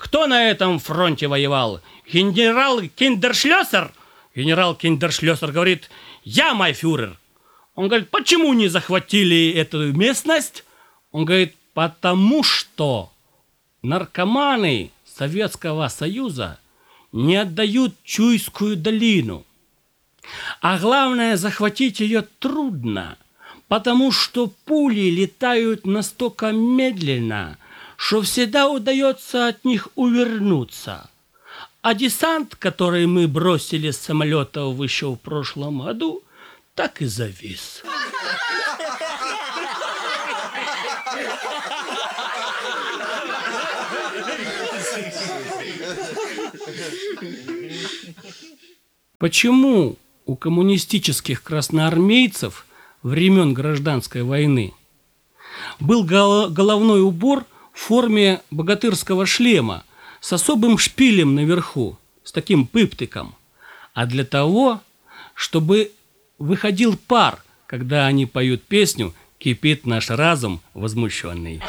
Кто 0.00 0.26
на 0.26 0.50
этом 0.50 0.78
фронте 0.78 1.28
воевал? 1.28 1.80
Генерал 2.10 2.80
Киндершлёсер? 2.96 3.92
Генерал 4.34 4.74
Киндершлёсер 4.74 5.52
говорит, 5.52 5.90
я 6.24 6.54
мой 6.54 6.72
фюрер. 6.72 7.16
Он 7.74 7.86
говорит, 7.86 8.10
почему 8.10 8.54
не 8.54 8.68
захватили 8.68 9.52
эту 9.52 9.92
местность? 9.92 10.64
Он 11.12 11.24
говорит, 11.24 11.54
потому 11.74 12.42
что 12.42 13.12
наркоманы 13.82 14.90
Советского 15.04 15.86
Союза 15.88 16.58
не 17.12 17.36
отдают 17.36 17.94
Чуйскую 18.02 18.76
долину. 18.76 19.44
А 20.60 20.78
главное, 20.78 21.36
захватить 21.36 22.00
ее 22.00 22.22
трудно, 22.38 23.16
потому 23.68 24.12
что 24.12 24.48
пули 24.64 25.10
летают 25.10 25.86
настолько 25.86 26.52
медленно, 26.52 27.58
что 27.96 28.22
всегда 28.22 28.68
удается 28.68 29.48
от 29.48 29.64
них 29.64 29.88
увернуться. 29.94 31.10
А 31.80 31.94
десант, 31.94 32.56
который 32.56 33.06
мы 33.06 33.28
бросили 33.28 33.90
с 33.90 33.98
самолетов 33.98 34.80
еще 34.80 35.12
в 35.12 35.16
прошлом 35.16 35.80
году, 35.80 36.22
так 36.74 37.00
и 37.00 37.06
завис. 37.06 37.82
Почему 49.18 49.96
у 50.28 50.36
коммунистических 50.36 51.42
красноармейцев 51.42 52.66
времен 53.02 53.54
гражданской 53.54 54.22
войны 54.22 54.74
был 55.80 56.04
головной 56.04 57.00
убор 57.00 57.46
в 57.72 57.80
форме 57.80 58.42
богатырского 58.50 59.24
шлема 59.24 59.84
с 60.20 60.30
особым 60.34 60.76
шпилем 60.76 61.34
наверху, 61.34 61.96
с 62.24 62.32
таким 62.32 62.66
пыптиком, 62.66 63.34
а 63.94 64.04
для 64.04 64.24
того, 64.24 64.82
чтобы 65.32 65.92
выходил 66.38 66.98
пар, 66.98 67.42
когда 67.66 68.06
они 68.06 68.26
поют 68.26 68.62
песню 68.62 69.14
«Кипит 69.38 69.86
наш 69.86 70.10
разум 70.10 70.60
возмущенный». 70.74 71.62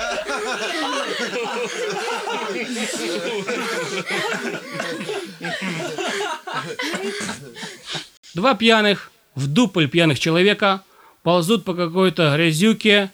Два 8.40 8.56
пьяных, 8.56 9.12
в 9.36 9.48
дупль 9.48 9.90
пьяных 9.90 10.18
человека 10.18 10.82
ползут 11.24 11.66
по 11.66 11.74
какой-то 11.74 12.34
грязюке, 12.38 13.12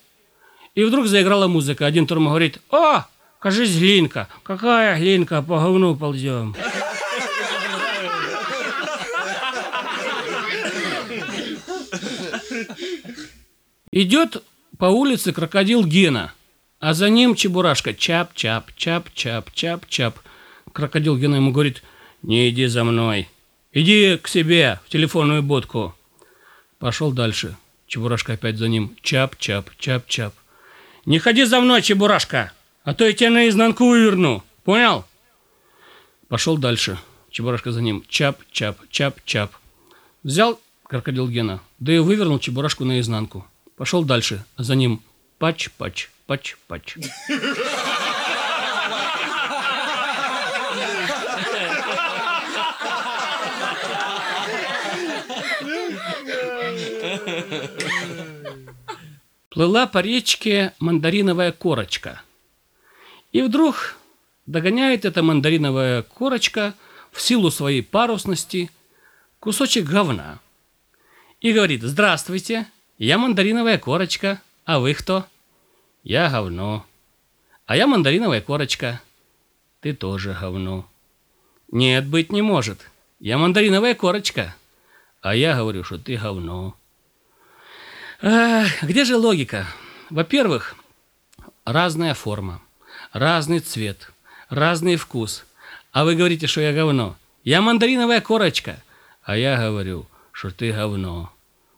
И 0.76 0.84
вдруг 0.84 1.08
заиграла 1.08 1.48
музыка. 1.48 1.88
Один 1.88 2.06
турм 2.06 2.28
говорит, 2.28 2.60
о, 2.70 3.06
кажись, 3.40 3.76
глинка. 3.76 4.28
Какая 4.44 5.00
глинка, 5.00 5.42
по 5.42 5.58
говну 5.60 5.96
ползем. 5.96 6.56
Идет 13.92 14.44
по 14.78 14.86
улице 14.86 15.34
крокодил 15.34 15.84
Гена, 15.84 16.34
а 16.80 16.94
за 16.94 17.10
ним 17.10 17.34
Чебурашка. 17.34 17.96
Чап-чап, 17.96 18.66
чап-чап, 18.78 19.46
чап-чап. 19.56 20.14
Крокодил 20.72 21.18
Гена 21.18 21.38
ему 21.38 21.52
говорит, 21.52 21.82
не 22.22 22.48
иди 22.50 22.68
за 22.68 22.84
мной, 22.84 23.28
иди 23.76 24.18
к 24.18 24.28
себе 24.28 24.80
в 24.86 24.90
телефонную 24.90 25.44
будку. 25.44 25.94
Пошел 26.80 27.12
дальше. 27.12 27.56
Чебурашка 27.86 28.34
опять 28.34 28.58
за 28.58 28.68
ним. 28.68 28.96
Чап-чап, 29.04 29.70
чап-чап. 29.80 30.34
Не 31.06 31.20
ходи 31.20 31.44
за 31.44 31.60
мной, 31.60 31.84
Чебурашка, 31.84 32.52
а 32.84 32.96
то 32.96 33.06
я 33.06 33.14
тебя 33.14 33.30
наизнанку 33.30 33.88
выверну. 33.88 34.44
Понял? 34.64 35.06
Пошел 36.28 36.58
дальше. 36.58 36.98
Чебурашка 37.30 37.72
за 37.72 37.82
ним. 37.82 38.04
Чап-чап, 38.10 38.78
чап-чап. 38.90 39.52
Взял 40.24 40.60
крокодил 40.84 41.28
Гена, 41.28 41.60
да 41.80 41.94
и 41.94 42.00
вывернул 42.00 42.40
Чебурашку 42.40 42.86
наизнанку. 42.86 43.46
Пошел 43.76 44.04
дальше. 44.04 44.46
За 44.58 44.76
ним 44.76 45.02
пач-пач, 45.38 46.10
пач-пач. 46.28 46.98
Плыла 59.56 59.88
по 59.88 60.00
речке 60.00 60.74
мандариновая 60.80 61.54
корочка. 61.54 62.22
И 63.32 63.42
вдруг 63.42 63.96
догоняет 64.46 65.06
эта 65.06 65.24
мандариновая 65.24 66.02
корочка 66.02 66.74
в 67.14 67.22
силу 67.22 67.50
своей 67.52 67.82
парусности 67.82 68.70
кусочек 69.40 69.86
говна. 69.86 70.40
И 71.40 71.54
говорит, 71.54 71.84
здравствуйте, 71.84 72.68
я 72.98 73.18
мандариновая 73.18 73.78
корочка, 73.78 74.42
а 74.66 74.80
вы 74.80 74.94
кто? 74.94 75.26
Я 76.04 76.30
говно. 76.30 76.86
А 77.66 77.78
я 77.78 77.88
мандариновая 77.88 78.42
корочка. 78.42 79.02
Ты 79.80 79.94
тоже 79.94 80.38
говно. 80.38 80.86
Нет, 81.72 82.06
быть 82.08 82.30
не 82.30 82.42
может. 82.42 82.92
Я 83.22 83.38
мандариновая 83.38 83.96
корочка. 83.96 84.54
А 85.22 85.34
я 85.34 85.56
говорю, 85.56 85.86
что 85.86 85.98
ты 85.98 86.18
говно. 86.18 86.76
Где 88.22 89.06
же 89.06 89.18
логика? 89.18 89.68
Во-первых, 90.10 90.76
разная 91.66 92.14
форма, 92.14 92.62
разный 93.12 93.60
цвет, 93.60 94.12
разный 94.50 94.96
вкус. 94.96 95.46
А 95.92 96.04
вы 96.04 96.16
говорите, 96.16 96.48
что 96.48 96.62
я 96.62 96.74
говно. 96.74 97.16
Я 97.44 97.62
мандариновая 97.62 98.22
корочка. 98.22 98.82
А 99.24 99.38
я 99.38 99.58
говорю, 99.58 100.08
что 100.32 100.52
ты 100.52 100.72
говно. 100.72 101.32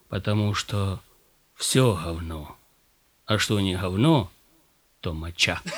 Потому 0.08 0.54
что 0.54 1.00
все 1.56 1.94
говно. 1.94 2.56
А 3.26 3.38
что 3.38 3.60
не 3.60 3.76
говно, 3.76 4.30
то 5.00 5.12
моча. 5.12 5.60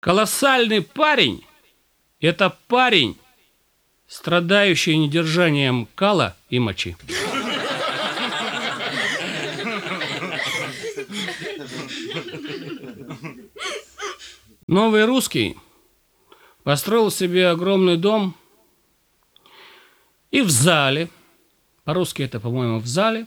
Колоссальный 0.00 0.82
парень– 0.82 1.46
это 2.20 2.54
парень, 2.68 3.18
страдающий 4.06 4.96
недержанием 4.96 5.88
кала 5.94 6.36
и 6.50 6.58
мочи. 6.58 6.96
Новый 14.66 15.04
русский 15.04 15.56
построил 16.62 17.10
себе 17.10 17.48
огромный 17.48 17.96
дом 17.96 18.34
и 20.30 20.40
в 20.42 20.50
зале– 20.50 21.08
по-русски 21.84 22.22
это, 22.22 22.40
по-моему, 22.40 22.80
в 22.80 22.86
зале, 22.86 23.26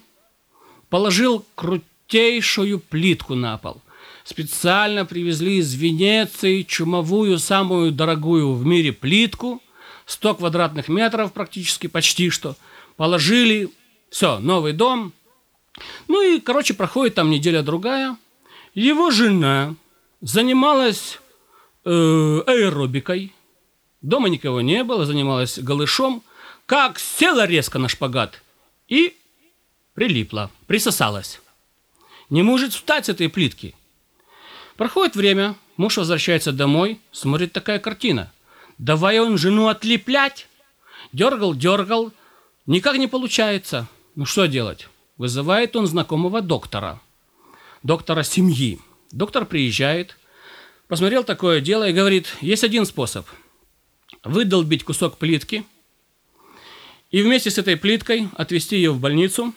положил 0.89 1.45
крутейшую 1.55 2.79
плитку 2.79 3.35
на 3.35 3.57
пол. 3.57 3.81
Специально 4.23 5.05
привезли 5.05 5.57
из 5.57 5.73
Венеции 5.73 6.63
чумовую, 6.63 7.39
самую 7.39 7.91
дорогую 7.91 8.53
в 8.53 8.65
мире 8.65 8.91
плитку, 8.91 9.61
100 10.07 10.35
квадратных 10.35 10.87
метров 10.89 11.31
практически, 11.31 11.87
почти 11.87 12.31
что. 12.31 12.55
Положили, 12.95 13.69
все, 14.09 14.39
новый 14.39 14.73
дом. 14.73 15.13
Ну 16.07 16.21
и, 16.21 16.39
короче, 16.39 16.73
проходит 16.73 17.15
там 17.15 17.29
неделя-другая. 17.29 18.17
Его 18.73 19.11
жена 19.11 19.75
занималась 20.21 21.19
э, 21.85 21.89
аэробикой. 21.89 23.33
Дома 24.01 24.29
никого 24.29 24.61
не 24.61 24.83
было, 24.83 25.05
занималась 25.05 25.59
голышом. 25.59 26.23
Как 26.65 26.97
села 26.97 27.45
резко 27.45 27.77
на 27.77 27.87
шпагат– 27.87 28.41
и 28.87 29.15
прилипла, 29.93 30.49
присосалась. 30.65 31.41
Не 32.29 32.43
может 32.43 32.73
встать 32.73 33.05
с 33.05 33.09
этой 33.09 33.29
плитки. 33.29 33.75
Проходит 34.75 35.15
время, 35.15 35.55
муж 35.75 35.97
возвращается 35.97 36.51
домой, 36.51 36.99
смотрит 37.11 37.53
такая 37.53 37.79
картина. 37.79 38.31
Давай 38.77 39.19
он 39.19 39.37
жену 39.37 39.67
отлеплять. 39.67 40.47
Дергал, 41.13 41.55
дергал, 41.55 42.11
никак 42.65 42.97
не 42.97 43.07
получается. 43.07 43.87
Ну 44.15 44.25
что 44.25 44.45
делать? 44.45 44.87
Вызывает 45.17 45.75
он 45.75 45.87
знакомого 45.87 46.41
доктора, 46.41 47.01
доктора 47.83 48.23
семьи. 48.23 48.79
Доктор 49.11 49.45
приезжает, 49.45 50.17
посмотрел 50.87 51.23
такое 51.23 51.61
дело 51.61 51.87
и 51.89 51.93
говорит, 51.93 52.35
есть 52.41 52.63
один 52.63 52.85
способ. 52.85 53.25
Выдолбить 54.23 54.83
кусок 54.83 55.17
плитки– 55.17 55.65
и 57.09 57.21
вместе 57.21 57.49
с 57.49 57.57
этой 57.57 57.77
плиткой 57.77 58.27
отвезти 58.35 58.75
ее 58.75 58.91
в 58.91 58.99
больницу. 58.99 59.53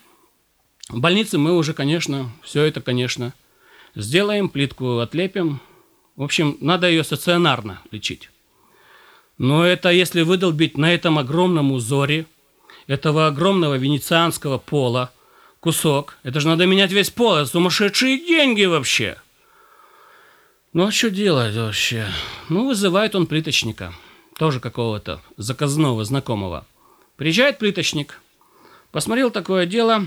В 0.89 1.01
больнице 1.01 1.39
мы 1.39 1.57
уже, 1.57 1.75
конечно, 1.75 2.31
все 2.43 2.63
это, 2.63 2.81
конечно, 2.81 3.35
сделаем, 3.95 4.49
плитку 4.49 4.99
отлепим. 4.99 5.61
В 6.15 6.23
общем, 6.23 6.57
надо 6.61 6.89
ее 6.89 7.03
стационарно 7.03 7.81
лечить. 7.91 8.30
Но 9.41 9.65
это 9.65 9.89
если 9.89 10.21
выдолбить 10.21 10.77
на 10.77 10.93
этом 10.93 11.19
огромном 11.19 11.73
узоре, 11.73 12.27
этого 12.87 13.27
огромного 13.27 13.79
венецианского 13.79 14.59
пола, 14.59 15.13
кусок, 15.61 16.19
это 16.25 16.41
же 16.41 16.49
надо 16.49 16.67
менять 16.67 16.93
весь 16.93 17.09
пол, 17.09 17.37
это 17.37 17.47
сумасшедшие 17.47 18.19
деньги 18.19 18.67
вообще. 18.67 19.17
Ну 20.75 20.87
а 20.87 20.93
что 20.93 21.09
делать 21.09 21.57
вообще? 21.57 22.07
Ну, 22.51 22.69
вызывает 22.69 23.15
он 23.15 23.27
плиточника, 23.27 23.95
тоже 24.37 24.61
какого-то 24.61 25.23
заказного 25.39 26.05
знакомого. 26.05 26.67
Приезжает 27.17 27.57
плиточник, 27.57 28.21
посмотрел 28.93 29.31
такое 29.31 29.65
дело 29.65 30.07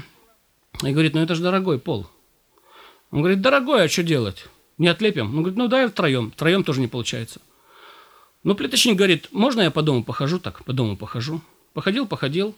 и 0.84 0.92
говорит, 0.92 1.16
ну 1.16 1.22
это 1.22 1.34
же 1.34 1.42
дорогой 1.42 1.80
пол. 1.80 2.06
Он 3.10 3.22
говорит, 3.22 3.42
дорогой, 3.42 3.86
а 3.86 3.90
что 3.90 4.04
делать? 4.04 4.46
Не 4.78 4.90
отлепим? 4.90 5.30
Он 5.30 5.38
говорит, 5.38 5.58
ну 5.58 5.68
дай 5.68 5.88
втроем. 5.88 6.30
Втроем 6.30 6.64
тоже 6.64 6.82
не 6.82 6.88
получается. 6.88 7.42
Ну, 8.44 8.56
плиточник 8.56 8.96
говорит, 8.96 9.30
можно 9.32 9.62
я 9.62 9.72
по 9.72 9.82
дому 9.82 10.04
похожу 10.04 10.40
так? 10.40 10.64
По 10.66 10.74
дому 10.74 10.98
похожу. 10.98 11.42
Походил, 11.74 12.08
походил. 12.08 12.56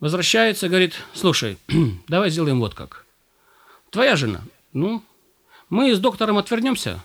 Возвращается, 0.00 0.68
говорит, 0.68 0.94
слушай, 1.12 1.58
давай 2.08 2.30
сделаем 2.30 2.60
вот 2.60 2.74
как. 2.74 3.04
Твоя 3.90 4.16
жена, 4.16 4.42
ну, 4.72 5.02
мы 5.70 5.94
с 5.94 5.98
доктором 5.98 6.38
отвернемся, 6.38 7.02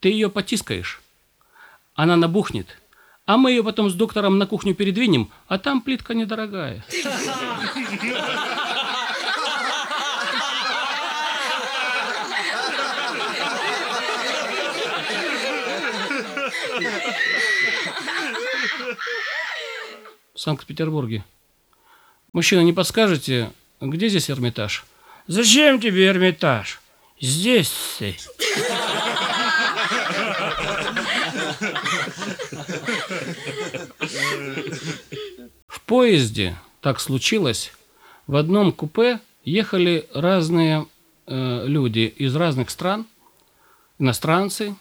ты 0.00 0.08
ее 0.08 0.28
потискаешь. 0.28 1.00
Она 1.94 2.16
набухнет– 2.16 2.78
а 3.26 3.36
мы 3.36 3.50
ее 3.52 3.64
потом 3.64 3.88
с 3.88 3.94
доктором 3.94 4.38
на 4.38 4.46
кухню 4.46 4.74
передвинем, 4.74 5.30
а 5.48 5.58
там 5.58 5.80
плитка 5.80 6.14
недорогая. 6.14 6.84
В 20.34 20.40
Санкт-Петербурге. 20.40 21.24
Мужчина, 22.32 22.60
не 22.60 22.72
подскажете, 22.72 23.52
где 23.80 24.08
здесь 24.08 24.30
Эрмитаж? 24.30 24.84
Зачем 25.26 25.80
тебе 25.80 26.06
Эрмитаж? 26.06 26.80
Здесь. 27.20 27.72
В 35.66 35.80
поезде 35.86 36.56
так 36.80 37.00
случилось. 37.00 37.72
В 38.26 38.36
одном 38.36 38.72
купе 38.72 39.20
ехали 39.44 40.08
разные 40.12 40.86
э, 41.26 41.64
люди 41.66 42.12
из 42.16 42.34
разных 42.34 42.70
стран, 42.70 43.06
иностранцы, 43.98 44.76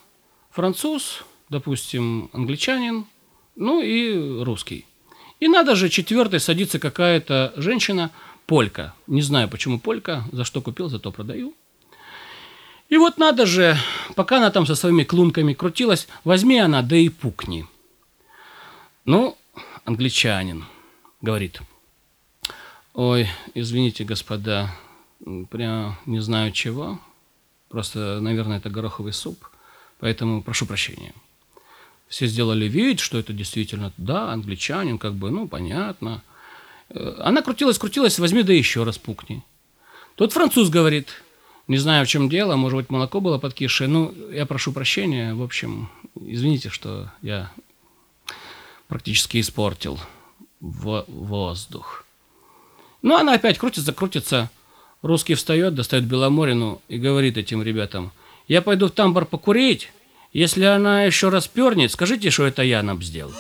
француз, 0.49 1.24
допустим, 1.49 2.30
англичанин, 2.34 3.05
ну 3.56 3.82
и 3.82 4.43
русский. 4.43 4.86
И 5.39 5.47
надо 5.47 5.76
же 5.76 5.89
четвертой 5.89 6.39
садится 6.39 6.80
какая-то 6.80 7.54
женщина, 7.56 8.12
полька. 8.45 8.93
Не 9.08 9.22
знаю, 9.22 9.49
почему 9.49 9.80
полька, 9.80 10.24
за 10.32 10.43
что 10.43 10.62
купил, 10.62 10.89
зато 10.89 11.12
продаю. 11.12 11.54
И 12.89 12.97
вот 12.97 13.18
надо 13.18 13.45
же, 13.45 13.78
пока 14.16 14.38
она 14.38 14.51
там 14.51 14.66
со 14.66 14.76
своими 14.76 15.04
клунками 15.04 15.54
крутилась, 15.54 16.08
возьми 16.24 16.60
она, 16.60 16.82
да 16.82 16.95
и 16.95 17.10
пукни. 17.10 17.68
Ну, 19.06 19.38
англичанин 19.84 20.66
говорит, 21.22 21.62
ой, 22.93 23.28
извините, 23.54 24.04
господа, 24.04 24.70
прям 25.49 25.97
не 26.06 26.20
знаю 26.20 26.51
чего, 26.51 26.99
просто, 27.70 28.20
наверное, 28.22 28.58
это 28.58 28.70
гороховый 28.70 29.14
суп, 29.14 29.49
поэтому 29.99 30.43
прошу 30.43 30.66
прощения. 30.66 31.14
Все 32.14 32.28
сделали 32.28 32.66
вид, 32.66 32.99
что 32.99 33.18
это 33.18 33.34
действительно, 33.34 33.91
да, 33.97 34.32
англичанин, 34.32 34.99
как 34.99 35.16
бы, 35.16 35.32
ну, 35.32 35.47
понятно. 35.47 36.22
Э, 36.89 37.16
она 37.18 37.41
крутилась, 37.41 37.80
крутилась, 37.80 38.20
возьми 38.20 38.43
да 38.43 38.53
еще 38.53 38.84
раз 38.84 38.99
пукни. 38.99 39.41
Тот 40.14 40.32
француз 40.32 40.70
говорит, 40.70 41.07
не 41.68 41.80
знаю, 41.80 42.05
в 42.05 42.09
чем 42.09 42.30
дело, 42.30 42.55
может 42.55 42.78
быть, 42.78 42.91
молоко 42.91 43.20
было 43.20 43.39
подкисшее. 43.39 43.88
Ну, 43.88 44.14
я 44.32 44.45
прошу 44.45 44.74
прощения, 44.74 45.34
в 45.34 45.41
общем, 45.41 45.89
извините, 46.24 46.70
что 46.70 47.09
я 47.24 47.51
практически 48.88 49.41
испортил 49.41 49.99
воздух. 50.59 52.05
Ну, 53.01 53.16
она 53.16 53.34
опять 53.34 53.57
крутится, 53.57 53.91
крутится. 53.91 54.51
Русский 55.01 55.34
встает, 55.34 55.74
достает 55.74 56.03
Беломорину 56.03 56.80
и 56.89 56.99
говорит 56.99 57.38
этим 57.38 57.64
ребятам, 57.64 58.11
я 58.47 58.61
пойду 58.61 58.86
в 58.86 58.91
тамбур 58.91 59.26
покурить, 59.26 59.89
если 60.34 60.65
она 60.65 61.03
еще 61.03 61.29
раз 61.29 61.47
пернет, 61.47 61.91
скажите, 61.91 62.31
что 62.31 62.47
это 62.47 62.63
я 62.63 62.81
нам 62.81 63.01
сделал. 63.03 63.34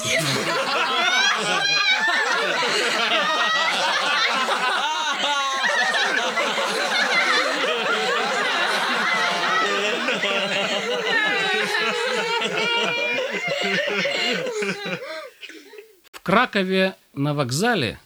В 16.11 16.19
Кракове 16.21 16.95
на 17.13 17.33
вокзале 17.33 17.99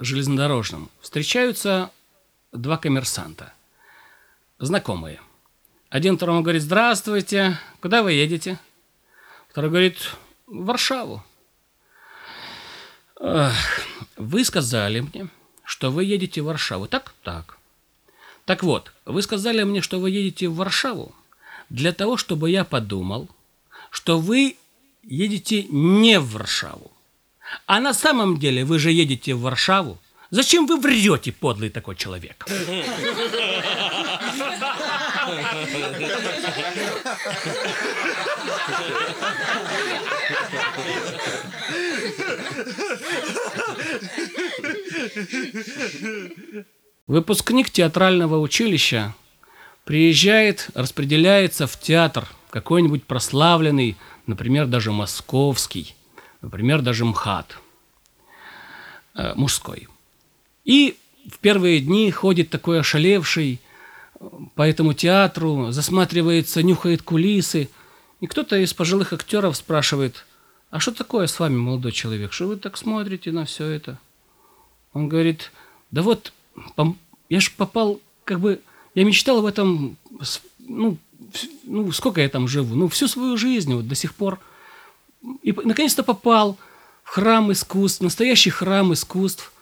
железнодорожном 0.00 0.90
встречаются 1.00 1.90
два 2.52 2.76
коммерсанта, 2.76 3.52
знакомые. 4.58 5.20
Один 5.94 6.16
второму 6.16 6.42
говорит, 6.42 6.62
здравствуйте, 6.62 7.56
куда 7.80 8.02
вы 8.02 8.14
едете? 8.14 8.58
Второй 9.48 9.70
говорит, 9.70 9.96
в 10.48 10.64
Варшаву. 10.64 11.22
Вы 14.16 14.44
сказали 14.44 14.98
мне, 14.98 15.28
что 15.62 15.92
вы 15.92 16.02
едете 16.02 16.42
в 16.42 16.46
Варшаву. 16.46 16.88
Так? 16.88 17.14
Так. 17.22 17.58
Так 18.44 18.64
вот, 18.64 18.90
вы 19.04 19.22
сказали 19.22 19.62
мне, 19.62 19.82
что 19.82 20.00
вы 20.00 20.10
едете 20.10 20.48
в 20.48 20.56
Варшаву 20.56 21.14
для 21.68 21.92
того, 21.92 22.16
чтобы 22.16 22.50
я 22.50 22.64
подумал, 22.64 23.28
что 23.90 24.18
вы 24.18 24.56
едете 25.04 25.62
не 25.62 26.18
в 26.18 26.32
Варшаву. 26.32 26.90
А 27.66 27.78
на 27.78 27.94
самом 27.94 28.40
деле 28.40 28.64
вы 28.64 28.80
же 28.80 28.90
едете 28.90 29.34
в 29.34 29.42
Варшаву. 29.42 29.98
Зачем 30.30 30.66
вы 30.66 30.80
врете, 30.80 31.30
подлый 31.30 31.70
такой 31.70 31.94
человек? 31.94 32.44
Выпускник 47.06 47.70
театрального 47.70 48.38
училища 48.38 49.14
приезжает, 49.84 50.68
распределяется 50.74 51.66
в 51.66 51.78
театр 51.78 52.26
какой-нибудь 52.50 53.04
прославленный, 53.04 53.96
например, 54.26 54.66
даже 54.66 54.90
московский, 54.92 55.94
например, 56.40 56.80
даже 56.80 57.04
МХАТ, 57.04 57.58
э, 59.14 59.34
мужской. 59.34 59.88
И 60.64 60.96
в 61.30 61.38
первые 61.38 61.80
дни 61.80 62.10
ходит 62.10 62.50
такой 62.50 62.80
ошалевший 62.80 63.60
по 64.54 64.62
этому 64.62 64.94
театру, 64.94 65.70
засматривается, 65.70 66.62
нюхает 66.62 67.02
кулисы. 67.02 67.68
И 68.20 68.26
кто-то 68.26 68.56
из 68.56 68.72
пожилых 68.72 69.12
актеров 69.12 69.56
спрашивает, 69.56 70.24
а 70.70 70.80
что 70.80 70.92
такое 70.92 71.26
с 71.26 71.38
вами, 71.38 71.56
молодой 71.56 71.92
человек, 71.92 72.32
что 72.32 72.48
вы 72.48 72.56
так 72.56 72.76
смотрите 72.76 73.32
на 73.32 73.44
все 73.44 73.66
это? 73.66 73.98
Он 74.92 75.08
говорит, 75.08 75.52
да 75.90 76.02
вот, 76.02 76.32
я 77.28 77.40
же 77.40 77.50
попал, 77.56 78.00
как 78.24 78.40
бы, 78.40 78.60
я 78.94 79.04
мечтал 79.04 79.38
об 79.38 79.46
этом, 79.46 79.96
ну, 80.58 80.98
ну, 81.64 81.92
сколько 81.92 82.20
я 82.20 82.28
там 82.28 82.48
живу, 82.48 82.74
ну, 82.74 82.88
всю 82.88 83.08
свою 83.08 83.36
жизнь, 83.36 83.74
вот 83.74 83.88
до 83.88 83.94
сих 83.94 84.14
пор. 84.14 84.40
И 85.42 85.52
наконец-то 85.52 86.02
попал 86.02 86.58
в 87.02 87.10
храм 87.10 87.50
искусств, 87.52 88.00
настоящий 88.00 88.50
храм 88.50 88.92
искусств. 88.92 89.52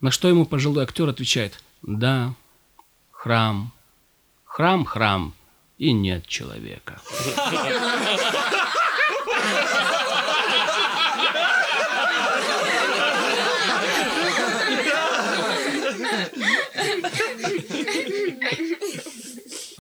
На 0.00 0.10
что 0.10 0.28
ему 0.28 0.44
пожилой 0.44 0.84
актер 0.84 1.08
отвечает, 1.08 1.62
да, 1.80 2.34
храм, 3.10 3.72
храм, 4.56 4.86
храм, 4.86 5.34
и 5.76 5.92
нет 5.92 6.26
человека. 6.26 6.98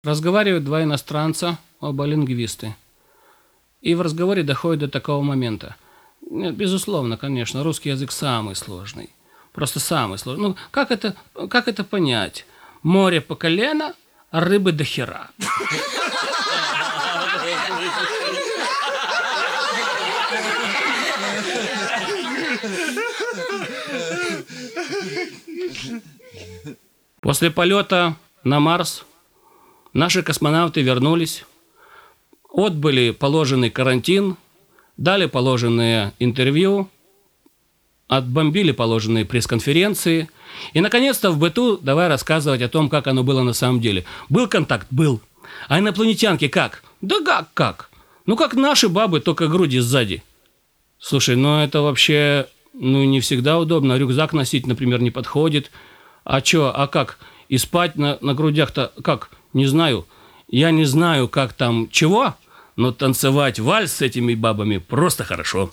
Разговаривают 0.03 0.65
два 0.65 0.83
иностранца, 0.83 1.57
оба 1.79 2.03
лингвисты. 2.03 2.75
И 3.81 3.95
в 3.95 4.01
разговоре 4.01 4.43
доходит 4.43 4.81
до 4.81 4.87
такого 4.89 5.21
момента. 5.23 5.77
Безусловно, 6.29 7.15
конечно, 7.15 7.63
русский 7.63 7.91
язык 7.91 8.11
самый 8.11 8.57
сложный. 8.57 9.09
Просто 9.53 9.79
самый 9.79 10.17
сложный. 10.17 10.49
Ну, 10.49 10.55
как 10.71 10.91
это, 10.91 11.15
как 11.49 11.69
это 11.69 11.85
понять? 11.85 12.45
Море 12.83 13.21
по 13.21 13.35
колено, 13.35 13.93
рыбы 14.39 14.71
до 14.71 14.83
хера. 14.83 15.29
После 27.21 27.49
полета 27.49 28.15
на 28.43 28.59
Марс 28.59 29.03
Наши 29.95 30.23
космонавты 30.23 30.81
вернулись, 30.81 31.45
отбыли 32.51 33.11
положенный 33.11 33.69
карантин, 33.69 34.35
дали 34.97 35.25
положенное 35.25 36.13
интервью, 36.19 36.89
отбомбили 38.07 38.71
положенные 38.71 39.25
пресс-конференции. 39.25 40.29
И, 40.73 40.81
наконец-то, 40.81 41.31
в 41.31 41.37
быту 41.37 41.77
давай 41.77 42.07
рассказывать 42.07 42.61
о 42.61 42.69
том, 42.69 42.89
как 42.89 43.07
оно 43.07 43.23
было 43.23 43.43
на 43.43 43.53
самом 43.53 43.81
деле. 43.81 44.05
Был 44.29 44.47
контакт? 44.47 44.87
Был. 44.91 45.21
А 45.67 45.79
инопланетянки 45.79 46.47
как? 46.47 46.83
Да 47.01 47.19
как, 47.23 47.53
как? 47.53 47.89
Ну, 48.25 48.35
как 48.35 48.53
наши 48.53 48.89
бабы, 48.89 49.19
только 49.19 49.47
груди 49.47 49.79
сзади. 49.79 50.23
Слушай, 50.99 51.35
ну 51.35 51.61
это 51.61 51.81
вообще 51.81 52.47
ну, 52.73 53.03
не 53.03 53.19
всегда 53.19 53.59
удобно. 53.59 53.97
Рюкзак 53.97 54.33
носить, 54.33 54.65
например, 54.67 55.01
не 55.01 55.11
подходит. 55.11 55.71
А 56.23 56.41
чё, 56.41 56.71
а 56.73 56.87
как? 56.87 57.19
И 57.49 57.57
спать 57.57 57.95
на, 57.95 58.17
на 58.21 58.33
грудях-то 58.33 58.91
как? 59.03 59.29
не 59.55 59.65
знаю, 59.65 60.05
я 60.49 60.69
не 60.71 60.83
знаю, 60.85 61.27
как 61.29 61.53
там 61.53 61.89
чего, 61.89 62.35
но 62.75 62.91
танцевать 62.91 63.57
вальс 63.57 63.93
с 63.93 64.01
этими 64.01 64.35
бабами 64.35 64.77
просто 64.77 65.23
хорошо. 65.23 65.71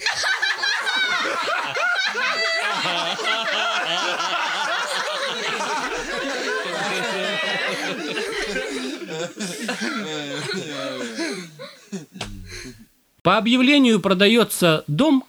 По 13.23 13.39
объявлению 13.39 14.01
продается 14.01 14.85
дом. 14.87 15.25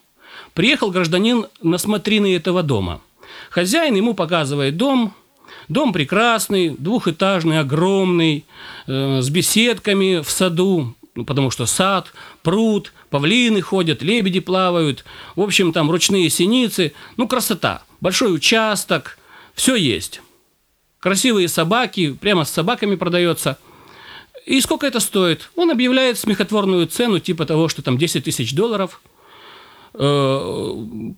Приехал 0.54 0.92
гражданин 0.92 1.48
на 1.62 1.78
смотрины 1.78 2.36
этого 2.36 2.64
дома. 2.64 3.02
Хозяин 3.50 3.96
ему 3.96 4.14
показывает 4.14 4.78
дом, 4.78 5.14
Дом 5.70 5.94
прекрасный, 5.94 6.76
двухэтажный, 6.78 7.60
огромный, 7.60 8.46
э, 8.88 9.22
с 9.22 9.30
беседками 9.30 10.22
в 10.22 10.30
саду, 10.30 10.94
ну, 11.16 11.26
потому 11.26 11.52
что 11.52 11.66
сад, 11.66 12.12
пруд, 12.42 12.92
павлины 13.10 13.62
ходят, 13.62 14.02
лебеди 14.02 14.40
плавают, 14.40 15.06
в 15.36 15.42
общем, 15.42 15.72
там 15.72 15.90
ручные 15.90 16.30
синицы, 16.30 16.94
ну, 17.18 17.28
красота, 17.28 17.84
большой 18.02 18.36
участок, 18.36 19.18
все 19.54 19.76
есть. 19.76 20.22
Красивые 21.04 21.50
собаки, 21.50 22.14
прямо 22.14 22.46
с 22.46 22.50
собаками 22.50 22.96
продается. 22.96 23.58
И 24.46 24.62
сколько 24.62 24.88
это 24.88 25.02
стоит? 25.02 25.50
Он 25.58 25.70
объявляет 25.70 26.18
смехотворную 26.18 26.88
цену, 26.88 27.20
типа 27.20 27.46
того, 27.46 27.68
что 27.68 27.82
там 27.82 27.98
10 27.98 28.24
тысяч 28.24 28.56
долларов. 28.56 29.02
Э, 29.96 30.74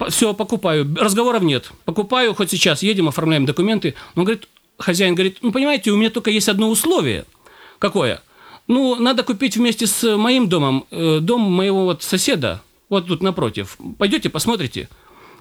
все, 0.10 0.34
покупаю. 0.34 0.92
Разговоров 1.00 1.44
нет. 1.44 1.72
Покупаю, 1.86 2.34
хоть 2.34 2.50
сейчас 2.50 2.82
едем, 2.82 3.10
оформляем 3.10 3.46
документы. 3.46 3.94
Он 4.16 4.24
говорит, 4.24 4.48
хозяин 4.80 5.14
говорит, 5.14 5.38
ну, 5.44 5.52
понимаете, 5.52 5.92
у 5.92 5.98
меня 5.98 6.10
только 6.10 6.32
есть 6.32 6.50
одно 6.50 6.68
условие. 6.72 7.26
Какое? 7.78 8.24
Ну, 8.66 8.96
надо 8.96 9.22
купить 9.22 9.56
вместе 9.56 9.86
с 9.86 10.18
моим 10.18 10.50
домом, 10.50 10.88
э, 10.90 11.20
дом 11.22 11.42
моего 11.42 11.86
вот 11.86 12.02
соседа, 12.02 12.64
вот 12.90 13.06
тут 13.06 13.22
напротив. 13.22 13.78
Пойдете, 14.00 14.32
посмотрите. 14.32 14.90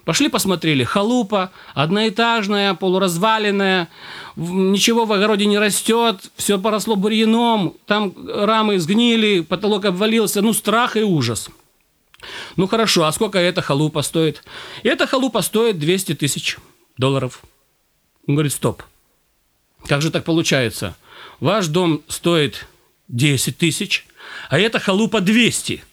Пошли 0.05 0.29
посмотрели. 0.29 0.83
Халупа, 0.83 1.51
одноэтажная, 1.73 2.75
полуразваленная, 2.75 3.89
ничего 4.35 5.05
в 5.05 5.11
огороде 5.11 5.47
не 5.47 5.57
растет, 5.57 6.31
все 6.35 6.59
поросло 6.59 6.95
бурьяном, 6.95 7.75
там 7.87 8.13
рамы 8.27 8.79
сгнили, 8.79 9.41
потолок 9.41 9.85
обвалился, 9.85 10.43
ну 10.43 10.53
страх 10.53 10.95
и 10.95 11.01
ужас. 11.01 11.49
Ну 12.55 12.67
хорошо, 12.67 13.05
а 13.05 13.11
сколько 13.11 13.39
эта 13.39 13.61
халупа 13.61 14.03
стоит? 14.03 14.43
Эта 14.83 15.07
халупа 15.07 15.41
стоит 15.41 15.79
200 15.79 16.15
тысяч 16.15 16.57
долларов. 16.97 17.41
Он 18.27 18.35
говорит, 18.35 18.53
стоп. 18.53 18.83
Как 19.87 20.01
же 20.01 20.11
так 20.11 20.23
получается? 20.23 20.95
Ваш 21.39 21.67
дом 21.67 22.01
стоит 22.07 22.67
10 23.07 23.57
тысяч, 23.57 24.05
а 24.49 24.59
эта 24.59 24.79
халупа 24.79 25.21
200. 25.21 25.83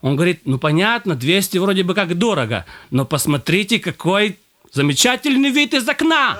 Он 0.00 0.14
говорит, 0.14 0.42
ну 0.44 0.58
понятно, 0.58 1.16
200 1.16 1.58
вроде 1.58 1.82
бы 1.82 1.94
как 1.94 2.16
дорого, 2.16 2.64
но 2.90 3.04
посмотрите, 3.04 3.80
какой 3.80 4.38
замечательный 4.72 5.50
вид 5.50 5.74
из 5.74 5.88
окна. 5.88 6.38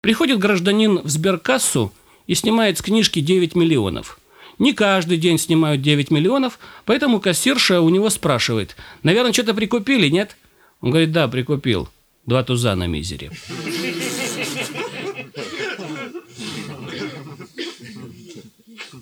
Приходит 0.00 0.38
гражданин 0.38 0.98
в 0.98 1.08
сберкассу 1.08 1.90
и 2.26 2.34
снимает 2.34 2.76
с 2.76 2.82
книжки 2.82 3.20
9 3.20 3.54
миллионов. 3.54 4.18
Не 4.58 4.74
каждый 4.74 5.16
день 5.16 5.38
снимают 5.38 5.80
9 5.80 6.10
миллионов, 6.10 6.58
поэтому 6.84 7.20
кассирша 7.20 7.80
у 7.80 7.88
него 7.88 8.10
спрашивает, 8.10 8.76
наверное, 9.02 9.32
что-то 9.32 9.54
прикупили, 9.54 10.08
нет? 10.08 10.36
Он 10.82 10.90
говорит, 10.90 11.10
да, 11.10 11.26
прикупил. 11.26 11.88
Два 12.26 12.42
туза 12.42 12.74
на 12.74 12.86
мизере. 12.86 13.30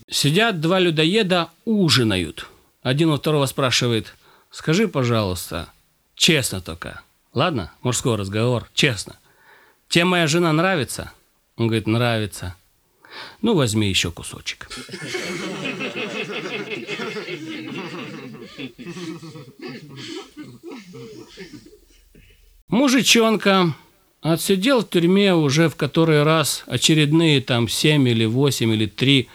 Сидят 0.09 0.61
два 0.61 0.79
людоеда, 0.79 1.51
ужинают. 1.65 2.49
Один 2.83 3.11
у 3.11 3.17
второго 3.17 3.47
спрашивает, 3.47 4.15
скажи, 4.51 4.89
пожалуйста, 4.89 5.69
честно 6.17 6.61
только, 6.61 7.01
ладно, 7.33 7.73
мужской 7.83 8.17
разговор, 8.17 8.69
честно. 8.75 9.17
Тебе 9.89 10.05
моя 10.05 10.27
жена 10.27 10.53
нравится? 10.53 11.13
Он 11.57 11.67
говорит, 11.67 11.87
нравится. 11.87 12.57
Ну, 13.41 13.55
возьми 13.55 13.89
еще 13.89 14.11
кусочек. 14.11 14.69
Мужичонка 22.73 23.75
отсидел 24.23 24.81
в 24.81 24.89
тюрьме 24.89 25.35
уже 25.35 25.69
в 25.69 25.77
который 25.77 26.23
раз 26.23 26.65
очередные 26.67 27.43
там 27.43 27.69
7 27.69 28.09
или 28.09 28.25
8 28.25 28.73
или 28.73 28.87
3 28.87 29.29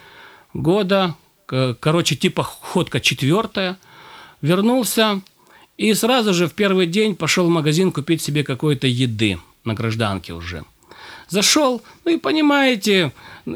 года, 0.55 1.13
короче, 1.45 2.15
типа 2.15 2.41
ходка 2.41 2.99
четвертая, 2.99 3.77
вернулся 4.41 5.21
и 5.77 5.93
сразу 5.93 6.33
же 6.33 6.47
в 6.47 6.53
первый 6.53 6.88
день 6.88 7.15
пошел 7.15 7.45
в 7.45 7.51
магазин 7.51 7.91
купить 7.91 8.23
себе 8.23 8.43
какой-то 8.43 8.88
еды 8.88 9.38
на 9.63 9.75
гражданке 9.75 10.33
уже. 10.33 10.63
Зашел, 11.30 11.82
ну 12.05 12.11
и 12.11 12.17
понимаете, 12.17 13.11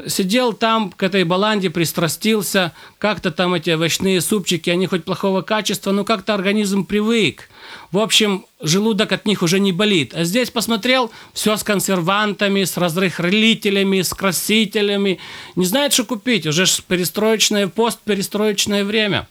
сидел 0.06 0.52
там 0.52 0.90
к 0.90 1.02
этой 1.02 1.24
баланде, 1.24 1.70
пристрастился, 1.70 2.72
как-то 2.98 3.30
там 3.30 3.54
эти 3.54 3.70
овощные 3.70 4.20
супчики, 4.20 4.68
они 4.68 4.86
хоть 4.86 5.04
плохого 5.04 5.40
качества, 5.40 5.92
но 5.92 6.04
как-то 6.04 6.34
организм 6.34 6.84
привык. 6.84 7.48
В 7.90 7.98
общем, 7.98 8.44
желудок 8.60 9.12
от 9.12 9.24
них 9.24 9.42
уже 9.42 9.58
не 9.58 9.72
болит. 9.72 10.14
А 10.14 10.24
здесь 10.24 10.50
посмотрел, 10.50 11.10
все 11.32 11.56
с 11.56 11.62
консервантами, 11.62 12.64
с 12.64 12.76
разрыхлителями, 12.76 14.02
с 14.02 14.12
красителями. 14.12 15.18
Не 15.56 15.64
знает, 15.64 15.94
что 15.94 16.04
купить, 16.04 16.46
уже 16.46 16.66
перестроечное, 16.86 17.68
постперестроечное 17.68 18.84
время. 18.84 19.28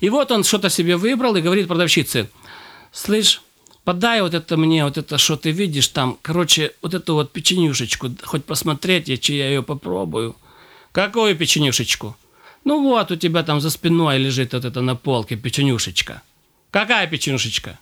И 0.00 0.10
вот 0.10 0.30
он 0.32 0.44
что-то 0.44 0.68
себе 0.70 0.96
выбрал 0.96 1.36
и 1.36 1.40
говорит 1.40 1.68
продавщице, 1.68 2.28
слышь, 2.92 3.42
подай 3.88 4.20
вот 4.20 4.34
это 4.34 4.58
мне, 4.58 4.84
вот 4.84 4.98
это, 4.98 5.16
что 5.16 5.36
ты 5.36 5.50
видишь 5.50 5.88
там, 5.88 6.18
короче, 6.20 6.72
вот 6.82 6.92
эту 6.92 7.14
вот 7.14 7.32
печенюшечку, 7.32 8.10
хоть 8.22 8.44
посмотреть, 8.44 9.08
я, 9.08 9.16
я 9.34 9.48
ее 9.48 9.62
попробую. 9.62 10.36
Какую 10.92 11.34
печенюшечку? 11.34 12.14
Ну 12.64 12.82
вот, 12.82 13.10
у 13.10 13.16
тебя 13.16 13.42
там 13.42 13.62
за 13.62 13.70
спиной 13.70 14.18
лежит 14.18 14.52
вот 14.52 14.66
это 14.66 14.82
на 14.82 14.94
полке 14.94 15.36
печенюшечка. 15.36 16.20
Какая 16.70 17.06
печенюшечка? 17.06 17.78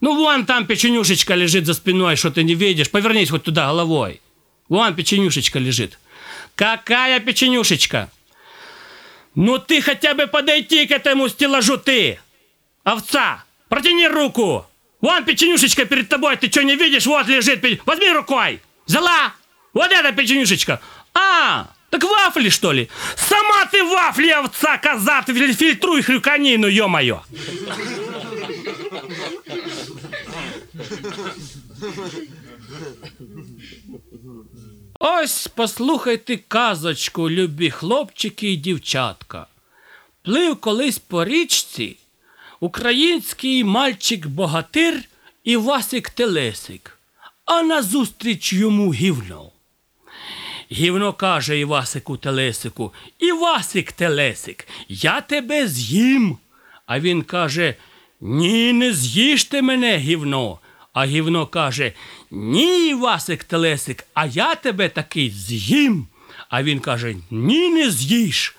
Ну 0.00 0.16
вон 0.16 0.46
там 0.46 0.66
печенюшечка 0.66 1.34
лежит 1.34 1.66
за 1.66 1.74
спиной, 1.74 2.16
что 2.16 2.30
ты 2.30 2.42
не 2.42 2.54
видишь. 2.54 2.90
Повернись 2.90 3.30
вот 3.30 3.44
туда 3.44 3.66
головой. 3.66 4.22
Вон 4.70 4.94
печенюшечка 4.94 5.58
лежит. 5.58 5.98
Какая 6.54 7.20
печенюшечка? 7.20 8.10
Ну 9.34 9.58
ты 9.58 9.82
хотя 9.82 10.14
бы 10.14 10.26
подойти 10.26 10.86
к 10.86 10.90
этому 10.90 11.28
стеллажу, 11.28 11.76
ты! 11.76 12.18
Овца! 12.82 13.44
Протяни 13.68 14.08
руку! 14.08 14.64
Вон 15.03 15.23
печенюшечка 15.23 15.85
перед 15.85 16.09
тобой, 16.09 16.35
ты 16.35 16.51
что 16.51 16.61
не 16.63 16.75
видишь? 16.75 17.05
Вот 17.05 17.27
лежит, 17.27 17.63
возьми 17.85 18.11
рукой. 18.11 18.61
Взяла? 18.85 19.33
Вот 19.73 19.91
эта 19.91 20.11
печенюшечка. 20.11 20.81
А, 21.13 21.67
так 21.89 22.03
вафли, 22.03 22.49
что 22.49 22.73
ли? 22.73 22.89
Сама 23.15 23.65
ты 23.65 23.83
вафли, 23.83 24.29
овца, 24.29 24.77
коза, 24.77 25.21
ты 25.21 25.53
фильтруй 25.53 26.01
хрюканину, 26.01 26.67
ё-моё. 26.67 27.21
Ось 34.99 35.47
послухайте 35.47 36.37
казочку, 36.37 37.29
любі 37.29 37.69
хлопчики 37.69 38.51
і 38.51 38.55
дівчатка. 38.55 39.47
Плив 40.21 40.55
колись 40.55 40.99
по 40.99 41.25
річці 41.25 41.97
Український 42.64 43.64
мальчик-богатир 43.64 44.94
Івасик 45.44 46.10
Телесик, 46.10 46.98
а 47.44 47.62
назустріч 47.62 48.52
йому 48.52 48.92
гівно. 48.92 49.50
Гівно 50.72 51.12
каже 51.12 51.58
Івасику 51.58 52.16
Телесику, 52.16 52.92
Івасик 53.18 53.92
Телесик, 53.92 54.68
я 54.88 55.20
тебе 55.20 55.68
з'їм. 55.68 56.38
А 56.86 57.00
він 57.00 57.22
каже, 57.22 57.74
ні, 58.20 58.72
не 58.72 58.92
з'їжте 58.92 59.62
мене, 59.62 59.96
гівно. 59.96 60.58
А 60.92 61.06
гівно 61.06 61.46
каже, 61.46 61.92
ні, 62.30 62.88
Івасик 62.88 63.44
Телесик, 63.44 64.04
а 64.14 64.26
я 64.26 64.54
тебе 64.54 64.88
таки 64.88 65.30
з'їм. 65.30 66.06
А 66.48 66.62
він 66.62 66.80
каже, 66.80 67.16
ні, 67.30 67.68
не 67.68 67.90
з'їш. 67.90 68.56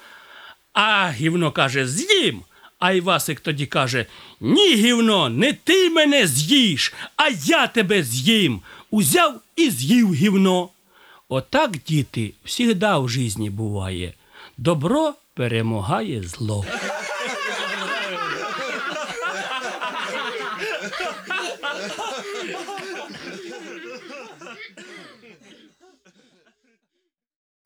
А 0.74 1.12
гівно 1.12 1.52
каже, 1.52 1.88
з'їм. 1.88 2.42
А 2.80 2.92
Івасик 2.92 3.40
тоді 3.40 3.66
каже: 3.66 4.06
Ні, 4.40 4.76
гівно, 4.76 5.30
не 5.30 5.54
ти 5.54 5.90
мене 5.90 6.28
з'їш, 6.28 6.94
а 7.16 7.30
я 7.46 7.68
тебе 7.68 8.04
з'їм. 8.04 8.62
Узяв 8.92 9.42
і 9.56 9.70
з'їв 9.70 10.14
гівно. 10.14 10.70
Отак, 11.30 11.72
діти, 11.88 12.34
всігда 12.46 13.00
в 13.00 13.10
житті 13.10 13.50
буває. 13.50 14.14
Добро 14.58 15.14
перемагає 15.34 16.24
зло. 16.24 16.66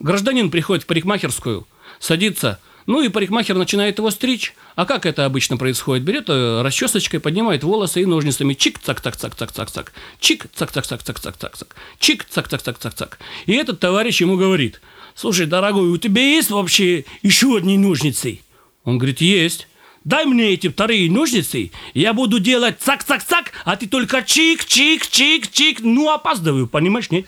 Гражданин 0.00 0.50
приходит 0.50 0.84
в 0.84 0.86
парикмахерскую, 0.86 1.66
садится, 1.98 2.58
ну 2.86 3.02
и 3.02 3.08
парикмахер 3.08 3.56
начинает 3.56 3.98
его 3.98 4.10
стричь. 4.10 4.54
А 4.74 4.86
как 4.86 5.06
это 5.06 5.24
обычно 5.24 5.56
происходит? 5.56 6.04
Берет 6.04 6.24
э, 6.28 6.62
расчесочкой, 6.62 7.20
поднимает 7.20 7.64
волосы 7.64 8.02
и 8.02 8.06
ножницами 8.06 8.54
чик 8.54 8.78
цак 8.78 9.00
цак 9.00 9.16
цак 9.16 9.34
цак 9.34 9.52
цак 9.52 9.70
цак 9.70 9.92
чик 10.18 10.46
цак 10.54 10.72
цак 10.72 10.86
цак 10.86 11.02
цак 11.02 11.20
цак 11.20 11.36
цак 11.36 11.56
цак 11.56 11.76
чик 11.98 12.24
цак 12.24 12.48
цак 12.48 12.62
цак 12.62 12.78
цак 12.78 12.94
цак 12.94 13.18
И 13.46 13.52
этот 13.52 13.80
товарищ 13.80 14.20
ему 14.20 14.36
говорит, 14.36 14.80
слушай, 15.14 15.46
дорогой, 15.46 15.88
у 15.88 15.96
тебя 15.98 16.22
есть 16.22 16.50
вообще 16.50 17.04
еще 17.22 17.56
одни 17.56 17.76
ножницы? 17.78 18.40
Он 18.84 18.98
говорит, 18.98 19.20
есть. 19.20 19.66
Дай 20.04 20.24
мне 20.24 20.54
эти 20.54 20.68
вторые 20.68 21.10
ножницы, 21.10 21.72
я 21.92 22.14
буду 22.14 22.38
делать 22.38 22.78
цак-цак-цак, 22.80 23.52
а 23.66 23.76
ты 23.76 23.86
только 23.86 24.18
чик-чик-чик-чик. 24.20 25.80
Ну, 25.80 26.10
опаздываю, 26.10 26.66
понимаешь, 26.66 27.10
нет? 27.10 27.26